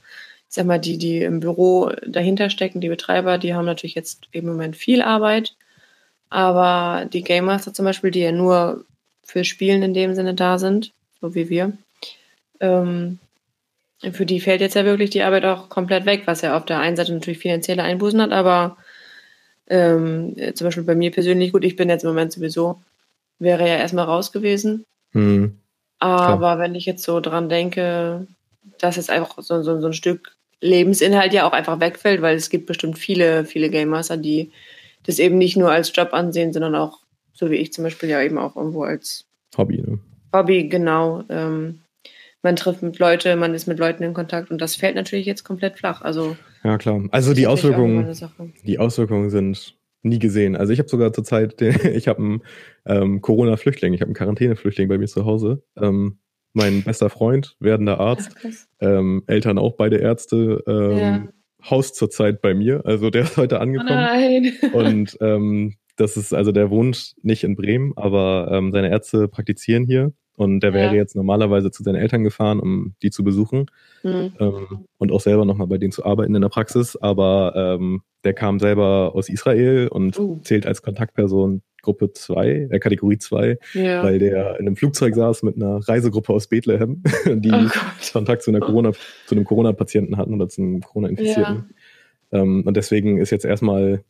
sag 0.54 0.66
mal, 0.66 0.78
die, 0.78 0.98
die 0.98 1.22
im 1.22 1.40
Büro 1.40 1.92
dahinter 2.06 2.50
stecken, 2.50 2.82
die 2.82 2.90
Betreiber, 2.90 3.38
die 3.38 3.54
haben 3.54 3.64
natürlich 3.64 3.94
jetzt 3.94 4.28
im 4.32 4.44
Moment 4.44 4.76
viel 4.76 5.00
Arbeit. 5.00 5.54
Aber 6.28 7.06
die 7.06 7.22
Game 7.22 7.46
Master 7.46 7.72
zum 7.72 7.86
Beispiel, 7.86 8.10
die 8.10 8.20
ja 8.20 8.32
nur 8.32 8.84
für 9.24 9.44
Spielen 9.44 9.82
in 9.82 9.94
dem 9.94 10.14
Sinne 10.14 10.34
da 10.34 10.58
sind, 10.58 10.92
so 11.22 11.34
wie 11.34 11.48
wir, 11.48 11.72
ähm, 12.60 13.18
für 14.12 14.26
die 14.26 14.40
fällt 14.40 14.60
jetzt 14.60 14.74
ja 14.74 14.84
wirklich 14.84 15.08
die 15.08 15.22
Arbeit 15.22 15.46
auch 15.46 15.70
komplett 15.70 16.04
weg, 16.04 16.22
was 16.26 16.42
ja 16.42 16.54
auf 16.54 16.66
der 16.66 16.80
einen 16.80 16.96
Seite 16.96 17.14
natürlich 17.14 17.38
finanzielle 17.38 17.82
Einbußen 17.82 18.20
hat, 18.20 18.32
aber 18.32 18.76
ähm, 19.68 20.36
zum 20.54 20.66
Beispiel 20.66 20.84
bei 20.84 20.94
mir 20.94 21.12
persönlich, 21.12 21.52
gut, 21.52 21.64
ich 21.64 21.76
bin 21.76 21.88
jetzt 21.88 22.02
im 22.02 22.10
Moment 22.10 22.30
sowieso, 22.30 22.82
wäre 23.38 23.66
ja 23.66 23.76
erstmal 23.76 24.04
raus 24.04 24.32
gewesen. 24.32 24.84
Mhm. 25.12 25.58
Aber 25.98 26.58
wenn 26.58 26.74
ich 26.74 26.84
jetzt 26.84 27.04
so 27.04 27.20
dran 27.20 27.48
denke, 27.48 28.26
dass 28.78 28.96
jetzt 28.96 29.08
einfach 29.08 29.36
so, 29.38 29.62
so, 29.62 29.80
so 29.80 29.86
ein 29.86 29.92
Stück 29.94 30.36
Lebensinhalt 30.62 31.34
ja 31.34 31.46
auch 31.46 31.52
einfach 31.52 31.80
wegfällt, 31.80 32.22
weil 32.22 32.36
es 32.36 32.48
gibt 32.48 32.66
bestimmt 32.66 32.98
viele, 32.98 33.44
viele 33.44 33.68
Game 33.68 33.90
Master, 33.90 34.16
die 34.16 34.50
das 35.04 35.18
eben 35.18 35.36
nicht 35.36 35.56
nur 35.56 35.70
als 35.70 35.92
Job 35.94 36.10
ansehen, 36.12 36.52
sondern 36.52 36.76
auch, 36.76 37.00
so 37.34 37.50
wie 37.50 37.56
ich 37.56 37.72
zum 37.72 37.84
Beispiel 37.84 38.08
ja 38.08 38.22
eben 38.22 38.38
auch 38.38 38.56
irgendwo 38.56 38.84
als 38.84 39.26
Hobby, 39.56 39.82
ne? 39.82 39.98
Hobby, 40.32 40.68
genau. 40.68 41.24
Ähm, 41.28 41.80
man 42.42 42.56
trifft 42.56 42.82
mit 42.82 42.98
Leute, 42.98 43.36
man 43.36 43.54
ist 43.54 43.66
mit 43.66 43.78
Leuten 43.78 44.02
in 44.02 44.14
Kontakt 44.14 44.50
und 44.50 44.60
das 44.60 44.76
fällt 44.76 44.94
natürlich 44.94 45.26
jetzt 45.26 45.44
komplett 45.44 45.76
flach. 45.76 46.00
Also 46.00 46.36
ja 46.64 46.78
klar. 46.78 47.02
Also 47.10 47.34
die 47.34 47.46
Auswirkungen, 47.46 48.16
die 48.64 48.78
Auswirkungen 48.78 49.30
sind 49.30 49.74
nie 50.02 50.18
gesehen. 50.18 50.56
Also 50.56 50.72
ich 50.72 50.78
habe 50.78 50.88
sogar 50.88 51.12
zurzeit, 51.12 51.60
den, 51.60 51.74
ich 51.94 52.08
habe 52.08 52.20
einen 52.20 52.42
ähm, 52.86 53.20
Corona-Flüchtling, 53.20 53.92
ich 53.92 54.00
habe 54.00 54.08
einen 54.08 54.14
Quarantäne-Flüchtling 54.14 54.88
bei 54.88 54.98
mir 54.98 55.06
zu 55.06 55.24
Hause. 55.24 55.62
Ähm, 55.76 56.18
mein 56.52 56.82
bester 56.82 57.10
Freund, 57.10 57.56
werdender 57.60 58.00
Arzt, 58.00 58.34
ähm, 58.80 59.22
Eltern 59.26 59.58
auch 59.58 59.76
beide 59.76 59.96
Ärzte, 59.96 60.62
ähm, 60.66 60.98
ja. 60.98 61.28
Haus 61.70 61.92
zurzeit 61.92 62.42
bei 62.42 62.54
mir, 62.54 62.84
also 62.84 63.10
der 63.10 63.22
ist 63.22 63.36
heute 63.36 63.60
angekommen. 63.60 63.90
Oh 63.90 63.94
nein. 63.94 64.52
Und 64.72 65.16
ähm, 65.20 65.76
das 65.96 66.16
ist, 66.16 66.34
also 66.34 66.52
der 66.52 66.70
wohnt 66.70 67.14
nicht 67.22 67.44
in 67.44 67.54
Bremen, 67.54 67.92
aber 67.96 68.48
ähm, 68.50 68.72
seine 68.72 68.90
Ärzte 68.90 69.28
praktizieren 69.28 69.84
hier 69.84 70.12
und 70.34 70.60
der 70.60 70.72
wäre 70.72 70.94
jetzt 70.94 71.14
normalerweise 71.14 71.70
zu 71.70 71.82
seinen 71.82 71.96
Eltern 71.96 72.24
gefahren, 72.24 72.58
um 72.58 72.94
die 73.02 73.10
zu 73.10 73.22
besuchen 73.22 73.66
mhm. 74.02 74.32
ähm, 74.40 74.86
und 74.98 75.12
auch 75.12 75.20
selber 75.20 75.44
nochmal 75.44 75.66
bei 75.66 75.78
denen 75.78 75.92
zu 75.92 76.04
arbeiten 76.04 76.34
in 76.34 76.42
der 76.42 76.48
Praxis, 76.48 76.96
aber 76.96 77.52
ähm, 77.54 78.02
der 78.24 78.34
kam 78.34 78.58
selber 78.58 79.12
aus 79.14 79.28
Israel 79.28 79.88
und 79.88 80.18
uh. 80.18 80.40
zählt 80.42 80.66
als 80.66 80.82
Kontaktperson 80.82 81.62
Gruppe 81.82 82.12
2, 82.12 82.68
äh, 82.70 82.78
Kategorie 82.78 83.18
2, 83.18 83.58
ja. 83.74 84.02
weil 84.02 84.18
der 84.18 84.58
in 84.60 84.66
einem 84.66 84.76
Flugzeug 84.76 85.14
saß 85.14 85.42
mit 85.42 85.56
einer 85.56 85.76
Reisegruppe 85.86 86.32
aus 86.32 86.46
Bethlehem, 86.46 87.02
die 87.26 87.52
oh 87.52 87.68
Kontakt 88.12 88.42
zu 88.42 88.50
einer 88.50 88.60
Corona, 88.60 88.92
zu 89.26 89.34
einem 89.34 89.44
Corona-Patienten 89.44 90.16
hatten 90.16 90.34
oder 90.34 90.48
zu 90.48 90.62
einem 90.62 90.80
Corona-Infizierten. 90.80 91.64
Ja. 92.30 92.38
Ähm, 92.40 92.62
und 92.64 92.76
deswegen 92.76 93.18
ist 93.18 93.30
jetzt 93.30 93.44
erstmal 93.44 94.02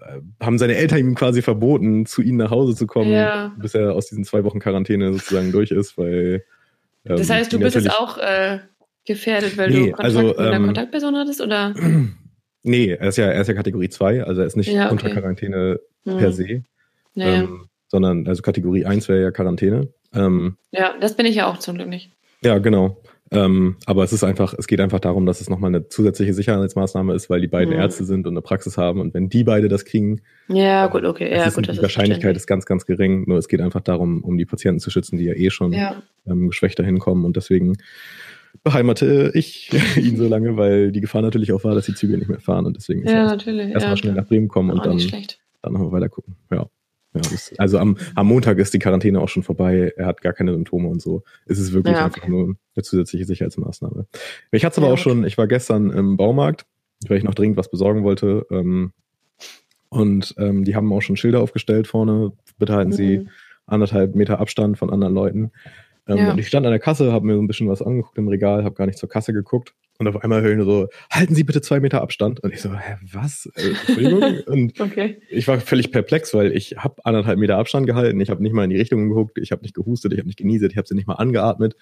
äh, 0.00 0.20
haben 0.42 0.58
seine 0.58 0.74
Eltern 0.76 0.98
ihm 0.98 1.14
quasi 1.14 1.42
verboten, 1.42 2.06
zu 2.06 2.22
ihnen 2.22 2.38
nach 2.38 2.50
Hause 2.50 2.74
zu 2.74 2.86
kommen, 2.86 3.10
Ja. 3.12 3.54
bis 3.58 3.74
er 3.74 3.94
aus 3.94 4.08
diesen 4.08 4.24
zwei 4.24 4.42
Wochen 4.44 4.58
Quarantäne 4.58 5.12
sozusagen 5.12 5.52
durch 5.52 5.70
ist, 5.70 5.96
weil. 5.98 6.44
ähm, 7.04 7.16
Das 7.16 7.30
heißt, 7.30 7.52
du 7.52 7.58
bist 7.58 7.76
jetzt 7.76 7.90
auch 7.90 8.18
äh, 8.18 8.58
gefährdet, 9.04 9.56
weil 9.56 9.70
Nee, 9.70 9.74
du 9.76 9.82
Kontakt 9.92 10.04
also, 10.04 10.22
mit 10.22 10.38
einer 10.38 10.52
ähm, 10.56 10.64
Kontaktperson 10.66 11.16
hattest, 11.16 11.40
oder? 11.40 11.74
Nee, 12.68 12.88
er 12.98 13.06
ist 13.10 13.16
ja, 13.16 13.26
er 13.26 13.40
ist 13.42 13.46
ja 13.46 13.54
Kategorie 13.54 13.88
2, 13.88 14.24
also 14.24 14.40
er 14.40 14.46
ist 14.48 14.56
nicht 14.56 14.72
Ja, 14.72 14.88
unter 14.90 15.06
okay. 15.06 15.14
Quarantäne 15.14 15.78
Hm. 16.04 16.18
per 16.18 16.32
se, 16.32 16.64
Ja, 17.16 17.26
ja. 17.28 17.34
ähm, 17.42 17.66
sondern 17.88 18.26
also 18.28 18.42
Kategorie 18.42 18.84
1 18.86 19.08
wäre 19.08 19.20
ja 19.22 19.30
Quarantäne. 19.32 19.88
Ähm, 20.14 20.56
ja, 20.70 20.94
das 21.00 21.16
bin 21.16 21.26
ich 21.26 21.34
ja 21.36 21.46
auch 21.46 21.58
zum 21.58 21.74
Glück 21.76 21.88
nicht. 21.88 22.12
ja, 22.42 22.58
genau. 22.58 23.02
Ähm, 23.32 23.74
aber 23.86 24.04
es 24.04 24.12
ist 24.12 24.22
einfach, 24.22 24.54
es 24.56 24.68
geht 24.68 24.80
einfach 24.80 25.00
darum, 25.00 25.26
dass 25.26 25.40
es 25.40 25.50
nochmal 25.50 25.74
eine 25.74 25.88
zusätzliche 25.88 26.32
Sicherheitsmaßnahme 26.32 27.12
ist, 27.12 27.28
weil 27.28 27.40
die 27.40 27.48
beiden 27.48 27.74
Mhm. 27.74 27.80
Ärzte 27.80 28.04
sind 28.04 28.24
und 28.28 28.34
eine 28.34 28.40
Praxis 28.40 28.78
haben. 28.78 29.00
Und 29.00 29.14
wenn 29.14 29.28
die 29.28 29.42
beide 29.42 29.66
das 29.66 29.84
kriegen, 29.84 30.20
Ja, 30.46 30.86
gut, 30.86 31.04
okay. 31.04 31.28
Ja, 31.34 31.50
gut, 31.50 31.66
die 31.66 31.82
Wahrscheinlichkeit 31.82 32.36
ist 32.36 32.46
ganz, 32.46 32.66
ganz 32.66 32.86
gering. 32.86 33.24
Nur 33.26 33.38
es 33.38 33.48
geht 33.48 33.60
einfach 33.60 33.80
darum, 33.80 34.22
um 34.22 34.38
die 34.38 34.44
Patienten 34.46 34.78
zu 34.78 34.90
schützen, 34.90 35.18
die 35.18 35.24
ja 35.24 35.34
eh 35.34 35.50
schon 35.50 35.72
Ja, 35.72 36.02
ähm, 36.24 36.46
geschwächt 36.48 36.78
dahin 36.78 37.00
kommen. 37.00 37.24
Und 37.24 37.36
deswegen 37.36 37.78
beheimate 38.62 39.32
ich 39.34 39.70
ihn 39.96 40.16
so 40.16 40.28
lange, 40.28 40.56
weil 40.56 40.92
die 40.92 41.00
Gefahr 41.00 41.22
natürlich 41.22 41.52
auch 41.52 41.64
war, 41.64 41.74
dass 41.74 41.86
die 41.86 41.94
Züge 41.94 42.16
nicht 42.18 42.28
mehr 42.28 42.40
fahren. 42.40 42.64
Und 42.66 42.76
deswegen 42.76 43.02
ist 43.02 43.10
ja, 43.10 43.24
er 43.26 43.32
erstmal 43.32 43.80
ja, 43.80 43.96
schnell 43.96 44.14
nach 44.14 44.26
Bremen 44.26 44.46
kommen 44.48 44.70
und 44.70 44.84
dann 44.86 45.00
schlecht. 45.00 45.40
dann 45.62 45.72
noch 45.72 45.80
mal 45.80 45.92
weiter 45.92 46.08
gucken. 46.08 46.36
Ja. 46.52 46.66
Ja 47.16 47.30
das, 47.30 47.52
also 47.58 47.78
am, 47.78 47.96
am 48.14 48.26
Montag 48.26 48.58
ist 48.58 48.72
die 48.74 48.78
Quarantäne 48.78 49.20
auch 49.20 49.28
schon 49.28 49.42
vorbei. 49.42 49.92
Er 49.96 50.06
hat 50.06 50.20
gar 50.22 50.32
keine 50.32 50.52
Symptome 50.52 50.88
und 50.88 51.00
so. 51.02 51.22
Es 51.46 51.58
ist 51.58 51.72
wirklich 51.72 51.96
Ja, 51.96 52.04
einfach 52.04 52.26
nur 52.28 52.56
eine 52.74 52.82
zusätzliche 52.82 53.24
Sicherheitsmaßnahme. 53.24 54.06
Ich 54.52 54.64
hatte 54.64 54.74
es 54.74 54.78
aber 54.78 54.88
Ja, 54.88 54.94
auch 54.94 54.98
schon, 54.98 55.24
ich 55.24 55.36
war 55.38 55.46
gestern 55.46 55.90
im 55.90 56.16
Baumarkt, 56.16 56.66
weil 57.08 57.18
ich 57.18 57.24
noch 57.24 57.34
dringend 57.34 57.56
was 57.56 57.70
besorgen 57.70 58.02
wollte. 58.04 58.46
Ähm, 58.50 58.92
und 59.88 60.34
ähm, 60.38 60.64
die 60.64 60.74
haben 60.74 60.92
auch 60.92 61.00
schon 61.02 61.16
Schilder 61.16 61.40
aufgestellt 61.40 61.86
vorne. 61.86 62.32
Bitte 62.58 62.74
halten 62.74 62.92
Sie 62.92 63.18
Mhm. 63.18 63.28
anderthalb 63.66 64.14
Meter 64.14 64.40
Abstand 64.40 64.78
von 64.78 64.90
anderen 64.90 65.14
Leuten. 65.14 65.52
Ähm, 66.08 66.18
Ja. 66.18 66.32
Und 66.32 66.38
ich 66.38 66.48
stand 66.48 66.66
an 66.66 66.72
der 66.72 66.80
Kasse, 66.80 67.12
habe 67.12 67.26
mir 67.26 67.34
so 67.34 67.40
ein 67.42 67.46
bisschen 67.46 67.68
was 67.68 67.82
angeguckt 67.82 68.18
im 68.18 68.28
Regal, 68.28 68.64
habe 68.64 68.74
gar 68.74 68.86
nicht 68.86 68.98
zur 68.98 69.08
Kasse 69.08 69.32
geguckt. 69.32 69.74
Und 69.98 70.08
auf 70.08 70.22
einmal 70.22 70.42
höre 70.42 70.50
ich 70.50 70.56
nur 70.56 70.66
so, 70.66 70.88
halten 71.10 71.34
Sie 71.34 71.44
bitte 71.44 71.62
zwei 71.62 71.80
Meter 71.80 72.02
Abstand. 72.02 72.40
Und 72.40 72.52
ich 72.52 72.60
so, 72.60 72.72
hä, 72.74 72.96
was? 73.12 73.50
Äh, 73.54 73.70
Entschuldigung? 73.70 74.40
und 74.46 74.80
Okay. 74.80 75.20
ich 75.30 75.48
war 75.48 75.60
völlig 75.60 75.90
perplex, 75.90 76.34
weil 76.34 76.52
ich 76.52 76.76
habe 76.76 77.04
anderthalb 77.04 77.38
Meter 77.38 77.56
Abstand 77.56 77.86
gehalten. 77.86 78.20
Ich 78.20 78.30
habe 78.30 78.42
nicht 78.42 78.52
mal 78.52 78.64
in 78.64 78.70
die 78.70 78.76
Richtung 78.76 79.08
geguckt. 79.08 79.38
Ich 79.38 79.52
habe 79.52 79.62
nicht 79.62 79.74
gehustet, 79.74 80.12
ich 80.12 80.18
habe 80.18 80.28
nicht 80.28 80.38
genieset, 80.38 80.72
ich 80.72 80.78
habe 80.78 80.86
sie 80.86 80.94
nicht 80.94 81.06
mal 81.06 81.14
angeatmet. 81.14 81.76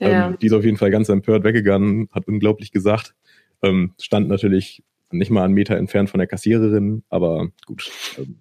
Ja. 0.00 0.28
Ähm, 0.28 0.38
die 0.40 0.46
ist 0.46 0.52
auf 0.52 0.64
jeden 0.64 0.76
Fall 0.76 0.90
ganz 0.90 1.08
empört 1.08 1.44
weggegangen, 1.44 2.08
hat 2.12 2.26
unglaublich 2.26 2.72
gesagt. 2.72 3.14
Ähm, 3.62 3.94
stand 4.00 4.28
natürlich 4.28 4.82
nicht 5.10 5.30
mal 5.30 5.44
einen 5.44 5.54
Meter 5.54 5.76
entfernt 5.76 6.10
von 6.10 6.18
der 6.18 6.26
Kassiererin, 6.26 7.02
aber 7.08 7.48
gut. 7.66 7.90
Ähm, 8.18 8.38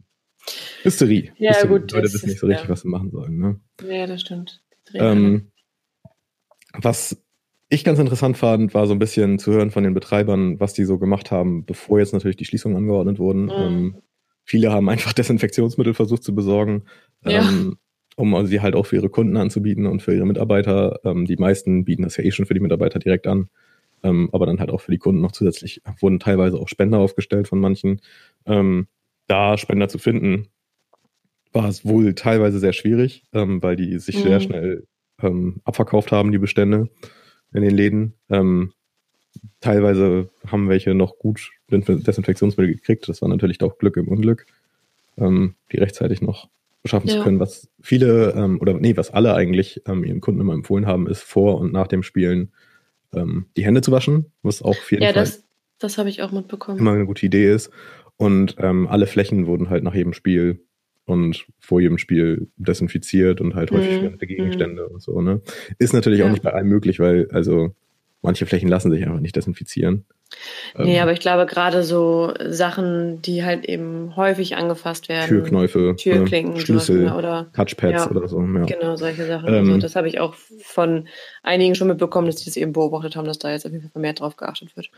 Hysterie. 0.83 1.31
Ja, 1.37 1.51
Hysterie. 1.51 1.79
gut, 1.79 1.91
Leute 1.91 2.03
das 2.03 2.13
wissen 2.13 2.29
nicht 2.29 2.39
so 2.39 2.47
richtig, 2.47 2.65
ja. 2.65 2.69
was 2.69 2.81
sie 2.81 2.87
machen 2.87 3.11
sollen. 3.11 3.37
Ne? 3.37 3.59
ja, 3.83 4.07
das 4.07 4.21
stimmt. 4.21 4.61
Ähm, 4.93 5.51
was 6.73 7.21
ich 7.69 7.83
ganz 7.83 7.99
interessant 7.99 8.37
fand, 8.37 8.73
war 8.73 8.87
so 8.87 8.93
ein 8.93 8.99
bisschen 8.99 9.39
zu 9.39 9.51
hören 9.51 9.71
von 9.71 9.83
den 9.83 9.93
Betreibern, 9.93 10.59
was 10.59 10.73
die 10.73 10.85
so 10.85 10.97
gemacht 10.97 11.31
haben, 11.31 11.65
bevor 11.65 11.99
jetzt 11.99 12.13
natürlich 12.13 12.37
die 12.37 12.45
Schließungen 12.45 12.77
angeordnet 12.77 13.19
wurden. 13.19 13.45
Mhm. 13.45 13.53
Ähm, 13.57 13.95
viele 14.45 14.71
haben 14.71 14.87
einfach 14.89 15.13
Desinfektionsmittel 15.13 15.93
versucht 15.93 16.23
zu 16.23 16.33
besorgen, 16.33 16.83
Ja. 17.25 17.41
ähm, 17.41 17.77
um 18.15 18.33
also 18.33 18.47
sie 18.47 18.61
halt 18.61 18.75
auch 18.75 18.85
für 18.85 18.95
ihre 18.95 19.09
Kunden 19.09 19.37
anzubieten 19.37 19.85
und 19.85 20.01
für 20.01 20.15
ihre 20.15 20.25
Mitarbeiter. 20.25 20.99
Ähm, 21.03 21.25
die 21.25 21.35
meisten 21.37 21.85
bieten 21.85 22.03
das 22.03 22.17
ja 22.17 22.23
eh 22.23 22.31
schon 22.31 22.45
für 22.45 22.53
die 22.55 22.59
Mitarbeiter 22.61 22.99
direkt 22.99 23.27
an, 23.27 23.49
ähm, 24.01 24.29
aber 24.31 24.45
dann 24.45 24.59
halt 24.59 24.71
auch 24.71 24.81
für 24.81 24.91
die 24.91 24.97
Kunden 24.97 25.21
noch 25.21 25.33
zusätzlich 25.33 25.81
wurden 25.99 26.19
teilweise 26.19 26.57
auch 26.57 26.67
Spender 26.69 26.99
aufgestellt 26.99 27.47
von 27.47 27.59
manchen. 27.59 28.01
Ähm, 28.45 28.87
da 29.27 29.57
Spender 29.57 29.89
zu 29.89 29.97
finden, 29.99 30.47
war 31.53 31.67
es 31.67 31.85
wohl 31.85 32.13
teilweise 32.15 32.59
sehr 32.59 32.73
schwierig, 32.73 33.23
ähm, 33.33 33.61
weil 33.61 33.75
die 33.75 33.99
sich 33.99 34.17
sehr 34.19 34.37
Mhm. 34.37 34.41
schnell 34.43 34.87
ähm, 35.21 35.61
abverkauft 35.65 36.11
haben, 36.11 36.31
die 36.31 36.37
Bestände 36.37 36.89
in 37.53 37.61
den 37.61 37.75
Läden. 37.75 38.13
Ähm, 38.29 38.73
teilweise 39.61 40.29
haben 40.47 40.69
welche 40.69 40.93
noch 40.93 41.17
gut 41.17 41.51
Desinfektionsmittel 41.69 42.73
gekriegt. 42.75 43.07
Das 43.09 43.21
war 43.21 43.29
natürlich 43.29 43.61
auch 43.61 43.77
Glück 43.77 43.97
im 43.97 44.07
Unglück, 44.07 44.45
ähm, 45.17 45.55
die 45.71 45.77
rechtzeitig 45.77 46.21
noch 46.21 46.49
beschaffen 46.83 47.09
zu 47.09 47.17
Ja. 47.17 47.23
können. 47.23 47.39
Was 47.39 47.69
viele, 47.81 48.31
ähm, 48.33 48.59
oder 48.61 48.73
nee, 48.73 48.95
was 48.95 49.11
alle 49.11 49.33
eigentlich 49.33 49.81
ähm, 49.87 50.03
ihren 50.03 50.21
Kunden 50.21 50.41
immer 50.41 50.53
empfohlen 50.53 50.85
haben, 50.85 51.07
ist 51.07 51.21
vor 51.23 51.59
und 51.59 51.73
nach 51.73 51.87
dem 51.87 52.03
Spielen 52.03 52.51
ähm, 53.13 53.47
die 53.57 53.65
Hände 53.65 53.81
zu 53.81 53.91
waschen, 53.91 54.31
was 54.43 54.61
auch 54.61 54.75
jeden 54.89 55.03
Ja, 55.03 55.13
Fall 55.13 55.23
das, 55.23 55.43
das 55.79 55.97
habe 55.97 56.09
ich 56.09 56.21
auch 56.21 56.31
mitbekommen. 56.31 56.77
immer 56.79 56.93
eine 56.93 57.05
gute 57.05 57.25
Idee 57.25 57.51
ist. 57.51 57.71
Und 58.17 58.55
ähm, 58.59 58.87
alle 58.87 59.05
Flächen 59.07 59.45
wurden 59.45 59.69
halt 59.69 59.83
nach 59.83 59.93
jedem 59.93 60.13
Spiel 60.13 60.59
und 61.07 61.47
vor 61.59 61.79
jedem 61.81 61.97
Spiel 61.97 62.49
desinfiziert 62.57 63.41
und 63.41 63.55
halt 63.55 63.71
häufig 63.71 64.01
Mhm. 64.01 64.17
Gegenstände 64.19 64.87
und 64.87 65.01
so, 65.01 65.21
ne? 65.21 65.41
Ist 65.79 65.93
natürlich 65.93 66.21
auch 66.21 66.25
Ja. 66.27 66.31
nicht 66.33 66.43
bei 66.43 66.53
allem 66.53 66.67
möglich, 66.67 66.99
weil 66.99 67.29
also 67.31 67.73
manche 68.21 68.45
Flächen 68.45 68.67
lassen 68.67 68.91
sich 68.91 69.03
einfach 69.05 69.19
nicht 69.21 69.35
desinfizieren. 69.35 70.05
Nee, 70.77 70.97
Ähm, 70.97 71.01
aber 71.03 71.13
ich 71.13 71.21
glaube 71.21 71.45
gerade 71.45 71.83
so 71.83 72.33
Sachen, 72.49 73.21
die 73.21 73.45
halt 73.45 73.63
eben 73.63 74.17
häufig 74.17 74.57
angefasst 74.57 75.07
werden. 75.07 75.29
Türknäufe, 75.29 75.95
Türklinken, 75.97 76.55
ne? 76.55 76.59
Schlüssel, 76.59 77.05
ne, 77.05 77.15
oder 77.15 77.49
Touchpads 77.53 77.93
Ja. 78.05 78.11
oder 78.11 78.27
so. 78.27 78.41
Ja. 78.41 78.65
genau 78.65 78.97
solche 78.97 79.25
Sachen. 79.25 79.47
Ähm, 79.47 79.55
also 79.67 79.77
das 79.77 79.95
habe 79.95 80.09
ich 80.09 80.19
auch 80.19 80.35
von 80.63 81.07
einigen 81.43 81.75
schon 81.75 81.87
mitbekommen, 81.87 82.27
dass 82.27 82.35
die 82.35 82.45
das 82.45 82.57
eben 82.57 82.73
beobachtet 82.73 83.15
haben, 83.15 83.25
dass 83.25 83.39
da 83.39 83.49
jetzt 83.51 83.65
auf 83.65 83.71
jeden 83.71 83.83
Fall 83.83 83.91
vermehrt 83.91 84.19
drauf 84.19 84.35
geachtet 84.35 84.75
wird. 84.75 84.91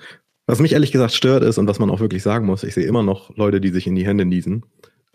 Was 0.47 0.59
mich 0.59 0.73
ehrlich 0.73 0.91
gesagt 0.91 1.13
stört 1.13 1.43
ist 1.43 1.59
und 1.59 1.67
was 1.67 1.77
man 1.77 1.91
auch 1.91 1.99
wirklich 1.99 2.23
sagen 2.23 2.47
muss, 2.47 2.63
ich 2.63 2.73
sehe 2.73 2.87
immer 2.87 3.03
noch 3.03 3.35
Leute, 3.37 3.61
die 3.61 3.69
sich 3.69 3.85
in 3.85 3.95
die 3.95 4.07
Hände 4.07 4.25
niesen. 4.25 4.65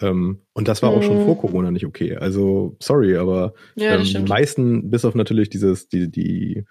Ähm, 0.04 0.40
und 0.52 0.68
das 0.68 0.82
war 0.82 0.90
auch 0.90 1.02
schon 1.02 1.16
Mhm. 1.18 1.24
vor 1.24 1.38
Corona 1.38 1.70
nicht 1.70 1.86
okay. 1.86 2.16
Also, 2.16 2.76
sorry, 2.80 3.16
aber 3.16 3.54
Ja, 3.76 3.96
ähm, 3.96 4.04
die 4.04 4.18
meisten, 4.20 4.90
bis 4.90 5.04
auf 5.04 5.14
natürlich 5.14 5.48
dieses, 5.50 5.88
die, 5.88 6.10
die, 6.10 6.64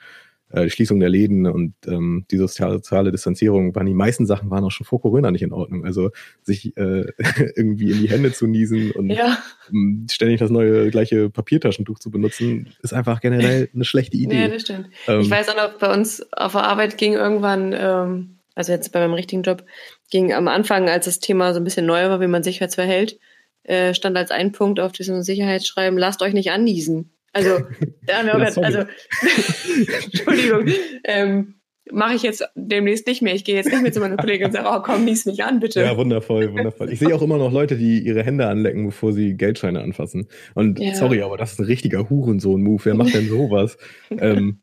äh, 0.51 0.65
die 0.65 0.69
Schließung 0.69 0.99
der 0.99 1.09
Läden 1.09 1.47
und 1.47 1.73
ähm, 1.88 2.25
die 2.29 2.38
soziale, 2.38 2.73
soziale 2.75 3.11
Distanzierung, 3.11 3.73
waren 3.75 3.88
die 3.88 3.93
meisten 3.93 4.25
Sachen 4.27 4.49
waren 4.51 4.63
auch 4.63 4.71
schon 4.71 4.86
vor 4.86 5.01
Corona 5.01 5.31
nicht 5.31 5.41
in 5.41 5.51
Ordnung. 5.51 5.84
Also 5.86 6.11
sich 6.43 6.77
äh, 6.77 7.05
irgendwie 7.55 7.91
in 7.91 7.99
die 7.99 8.09
Hände 8.09 8.31
zu 8.34 8.45
niesen 8.45 8.91
und 8.91 9.09
Ja, 9.09 9.38
ähm, 9.71 10.05
ständig 10.11 10.39
das 10.39 10.51
neue 10.51 10.89
gleiche 10.91 11.29
Papiertaschentuch 11.29 11.97
zu 11.99 12.11
benutzen, 12.11 12.69
ist 12.84 12.93
einfach 12.93 13.19
generell 13.19 13.69
eine 13.73 13.84
schlechte 13.86 14.17
Idee. 14.23 14.49
das 14.49 14.61
stimmt. 14.61 14.89
Ähm, 15.07 15.21
Ich 15.21 15.29
weiß 15.31 15.49
auch 15.49 15.55
noch, 15.55 15.79
bei 15.79 15.91
uns 15.93 16.21
auf 16.34 16.51
der 16.51 16.63
Arbeit 16.65 16.97
ging 16.97 17.13
irgendwann, 17.13 17.73
ähm, 17.75 18.32
also 18.56 18.72
jetzt 18.72 18.91
bei 18.91 18.99
meinem 18.99 19.14
richtigen 19.14 19.43
Job, 19.43 19.64
ging 20.12 20.34
am 20.34 20.47
Anfang, 20.47 20.89
als 20.89 21.06
das 21.06 21.20
Thema 21.20 21.54
so 21.54 21.60
ein 21.60 21.64
bisschen 21.64 21.86
neu 21.86 22.10
war, 22.10 22.22
wie 22.22 22.28
man 22.28 22.43
sich 22.43 22.60
jetzt 22.60 22.76
verhält, 22.76 23.20
äh, 23.64 23.93
stand 23.93 24.18
als 24.18 24.32
ein 24.32 24.51
Punkt 24.51 24.80
auf 24.80 24.91
diesem 24.91 25.22
Sicherheitsschreiben, 25.22 25.97
lasst 25.97 26.22
euch 26.22 26.34
nicht 26.34 26.51
anniesen. 26.51 27.12
Also, 27.32 27.60
da 28.06 28.18
haben 28.18 28.28
wir 28.28 28.36
auch 28.36 28.39
Ja, 28.58 28.64
also, 28.64 28.80
Entschuldigung, 30.06 30.66
ähm, 31.04 31.56
mache 31.91 32.16
ich 32.16 32.24
jetzt 32.24 32.43
demnächst 32.56 33.08
nicht 33.08 33.22
mehr. 33.22 33.34
Ich 33.34 33.43
gehe 33.43 33.56
jetzt 33.56 33.72
nicht 33.72 33.82
mehr 33.82 33.91
zu 33.91 33.99
meiner 33.99 34.18
Kollegin 34.18 34.47
und 34.47 34.54
sage, 34.54 34.70
oh 34.72 34.82
komm, 34.84 35.04
nies 35.04 35.26
mich 35.26 35.43
an, 35.43 35.60
bitte. 35.60 35.82
Ja, 35.82 35.97
wundervoll, 35.97 36.51
wundervoll. 36.54 36.91
Ich 36.91 36.99
sehe 36.99 37.14
auch 37.14 37.22
immer 37.22 37.38
noch 37.38 37.51
Leute, 37.51 37.76
die 37.76 37.99
ihre 37.99 38.24
Hände 38.24 38.47
anlecken, 38.47 38.86
bevor 38.86 39.14
sie 39.14 39.36
Geldscheine 39.36 39.82
anfassen. 39.82 40.28
Und 40.54 40.80
Ja. 40.80 40.93
sorry, 40.95 41.22
aber 41.22 41.38
das 41.38 41.54
ist 41.54 41.60
ein 41.60 41.66
richtiger 41.66 42.10
Hurensohn-Move. 42.10 42.86
Wer 42.86 42.95
macht 42.95 43.14
denn 43.14 43.28
sowas? 43.28 43.78
ähm, 44.18 44.62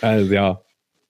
also 0.00 0.32
ja, 0.32 0.62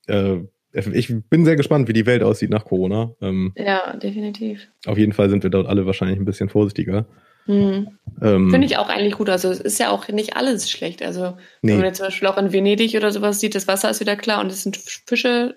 äh, 0.07 0.39
ich 0.93 1.13
bin 1.31 1.45
sehr 1.45 1.57
gespannt, 1.57 1.89
wie 1.89 1.93
die 1.93 2.07
Welt 2.07 2.23
aussieht 2.23 2.51
nach 2.51 2.65
Corona. 2.65 3.15
Ähm, 3.21 3.53
Ja, 3.57 3.97
definitiv. 3.97 4.69
auf 4.87 4.99
jeden 4.99 5.13
Fall 5.13 5.31
sind 5.31 5.43
wir 5.43 5.51
dort 5.51 5.67
alle 5.67 5.87
wahrscheinlich 5.87 6.19
ein 6.19 6.25
bisschen 6.25 6.49
vorsichtiger. 6.49 7.07
Hm. 7.47 7.89
Ähm, 8.21 8.51
Finde 8.51 8.67
ich 8.67 8.77
auch 8.77 8.91
eigentlich 8.91 9.15
gut. 9.15 9.31
Also 9.31 9.49
es 9.51 9.61
ist 9.61 9.79
ja 9.81 9.91
auch 9.91 10.07
nicht 10.09 10.37
alles 10.37 10.71
schlecht. 10.71 11.03
Also 11.03 11.37
Nee. 11.63 11.73
wenn 11.73 11.77
man 11.79 11.87
jetzt 11.87 11.97
zum 11.97 12.07
Beispiel 12.07 12.29
auch 12.29 12.37
in 12.37 12.53
Venedig 12.53 12.95
oder 12.95 13.11
sowas 13.11 13.41
sieht, 13.41 13.55
das 13.55 13.67
Wasser 13.67 13.89
ist 13.91 14.01
wieder 14.01 14.17
klar 14.17 14.43
und 14.43 14.53
es 14.53 14.63
sind 14.65 14.77
Fische, 14.77 15.57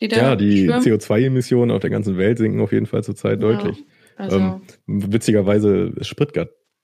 die 0.00 0.06
da 0.08 0.16
ja, 0.16 0.36
die 0.36 0.66
schwimmen. 0.66 0.80
CO2-Emissionen 0.82 1.72
auf 1.72 1.80
der 1.80 1.90
ganzen 1.90 2.16
Welt 2.16 2.38
sinken 2.38 2.60
auf 2.60 2.70
jeden 2.72 2.86
Fall 2.86 3.02
zurzeit 3.02 3.42
Ja. 3.42 3.48
deutlich. 3.48 3.84
Also, 4.16 4.38
Ähm, 4.38 4.62
witzigerweise 4.86 5.92
ist 5.96 6.06
Sprit 6.06 6.32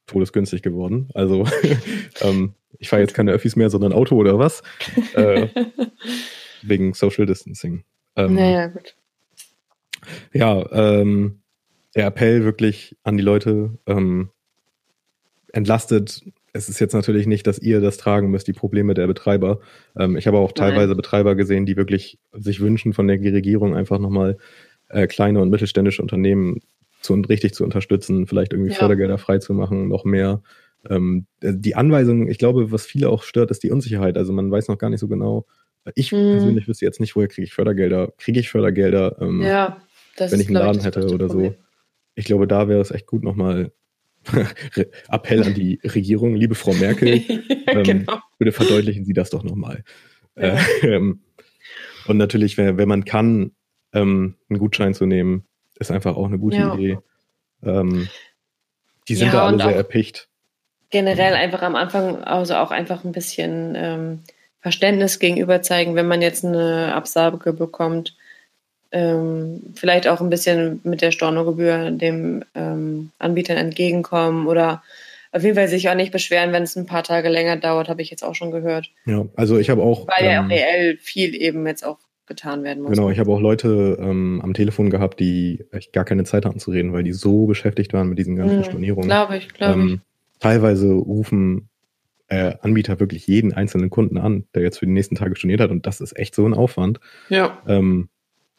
todesgünstig 0.06 0.62
geworden. 0.62 1.08
Also 1.14 1.44
ähm, 2.22 2.54
ich 2.80 2.88
fahre 2.88 3.02
jetzt 3.02 3.14
keine 3.14 3.30
Öffis 3.32 3.54
mehr, 3.54 3.70
sondern 3.70 3.92
Auto 3.92 4.16
oder 4.16 4.38
was. 4.40 4.62
Äh, 5.14 5.48
wegen 6.62 6.94
Social 6.94 7.26
Distancing. 7.26 7.84
Ähm, 8.16 8.34
naja, 8.34 8.66
gut. 8.68 8.96
Ja, 10.32 10.70
ähm, 10.72 11.40
der 11.94 12.06
Appell 12.06 12.44
wirklich 12.44 12.96
an 13.02 13.16
die 13.16 13.22
Leute, 13.22 13.78
ähm, 13.86 14.30
entlastet. 15.52 16.22
Es 16.52 16.68
ist 16.68 16.80
jetzt 16.80 16.94
natürlich 16.94 17.26
nicht, 17.26 17.46
dass 17.46 17.58
ihr 17.58 17.80
das 17.80 17.96
tragen 17.96 18.30
müsst, 18.30 18.48
die 18.48 18.52
Probleme 18.52 18.94
der 18.94 19.06
Betreiber. 19.06 19.60
Ähm, 19.96 20.16
ich 20.16 20.26
habe 20.26 20.38
auch 20.38 20.52
Nein. 20.56 20.70
teilweise 20.70 20.94
Betreiber 20.94 21.34
gesehen, 21.34 21.66
die 21.66 21.76
wirklich 21.76 22.18
sich 22.32 22.60
wünschen, 22.60 22.92
von 22.92 23.08
der 23.08 23.20
Regierung 23.20 23.74
einfach 23.74 23.98
nochmal 23.98 24.38
äh, 24.88 25.06
kleine 25.06 25.40
und 25.40 25.50
mittelständische 25.50 26.02
Unternehmen 26.02 26.60
zu, 27.00 27.14
richtig 27.14 27.54
zu 27.54 27.64
unterstützen, 27.64 28.26
vielleicht 28.26 28.52
irgendwie 28.52 28.72
Ja. 28.72 28.78
Fördergelder 28.78 29.18
freizumachen, 29.18 29.88
noch 29.88 30.04
mehr. 30.04 30.42
Ähm, 30.88 31.26
die 31.42 31.74
Anweisung, 31.76 32.28
ich 32.28 32.38
glaube, 32.38 32.72
was 32.72 32.86
viele 32.86 33.08
auch 33.08 33.22
stört, 33.22 33.50
ist 33.50 33.62
die 33.62 33.70
Unsicherheit. 33.70 34.16
Also 34.16 34.32
man 34.32 34.50
weiß 34.50 34.68
noch 34.68 34.78
gar 34.78 34.90
nicht 34.90 35.00
so 35.00 35.08
genau. 35.08 35.46
Ich 35.94 36.12
Mhm. 36.12 36.32
persönlich 36.32 36.68
wüsste 36.68 36.84
jetzt 36.84 37.00
nicht, 37.00 37.16
woher 37.16 37.28
kriege 37.28 37.44
ich 37.44 37.52
Fördergelder. 37.54 38.12
Kriege 38.18 38.40
ich 38.40 38.50
Fördergelder? 38.50 39.16
Ähm, 39.20 39.42
Ja, 39.42 39.80
wenn 40.18 40.40
ich 40.40 40.48
einen 40.48 40.56
Laden 40.56 40.76
das 40.76 40.84
hätte 40.84 41.08
oder 41.12 41.28
so. 41.28 41.54
Ich 42.14 42.24
glaube, 42.24 42.46
da 42.48 42.68
wäre 42.68 42.80
es 42.80 42.90
echt 42.90 43.06
gut 43.06 43.22
nochmal 43.22 43.72
Appell 45.10 45.42
an 45.44 45.54
die 45.54 45.80
Regierung, 45.84 46.34
liebe 46.34 46.54
Frau 46.54 46.72
Merkel, 46.74 47.08
ähm, 47.66 47.82
genau. 47.84 48.18
bitte 48.38 48.52
verdeutlichen 48.52 49.04
Sie 49.04 49.12
das 49.12 49.30
doch 49.30 49.44
nochmal. 49.44 49.84
Ja. 50.36 50.58
Äh, 50.82 50.86
ähm, 50.96 51.20
und 52.06 52.16
natürlich, 52.16 52.56
wenn, 52.58 52.78
wenn 52.78 52.88
man 52.88 53.04
kann, 53.04 53.52
ähm, 53.92 54.34
einen 54.48 54.58
Gutschein 54.58 54.94
zu 54.94 55.06
nehmen, 55.06 55.44
ist 55.78 55.90
einfach 55.90 56.16
auch 56.16 56.26
eine 56.26 56.38
gute 56.38 56.56
ja. 56.56 56.74
Idee. 56.74 56.98
Ähm, 57.62 58.08
die 59.08 59.14
sind 59.14 59.28
ja, 59.28 59.32
da 59.32 59.46
alle 59.46 59.58
sehr 59.58 59.76
erpicht. 59.76 60.28
Generell 60.90 61.34
einfach 61.34 61.62
am 61.62 61.76
Anfang 61.76 62.22
also 62.24 62.54
auch 62.56 62.70
einfach 62.70 63.04
ein 63.04 63.12
bisschen 63.12 63.74
ähm, 63.76 64.20
Verständnis 64.60 65.18
gegenüber 65.18 65.62
zeigen, 65.62 65.94
wenn 65.94 66.08
man 66.08 66.22
jetzt 66.22 66.44
eine 66.44 66.94
Absage 66.94 67.52
bekommt. 67.52 68.16
Ähm, 68.90 69.74
vielleicht 69.74 70.08
auch 70.08 70.20
ein 70.20 70.30
bisschen 70.30 70.80
mit 70.82 71.02
der 71.02 71.12
Stornogebühr 71.12 71.90
dem 71.90 72.44
ähm, 72.54 73.10
Anbietern 73.18 73.58
entgegenkommen 73.58 74.46
oder 74.46 74.82
auf 75.30 75.42
jeden 75.42 75.56
Fall 75.56 75.68
sich 75.68 75.88
auch 75.90 75.94
nicht 75.94 76.10
beschweren, 76.10 76.52
wenn 76.52 76.62
es 76.62 76.74
ein 76.74 76.86
paar 76.86 77.02
Tage 77.02 77.28
länger 77.28 77.56
dauert, 77.56 77.88
habe 77.88 78.00
ich 78.00 78.10
jetzt 78.10 78.24
auch 78.24 78.34
schon 78.34 78.50
gehört. 78.50 78.90
Ja, 79.04 79.26
also 79.36 79.58
ich 79.58 79.68
habe 79.68 79.82
auch. 79.82 80.06
Weil 80.08 80.26
ja 80.26 80.40
auch 80.40 80.44
ähm, 80.44 80.50
reell 80.50 80.96
viel 80.96 81.34
eben 81.34 81.66
jetzt 81.66 81.84
auch 81.84 81.98
getan 82.26 82.62
werden 82.62 82.82
muss. 82.82 82.92
Genau, 82.92 83.10
ich 83.10 83.18
habe 83.18 83.30
auch 83.30 83.40
Leute 83.40 83.98
ähm, 84.00 84.40
am 84.42 84.54
Telefon 84.54 84.90
gehabt, 84.90 85.20
die 85.20 85.64
echt 85.72 85.92
gar 85.92 86.04
keine 86.04 86.24
Zeit 86.24 86.44
hatten 86.44 86.58
zu 86.58 86.70
reden, 86.70 86.92
weil 86.92 87.02
die 87.02 87.12
so 87.12 87.46
beschäftigt 87.46 87.92
waren 87.92 88.08
mit 88.08 88.18
diesen 88.18 88.36
ganzen 88.36 88.58
mhm, 88.58 88.64
Stornierungen. 88.64 89.08
Glaube 89.08 89.36
ich, 89.36 89.48
glaube 89.52 89.80
ähm, 89.80 90.02
ich. 90.02 90.40
Teilweise 90.40 90.92
rufen 90.92 91.68
äh, 92.28 92.54
Anbieter 92.60 93.00
wirklich 93.00 93.26
jeden 93.26 93.52
einzelnen 93.52 93.90
Kunden 93.90 94.18
an, 94.18 94.44
der 94.54 94.62
jetzt 94.62 94.78
für 94.78 94.86
die 94.86 94.92
nächsten 94.92 95.14
Tage 95.14 95.36
storniert 95.36 95.60
hat 95.60 95.70
und 95.70 95.86
das 95.86 96.00
ist 96.00 96.16
echt 96.16 96.34
so 96.34 96.46
ein 96.46 96.54
Aufwand. 96.54 97.00
Ja. 97.28 97.58
Ähm, 97.66 98.08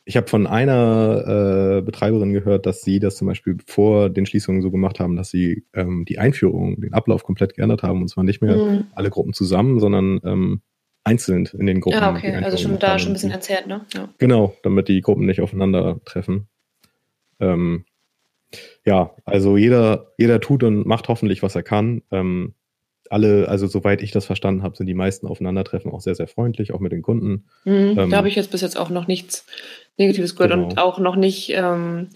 ich 0.05 0.17
habe 0.17 0.27
von 0.27 0.47
einer 0.47 1.77
äh, 1.77 1.81
Betreiberin 1.81 2.33
gehört, 2.33 2.65
dass 2.65 2.81
sie 2.81 2.99
das 2.99 3.15
zum 3.15 3.27
Beispiel 3.27 3.57
vor 3.67 4.09
den 4.09 4.25
Schließungen 4.25 4.63
so 4.63 4.71
gemacht 4.71 4.99
haben, 4.99 5.15
dass 5.15 5.29
sie 5.29 5.65
ähm, 5.73 6.03
die 6.05 6.17
Einführung, 6.17 6.81
den 6.81 6.93
Ablauf 6.93 7.23
komplett 7.23 7.53
geändert 7.55 7.83
haben 7.83 8.01
und 8.01 8.07
zwar 8.07 8.23
nicht 8.23 8.41
mehr 8.41 8.57
mhm. 8.57 8.87
alle 8.95 9.11
Gruppen 9.11 9.33
zusammen, 9.33 9.79
sondern 9.79 10.19
ähm, 10.23 10.61
einzeln 11.03 11.47
in 11.57 11.67
den 11.67 11.79
Gruppen. 11.79 11.99
Ja, 11.99 12.11
okay, 12.11 12.33
also 12.35 12.57
schon 12.57 12.79
da 12.79 12.97
schon 12.97 13.11
ein 13.11 13.13
bisschen 13.13 13.31
erzählt, 13.31 13.67
ne? 13.67 13.85
Ja. 13.93 14.09
Genau, 14.17 14.55
damit 14.63 14.87
die 14.87 15.01
Gruppen 15.01 15.27
nicht 15.27 15.41
aufeinandertreffen. 15.41 16.47
Ähm, 17.39 17.85
ja, 18.85 19.11
also 19.25 19.57
jeder, 19.57 20.11
jeder 20.17 20.39
tut 20.41 20.63
und 20.63 20.85
macht 20.87 21.07
hoffentlich, 21.07 21.43
was 21.43 21.55
er 21.55 21.63
kann. 21.63 22.01
Ähm, 22.11 22.55
alle, 23.09 23.47
also 23.47 23.67
soweit 23.67 24.01
ich 24.01 24.11
das 24.11 24.25
verstanden 24.25 24.63
habe, 24.63 24.75
sind 24.75 24.87
die 24.87 24.93
meisten 24.93 25.27
Aufeinandertreffen 25.27 25.91
auch 25.91 26.01
sehr, 26.01 26.15
sehr 26.15 26.27
freundlich, 26.27 26.73
auch 26.73 26.79
mit 26.79 26.91
den 26.91 27.01
Kunden. 27.01 27.45
Mhm, 27.65 27.95
ähm, 27.97 28.09
da 28.09 28.17
habe 28.17 28.27
ich 28.27 28.35
jetzt 28.35 28.51
bis 28.51 28.61
jetzt 28.61 28.77
auch 28.77 28.89
noch 28.89 29.07
nichts 29.07 29.45
Negatives 29.97 30.35
gehört 30.35 30.51
genau. 30.51 30.67
und 30.67 30.77
auch 30.77 30.99
noch 30.99 31.15
nicht, 31.15 31.51
ähm, 31.53 32.09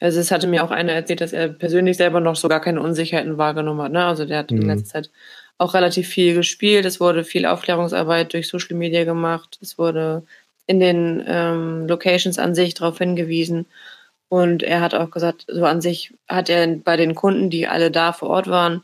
also 0.00 0.20
es 0.20 0.30
hatte 0.30 0.46
mir 0.46 0.64
auch 0.64 0.70
einer 0.70 0.92
erzählt, 0.92 1.20
dass 1.20 1.32
er 1.32 1.48
persönlich 1.48 1.96
selber 1.96 2.20
noch 2.20 2.36
so 2.36 2.48
gar 2.48 2.60
keine 2.60 2.80
Unsicherheiten 2.80 3.38
wahrgenommen 3.38 3.82
hat. 3.82 3.92
Ne? 3.92 4.04
Also 4.04 4.24
der 4.24 4.38
hat 4.38 4.50
mhm. 4.50 4.62
in 4.62 4.66
letzter 4.66 4.86
Zeit 4.86 5.10
auch 5.58 5.74
relativ 5.74 6.08
viel 6.08 6.34
gespielt. 6.34 6.84
Es 6.84 7.00
wurde 7.00 7.22
viel 7.22 7.46
Aufklärungsarbeit 7.46 8.32
durch 8.32 8.48
Social 8.48 8.76
Media 8.76 9.04
gemacht. 9.04 9.58
Es 9.60 9.78
wurde 9.78 10.22
in 10.66 10.80
den 10.80 11.22
ähm, 11.26 11.86
Locations 11.86 12.38
an 12.38 12.54
sich 12.54 12.74
darauf 12.74 12.98
hingewiesen. 12.98 13.66
Und 14.28 14.62
er 14.62 14.80
hat 14.80 14.94
auch 14.94 15.10
gesagt, 15.10 15.44
so 15.48 15.64
an 15.64 15.80
sich 15.80 16.14
hat 16.28 16.48
er 16.48 16.66
bei 16.66 16.96
den 16.96 17.14
Kunden, 17.14 17.50
die 17.50 17.66
alle 17.66 17.90
da 17.90 18.12
vor 18.12 18.30
Ort 18.30 18.46
waren, 18.46 18.82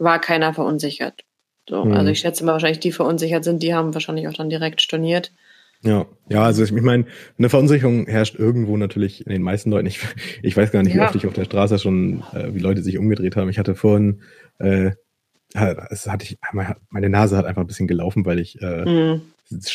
war 0.00 0.20
keiner 0.20 0.52
verunsichert. 0.54 1.22
So, 1.68 1.84
mhm. 1.84 1.92
Also 1.92 2.10
ich 2.10 2.18
schätze 2.18 2.44
mal, 2.44 2.52
wahrscheinlich 2.52 2.80
die 2.80 2.92
verunsichert 2.92 3.44
sind, 3.44 3.62
die 3.62 3.74
haben 3.74 3.94
wahrscheinlich 3.94 4.26
auch 4.26 4.34
dann 4.34 4.50
direkt 4.50 4.82
storniert. 4.82 5.32
Ja, 5.82 6.06
ja, 6.28 6.42
also 6.42 6.62
ich 6.62 6.72
meine, 6.72 7.06
eine 7.38 7.48
Verunsicherung 7.48 8.06
herrscht 8.06 8.34
irgendwo 8.34 8.76
natürlich 8.76 9.24
in 9.24 9.32
den 9.32 9.40
meisten 9.40 9.70
Leuten. 9.70 9.86
Ich, 9.86 10.00
ich 10.42 10.56
weiß 10.56 10.72
gar 10.72 10.82
nicht, 10.82 10.94
ja. 10.94 11.02
wie 11.02 11.06
oft 11.06 11.14
ich 11.14 11.26
auf 11.26 11.32
der 11.32 11.44
Straße 11.44 11.78
schon, 11.78 12.22
äh, 12.34 12.52
wie 12.54 12.58
Leute 12.58 12.82
sich 12.82 12.98
umgedreht 12.98 13.36
haben. 13.36 13.48
Ich 13.48 13.58
hatte 13.58 13.74
vorhin 13.74 14.22
äh, 14.58 14.90
es 15.90 16.06
hatte 16.06 16.24
ich, 16.24 16.38
meine 16.52 17.08
Nase 17.08 17.36
hat 17.36 17.44
einfach 17.44 17.62
ein 17.62 17.66
bisschen 17.66 17.88
gelaufen, 17.88 18.24
weil 18.24 18.38
ich 18.38 18.60
äh, 18.62 18.84
mhm. 18.84 19.22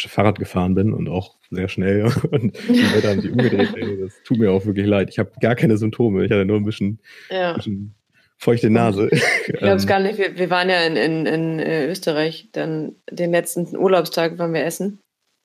Fahrrad 0.08 0.40
gefahren 0.40 0.74
bin 0.74 0.94
und 0.94 1.10
auch 1.10 1.36
sehr 1.52 1.68
schnell 1.68 2.06
und 2.32 2.58
die 2.70 2.82
Leute 2.94 3.10
haben 3.10 3.22
sich 3.22 3.32
umgedreht. 3.32 3.76
Ey, 3.76 4.00
das 4.02 4.14
tut 4.24 4.38
mir 4.38 4.52
auch 4.52 4.66
wirklich 4.66 4.86
leid. 4.86 5.10
Ich 5.10 5.20
habe 5.20 5.32
gar 5.42 5.56
keine 5.56 5.78
Symptome. 5.78 6.26
Ich 6.26 6.32
hatte 6.32 6.46
nur 6.46 6.58
ein 6.58 6.66
bisschen, 6.66 7.00
ja. 7.30 7.54
bisschen 7.54 7.94
feuchte 8.38 8.70
Nase. 8.70 9.10
Ich 9.12 9.54
glaube 9.58 9.76
es 9.76 9.84
ähm. 9.84 9.90
gar 9.90 10.00
nicht. 10.00 10.18
Wir, 10.18 10.38
wir, 10.38 10.50
waren 10.50 10.70
ja 10.70 10.82
in, 10.84 10.96
in, 10.96 11.26
in 11.26 11.60
äh, 11.60 11.88
Österreich. 11.88 12.50
Dann 12.52 12.96
den 13.10 13.32
letzten 13.32 13.76
Urlaubstag 13.78 14.38
waren 14.38 14.54
wir 14.54 14.66
essen. 14.66 15.00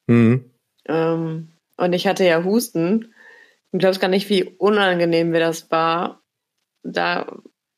Mhm. 0.07 0.51
Ähm, 0.89 1.49
und 1.77 1.93
ich 1.93 2.07
hatte 2.07 2.25
ja 2.25 2.45
Husten. 2.45 3.15
Ich 3.73 3.79
glaube 3.79 3.99
gar 3.99 4.09
nicht, 4.09 4.29
wie 4.29 4.45
unangenehm 4.45 5.31
mir 5.31 5.41
das 5.41 5.71
war, 5.71 6.21
da 6.83 7.27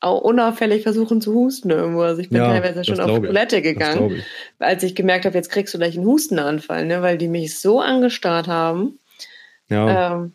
auch 0.03 0.21
unauffällig 0.21 0.83
versuchen 0.83 1.21
zu 1.21 1.33
husten 1.33 1.71
irgendwo. 1.71 2.01
Also 2.01 2.21
ich 2.21 2.29
bin 2.29 2.39
ja, 2.39 2.49
teilweise 2.49 2.85
schon 2.85 2.99
auf 2.99 3.21
Toilette 3.21 3.63
gegangen, 3.63 4.17
ich. 4.17 4.25
als 4.59 4.83
ich 4.83 4.97
gemerkt 4.97 5.25
habe, 5.27 5.37
jetzt 5.37 5.51
kriegst 5.51 5.73
du 5.73 5.79
gleich 5.79 5.97
einen 5.97 6.07
Hustenanfall, 6.07 6.87
ne? 6.87 7.03
weil 7.03 7.19
die 7.19 7.29
mich 7.29 7.61
so 7.61 7.81
angestarrt 7.81 8.49
haben. 8.49 8.99
Ja. 9.69 10.15
Ähm, 10.15 10.33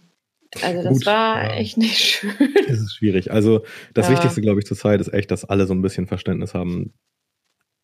also 0.63 0.83
das 0.83 0.99
Gut, 0.99 1.05
war 1.05 1.43
ja. 1.43 1.53
echt 1.55 1.77
nicht 1.77 1.97
schön. 1.97 2.31
Es 2.67 2.79
ist 2.79 2.95
schwierig. 2.95 3.31
Also 3.31 3.63
das 3.93 4.07
ja. 4.07 4.13
Wichtigste, 4.13 4.41
glaube 4.41 4.59
ich, 4.59 4.65
zur 4.65 4.77
Zeit 4.77 5.01
ist 5.01 5.13
echt, 5.13 5.31
dass 5.31 5.45
alle 5.45 5.65
so 5.65 5.73
ein 5.73 5.81
bisschen 5.81 6.07
Verständnis 6.07 6.53
haben 6.53 6.93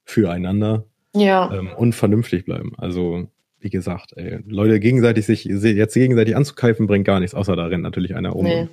füreinander. 0.03 0.85
Ja. 1.15 1.53
Ähm, 1.53 1.69
und 1.75 1.93
vernünftig 1.93 2.45
bleiben. 2.45 2.73
Also 2.77 3.27
wie 3.59 3.69
gesagt, 3.69 4.13
ey, 4.17 4.39
Leute 4.45 4.79
gegenseitig 4.79 5.25
sich 5.25 5.45
jetzt 5.45 5.93
gegenseitig 5.93 6.35
anzukeifen, 6.35 6.87
bringt 6.87 7.05
gar 7.05 7.19
nichts, 7.19 7.33
außer 7.33 7.55
da 7.55 7.65
rennt 7.65 7.83
natürlich 7.83 8.15
einer 8.15 8.35
um. 8.35 8.45
Nee 8.45 8.67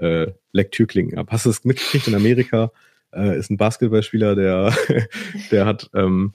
äh, 0.00 0.32
Lektürklinken 0.52 1.18
ab. 1.18 1.28
Hast 1.30 1.46
du 1.46 1.50
es 1.50 1.64
mitgekriegt 1.64 2.08
in 2.08 2.14
Amerika? 2.14 2.72
Äh, 3.12 3.38
ist 3.38 3.50
ein 3.50 3.56
Basketballspieler, 3.56 4.34
der, 4.34 4.74
der 5.50 5.66
hat 5.66 5.90
ähm, 5.94 6.34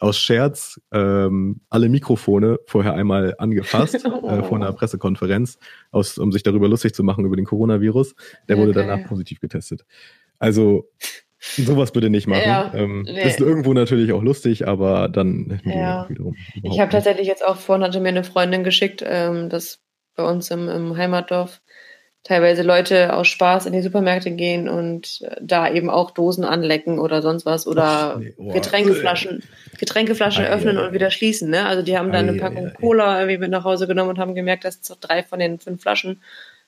aus 0.00 0.18
Scherz 0.18 0.80
ähm, 0.92 1.60
alle 1.70 1.88
Mikrofone 1.88 2.58
vorher 2.66 2.94
einmal 2.94 3.34
angefasst 3.38 4.04
oh. 4.04 4.28
äh, 4.28 4.42
vor 4.42 4.56
einer 4.56 4.72
Pressekonferenz, 4.72 5.58
aus, 5.90 6.18
um 6.18 6.32
sich 6.32 6.42
darüber 6.42 6.68
lustig 6.68 6.94
zu 6.94 7.02
machen 7.02 7.24
über 7.24 7.36
den 7.36 7.46
Coronavirus. 7.46 8.14
Der 8.48 8.58
wurde 8.58 8.70
okay. 8.70 8.86
danach 8.86 9.08
positiv 9.08 9.40
getestet. 9.40 9.84
Also 10.38 10.90
sowas 11.38 11.92
bitte 11.92 12.10
nicht 12.10 12.26
machen. 12.26 12.42
Ja, 12.44 12.72
ähm, 12.74 13.02
nee. 13.02 13.22
Ist 13.22 13.40
irgendwo 13.40 13.72
natürlich 13.72 14.12
auch 14.12 14.22
lustig, 14.22 14.66
aber 14.66 15.08
dann 15.08 15.60
ja. 15.64 16.08
wiederum. 16.08 16.36
Ich 16.62 16.80
habe 16.80 16.90
tatsächlich 16.90 17.26
jetzt 17.26 17.44
auch 17.44 17.56
vorhin 17.56 17.84
hatte 17.84 18.00
mir 18.00 18.08
eine 18.08 18.24
Freundin 18.24 18.64
geschickt, 18.64 19.02
ähm, 19.06 19.48
das 19.48 19.80
bei 20.14 20.24
uns 20.24 20.50
im, 20.50 20.68
im 20.68 20.96
Heimatdorf 20.96 21.60
teilweise 22.26 22.62
Leute 22.62 23.14
aus 23.14 23.28
Spaß 23.28 23.66
in 23.66 23.72
die 23.72 23.82
Supermärkte 23.82 24.32
gehen 24.32 24.68
und 24.68 25.22
äh, 25.22 25.36
da 25.40 25.70
eben 25.70 25.88
auch 25.88 26.10
Dosen 26.10 26.44
anlecken 26.44 26.98
oder 26.98 27.22
sonst 27.22 27.46
was 27.46 27.68
oder 27.68 28.16
nee, 28.18 28.34
oh, 28.36 28.52
Getränkeflaschen, 28.52 29.44
Getränkeflaschen 29.78 30.44
ei, 30.44 30.50
öffnen 30.50 30.76
ei, 30.76 30.86
und 30.86 30.92
wieder 30.92 31.12
schließen. 31.12 31.50
Ne? 31.50 31.64
Also 31.64 31.82
die 31.82 31.96
haben 31.96 32.10
dann 32.10 32.26
ei, 32.26 32.30
eine 32.30 32.40
Packung 32.40 32.72
Cola 32.74 33.20
irgendwie 33.20 33.38
mit 33.38 33.50
nach 33.52 33.62
Hause 33.62 33.86
genommen 33.86 34.10
und 34.10 34.18
haben 34.18 34.34
gemerkt, 34.34 34.64
dass 34.64 34.80
es 34.80 34.98
drei 35.00 35.22
von 35.22 35.38
den 35.38 35.60
fünf 35.60 35.82
Flaschen 35.82 36.20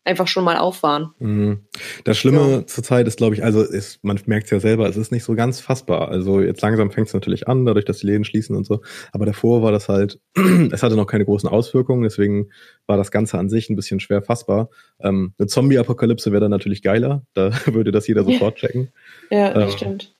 einfach 0.05 0.27
schon 0.27 0.45
mal 0.45 0.57
auf 0.57 0.83
waren. 0.83 1.11
Mhm. 1.19 1.67
Das 2.05 2.17
Schlimme 2.17 2.51
ja. 2.51 2.67
zurzeit 2.67 3.07
ist, 3.07 3.19
glaube 3.19 3.35
ich, 3.35 3.45
also 3.45 3.63
ist, 3.63 4.03
man 4.03 4.19
merkt 4.27 4.47
es 4.47 4.51
ja 4.51 4.61
selber, 4.61 4.89
es 4.89 4.97
ist 4.97 5.13
nicht 5.13 5.25
so 5.25 5.35
ganz 5.35 5.61
fassbar. 5.61 6.09
Also 6.09 6.41
jetzt 6.41 6.63
langsam 6.63 6.91
fängt 6.91 7.09
es 7.09 7.15
natürlich 7.15 7.47
an, 7.47 7.67
dadurch, 7.67 7.85
dass 7.85 7.99
die 7.99 8.07
Läden 8.07 8.25
schließen 8.25 8.57
und 8.57 8.65
so. 8.65 8.81
Aber 9.13 9.27
davor 9.27 9.63
war 9.63 9.71
das 9.71 9.89
halt, 9.89 10.19
es 10.73 10.83
hatte 10.83 10.97
noch 10.97 11.07
keine 11.07 11.27
großen 11.27 11.49
Auswirkungen, 11.49 12.03
deswegen 12.03 12.49
war 12.87 12.97
das 12.97 13.11
Ganze 13.11 13.39
an 13.39 13.51
sich 13.51 13.69
ein 13.69 13.77
bisschen 13.77 14.01
schwer 14.01 14.23
fassbar. 14.23 14.71
Ähm, 15.01 15.35
eine 15.39 15.47
Zombie-Apokalypse 15.47 16.33
wäre 16.33 16.41
dann 16.41 16.51
natürlich 16.51 16.83
geiler, 16.83 17.23
da 17.35 17.51
würde 17.67 17.93
das 17.93 18.07
jeder 18.07 18.25
sofort 18.25 18.57
checken. 18.57 18.89
Ja, 19.31 19.53
das 19.53 19.73
ähm, 19.73 19.77
stimmt. 19.77 20.15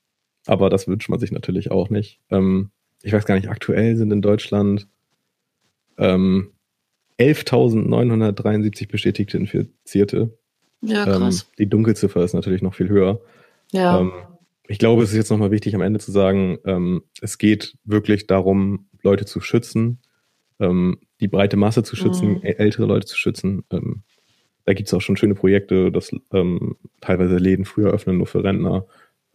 Aber 0.45 0.69
das 0.69 0.87
wünscht 0.87 1.09
man 1.09 1.19
sich 1.19 1.31
natürlich 1.31 1.71
auch 1.71 1.89
nicht. 1.89 2.19
Ähm, 2.29 2.69
ich 3.01 3.13
weiß 3.13 3.25
gar 3.25 3.35
nicht, 3.35 3.49
aktuell 3.49 3.95
sind 3.95 4.11
in 4.11 4.21
Deutschland 4.21 4.87
ähm, 5.97 6.51
11.973 7.19 8.89
bestätigte 8.89 9.37
Infizierte. 9.37 10.37
Ja, 10.81 11.05
ähm, 11.05 11.21
krass. 11.21 11.41
Ähm, 11.41 11.55
die 11.59 11.69
Dunkelziffer 11.69 12.23
ist 12.23 12.33
natürlich 12.33 12.61
noch 12.61 12.73
viel 12.73 12.89
höher. 12.89 13.21
Ja. 13.71 13.99
Ähm, 13.99 14.11
ich 14.67 14.79
glaube, 14.79 15.03
es 15.03 15.09
ist 15.09 15.15
jetzt 15.15 15.29
nochmal 15.29 15.51
wichtig 15.51 15.75
am 15.75 15.81
Ende 15.81 15.99
zu 15.99 16.11
sagen, 16.11 16.59
ähm, 16.65 17.03
es 17.21 17.37
geht 17.37 17.75
wirklich 17.83 18.27
darum, 18.27 18.87
Leute 19.01 19.25
zu 19.25 19.41
schützen, 19.41 19.99
ähm, 20.59 20.99
die 21.19 21.27
breite 21.27 21.57
Masse 21.57 21.83
zu 21.83 21.95
schützen, 21.95 22.35
mhm. 22.35 22.41
ältere 22.43 22.85
Leute 22.85 23.07
zu 23.07 23.17
schützen. 23.17 23.63
Ähm, 23.71 24.03
da 24.65 24.73
gibt 24.73 24.87
es 24.87 24.93
auch 24.93 25.01
schon 25.01 25.17
schöne 25.17 25.33
Projekte, 25.33 25.91
dass 25.91 26.11
teilweise 27.01 27.37
Läden 27.37 27.65
früher 27.65 27.89
öffnen, 27.89 28.17
nur 28.17 28.27
für 28.27 28.43
Rentner 28.43 28.85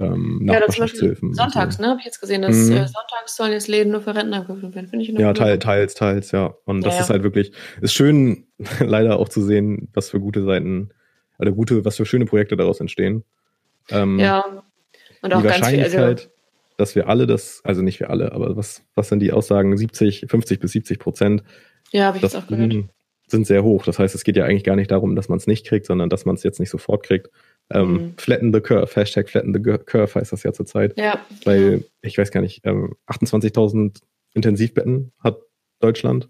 ähm, 0.01 0.41
ja, 0.45 0.59
das 0.59 0.75
Sonntags, 0.75 1.77
so. 1.77 1.83
ne? 1.83 1.89
Habe 1.89 2.01
ich 2.01 2.05
jetzt 2.05 2.21
gesehen, 2.21 2.43
dass 2.43 2.57
mhm. 2.57 2.73
äh, 2.73 2.89
sonntags 2.89 3.37
sollen 3.37 3.53
jetzt 3.53 3.69
Läden 3.69 3.93
nur 3.93 4.01
für 4.01 4.15
Rentner 4.15 4.45
geöffnet 4.45 4.75
werden. 4.75 4.89
Finde 4.89 5.05
ich 5.05 5.11
Ja, 5.11 5.33
teil, 5.33 5.59
teils, 5.61 5.95
teils, 5.95 6.33
ja. 6.33 6.55
Und 6.65 6.85
das 6.85 6.97
ja, 6.97 7.03
ist 7.03 7.11
halt 7.11 7.23
wirklich, 7.23 7.53
ist 7.81 7.95
schön, 7.95 8.47
leider 8.81 9.19
auch 9.19 9.29
zu 9.29 9.43
sehen, 9.43 9.89
was 9.93 10.11
für 10.11 10.21
gute 10.21 10.43
Seiten, 10.45 10.91
oder 11.39 11.53
gute, 11.53 11.85
was 11.85 11.97
für 11.97 12.07
schöne 12.07 12.27
Projekte 12.27 12.57
daraus 12.57 12.81
entstehen. 12.81 13.25
Ähm, 13.91 14.19
ja. 14.19 14.45
Und 15.23 15.33
auch 15.33 15.41
die 15.41 15.49
ganz 15.49 15.61
Wahrscheinlichkeit, 15.61 15.91
viel, 15.93 16.01
also, 16.01 16.29
dass 16.77 16.95
wir 16.97 17.09
alle 17.09 17.27
das, 17.27 17.61
also 17.65 17.83
nicht 17.83 18.01
wir 18.01 18.11
alle, 18.11 18.33
aber 18.33 18.57
was, 18.57 18.83
was 18.95 19.09
sind 19.09 19.21
die 19.21 19.33
Aussagen? 19.33 19.77
70, 19.77 20.27
50 20.29 20.59
bis 20.59 20.73
70 20.73 20.99
Prozent. 20.99 21.45
Ja, 21.93 22.07
habe 22.07 22.19
ich 22.19 22.23
das 22.23 22.35
auch 22.35 22.47
gehört. 22.47 22.75
Sind 23.27 23.47
sehr 23.47 23.65
hoch. 23.65 23.85
Das 23.85 23.99
heißt, 23.99 24.15
es 24.15 24.25
geht 24.25 24.37
ja 24.37 24.45
eigentlich 24.45 24.65
gar 24.65 24.77
nicht 24.77 24.91
darum, 24.91 25.17
dass 25.17 25.29
man 25.29 25.39
es 25.39 25.47
nicht 25.47 25.67
kriegt, 25.67 25.87
sondern 25.87 26.11
dass 26.11 26.27
man 26.27 26.35
es 26.35 26.43
jetzt 26.43 26.61
nicht 26.61 26.69
sofort 26.69 27.07
kriegt. 27.07 27.31
Ähm, 27.71 27.93
mhm. 27.93 28.15
Flatten 28.19 28.53
the 28.53 28.61
Curve, 28.61 28.95
Hashtag 28.95 29.29
Flatten 29.29 29.55
the 29.55 29.61
Curve 29.61 30.15
heißt 30.15 30.33
das 30.33 30.43
ja 30.43 30.53
zurzeit. 30.53 30.97
Ja. 30.99 31.19
Weil, 31.45 31.71
genau. 31.71 31.85
ich 32.03 32.19
weiß 32.19 32.31
gar 32.31 32.41
nicht, 32.41 32.61
ähm, 32.65 32.95
28.000 33.07 34.01
Intensivbetten 34.35 35.13
hat 35.21 35.39
Deutschland. 35.81 36.29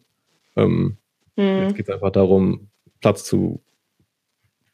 Ähm, 0.57 0.99
mhm. 1.37 1.63
Jetzt 1.63 1.77
geht 1.77 1.89
es 1.89 1.95
einfach 1.95 2.13
darum, 2.13 2.69
Platz 3.01 3.25
zu, 3.25 3.63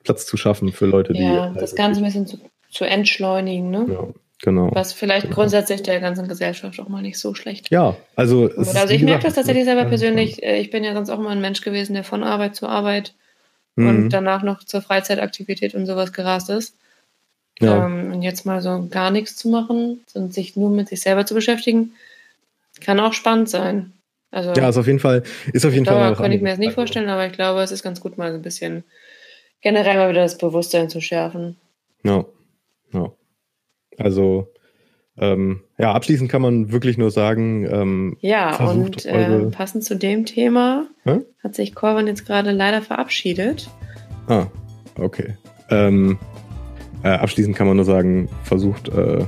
Platz 0.04 0.26
zu 0.26 0.36
schaffen 0.36 0.72
für 0.72 0.86
Leute, 0.86 1.12
die. 1.12 1.22
Ja, 1.22 1.50
das 1.50 1.74
Ganze 1.74 2.00
ein 2.00 2.04
bisschen 2.04 2.26
zu, 2.26 2.38
zu 2.70 2.84
entschleunigen, 2.84 3.70
ne? 3.70 3.86
Ja. 3.90 4.08
Genau. 4.42 4.70
Was 4.72 4.94
vielleicht 4.94 5.26
genau. 5.26 5.34
grundsätzlich 5.34 5.82
der 5.82 6.00
ganzen 6.00 6.26
Gesellschaft 6.26 6.80
auch 6.80 6.88
mal 6.88 7.02
nicht 7.02 7.18
so 7.18 7.34
schlecht. 7.34 7.70
Ja, 7.70 7.96
also. 8.16 8.50
also 8.56 8.94
ich 8.94 9.02
merke 9.02 9.24
das 9.24 9.34
tatsächlich 9.34 9.64
selber 9.64 9.84
persönlich. 9.84 10.42
Äh, 10.42 10.60
ich 10.60 10.70
bin 10.70 10.82
ja 10.82 10.94
sonst 10.94 11.10
auch 11.10 11.18
immer 11.18 11.30
ein 11.30 11.42
Mensch 11.42 11.60
gewesen, 11.60 11.92
der 11.92 12.04
von 12.04 12.24
Arbeit 12.24 12.56
zu 12.56 12.66
Arbeit 12.66 13.14
mhm. 13.76 13.88
und 13.88 14.08
danach 14.10 14.42
noch 14.42 14.64
zur 14.64 14.82
Freizeitaktivität 14.82 15.74
und 15.74 15.86
sowas 15.86 16.12
gerast 16.12 16.50
ist. 16.50 16.76
Ja. 17.60 17.86
Ähm, 17.86 18.12
und 18.12 18.22
jetzt 18.22 18.46
mal 18.46 18.62
so 18.62 18.86
gar 18.90 19.10
nichts 19.10 19.36
zu 19.36 19.48
machen 19.48 20.00
und 20.14 20.32
sich 20.32 20.56
nur 20.56 20.70
mit 20.70 20.88
sich 20.88 21.00
selber 21.00 21.26
zu 21.26 21.34
beschäftigen, 21.34 21.92
kann 22.80 23.00
auch 23.00 23.12
spannend 23.12 23.48
sein. 23.50 23.92
Also, 24.30 24.52
ja, 24.52 24.68
ist 24.68 24.76
auf 24.76 24.86
jeden 24.86 25.00
Fall, 25.00 25.24
ist 25.52 25.66
auf 25.66 25.72
jeden 25.72 25.86
Fall. 25.86 26.14
Könnte 26.14 26.36
ich 26.36 26.42
mir 26.42 26.50
das 26.50 26.58
nicht 26.58 26.74
vorstellen, 26.74 27.08
aber 27.08 27.26
ich 27.26 27.32
glaube, 27.32 27.60
es 27.60 27.72
ist 27.72 27.82
ganz 27.82 28.00
gut, 28.00 28.16
mal 28.16 28.30
so 28.30 28.36
ein 28.36 28.42
bisschen 28.42 28.84
generell 29.60 29.96
mal 29.96 30.10
wieder 30.10 30.22
das 30.22 30.38
Bewusstsein 30.38 30.88
zu 30.88 31.00
schärfen. 31.00 31.56
Ja, 32.04 32.24
ja. 32.92 33.12
Also, 33.98 34.48
ähm, 35.18 35.60
ja, 35.78 35.92
abschließend 35.92 36.30
kann 36.30 36.42
man 36.42 36.72
wirklich 36.72 36.96
nur 36.96 37.10
sagen, 37.10 37.66
ähm, 37.70 38.16
ja, 38.20 38.56
und 38.70 39.04
äh, 39.04 39.50
passend 39.50 39.84
zu 39.84 39.96
dem 39.96 40.24
Thema 40.24 40.86
Hä? 41.04 41.20
hat 41.42 41.54
sich 41.54 41.74
Corvin 41.74 42.06
jetzt 42.06 42.26
gerade 42.26 42.52
leider 42.52 42.80
verabschiedet. 42.80 43.68
Ah, 44.28 44.46
okay. 44.98 45.36
Ähm, 45.68 46.18
äh, 47.02 47.08
abschließend 47.08 47.56
kann 47.56 47.66
man 47.66 47.76
nur 47.76 47.84
sagen, 47.84 48.28
versucht 48.44 48.88
äh, 48.88 49.24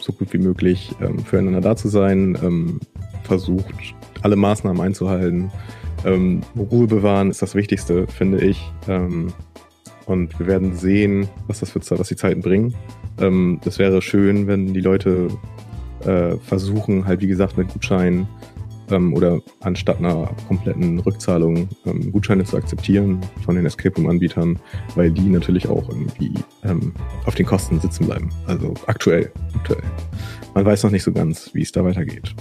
so 0.00 0.12
gut 0.12 0.32
wie 0.32 0.38
möglich 0.38 0.92
ähm, 1.00 1.20
füreinander 1.20 1.60
da 1.60 1.76
zu 1.76 1.88
sein, 1.88 2.36
ähm, 2.42 2.80
versucht 3.22 3.94
alle 4.22 4.36
Maßnahmen 4.36 4.82
einzuhalten. 4.82 5.52
Ähm, 6.04 6.40
Ruhe 6.56 6.88
bewahren 6.88 7.30
ist 7.30 7.42
das 7.42 7.54
Wichtigste, 7.54 8.08
finde 8.08 8.44
ich. 8.44 8.60
Und 10.06 10.38
wir 10.38 10.46
werden 10.46 10.74
sehen, 10.74 11.28
was 11.46 11.60
das 11.60 11.70
für 11.70 11.80
was 11.98 12.08
die 12.08 12.16
Zeiten 12.16 12.40
bringen. 12.40 12.74
Ähm, 13.18 13.60
das 13.64 13.78
wäre 13.78 14.02
schön, 14.02 14.46
wenn 14.46 14.72
die 14.74 14.80
Leute 14.80 15.28
äh, 16.04 16.36
versuchen, 16.38 17.06
halt 17.06 17.20
wie 17.20 17.26
gesagt 17.26 17.56
mit 17.56 17.68
Gutscheinen 17.68 18.26
ähm, 18.90 19.14
oder 19.14 19.40
anstatt 19.60 19.98
einer 19.98 20.30
kompletten 20.48 20.98
Rückzahlung 21.00 21.68
ähm, 21.86 22.12
Gutscheine 22.12 22.44
zu 22.44 22.56
akzeptieren 22.56 23.20
von 23.44 23.56
den 23.56 23.66
Escape 23.66 23.94
Room 23.96 24.08
Anbietern, 24.08 24.58
weil 24.94 25.10
die 25.10 25.28
natürlich 25.28 25.68
auch 25.68 25.88
irgendwie 25.88 26.34
ähm, 26.64 26.92
auf 27.24 27.34
den 27.34 27.46
Kosten 27.46 27.80
sitzen 27.80 28.06
bleiben. 28.06 28.30
Also 28.46 28.74
aktuell, 28.86 29.30
aktuell. 29.54 29.82
Man 30.54 30.64
weiß 30.64 30.82
noch 30.84 30.90
nicht 30.90 31.02
so 31.02 31.12
ganz, 31.12 31.50
wie 31.54 31.62
es 31.62 31.72
da 31.72 31.84
weitergeht. 31.84 32.34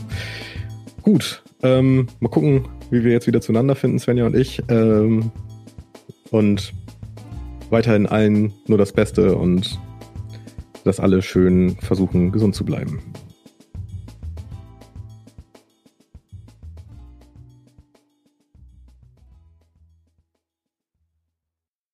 Gut, 1.02 1.44
ähm, 1.64 2.08
mal 2.20 2.30
gucken, 2.30 2.68
wie 2.92 3.04
wir 3.04 3.12
jetzt 3.12 3.28
wieder 3.28 3.42
zueinander 3.42 3.76
finden, 3.76 4.00
Svenja 4.00 4.26
und 4.26 4.36
ich. 4.36 4.62
Ähm, 4.68 5.32
und 6.30 6.74
weiterhin 7.70 8.06
allen 8.06 8.54
nur 8.68 8.78
das 8.78 8.92
Beste 8.92 9.36
und 9.36 9.80
dass 10.84 11.00
alle 11.00 11.22
schön 11.22 11.76
versuchen, 11.82 12.32
gesund 12.32 12.56
zu 12.56 12.66
bleiben. 12.66 13.00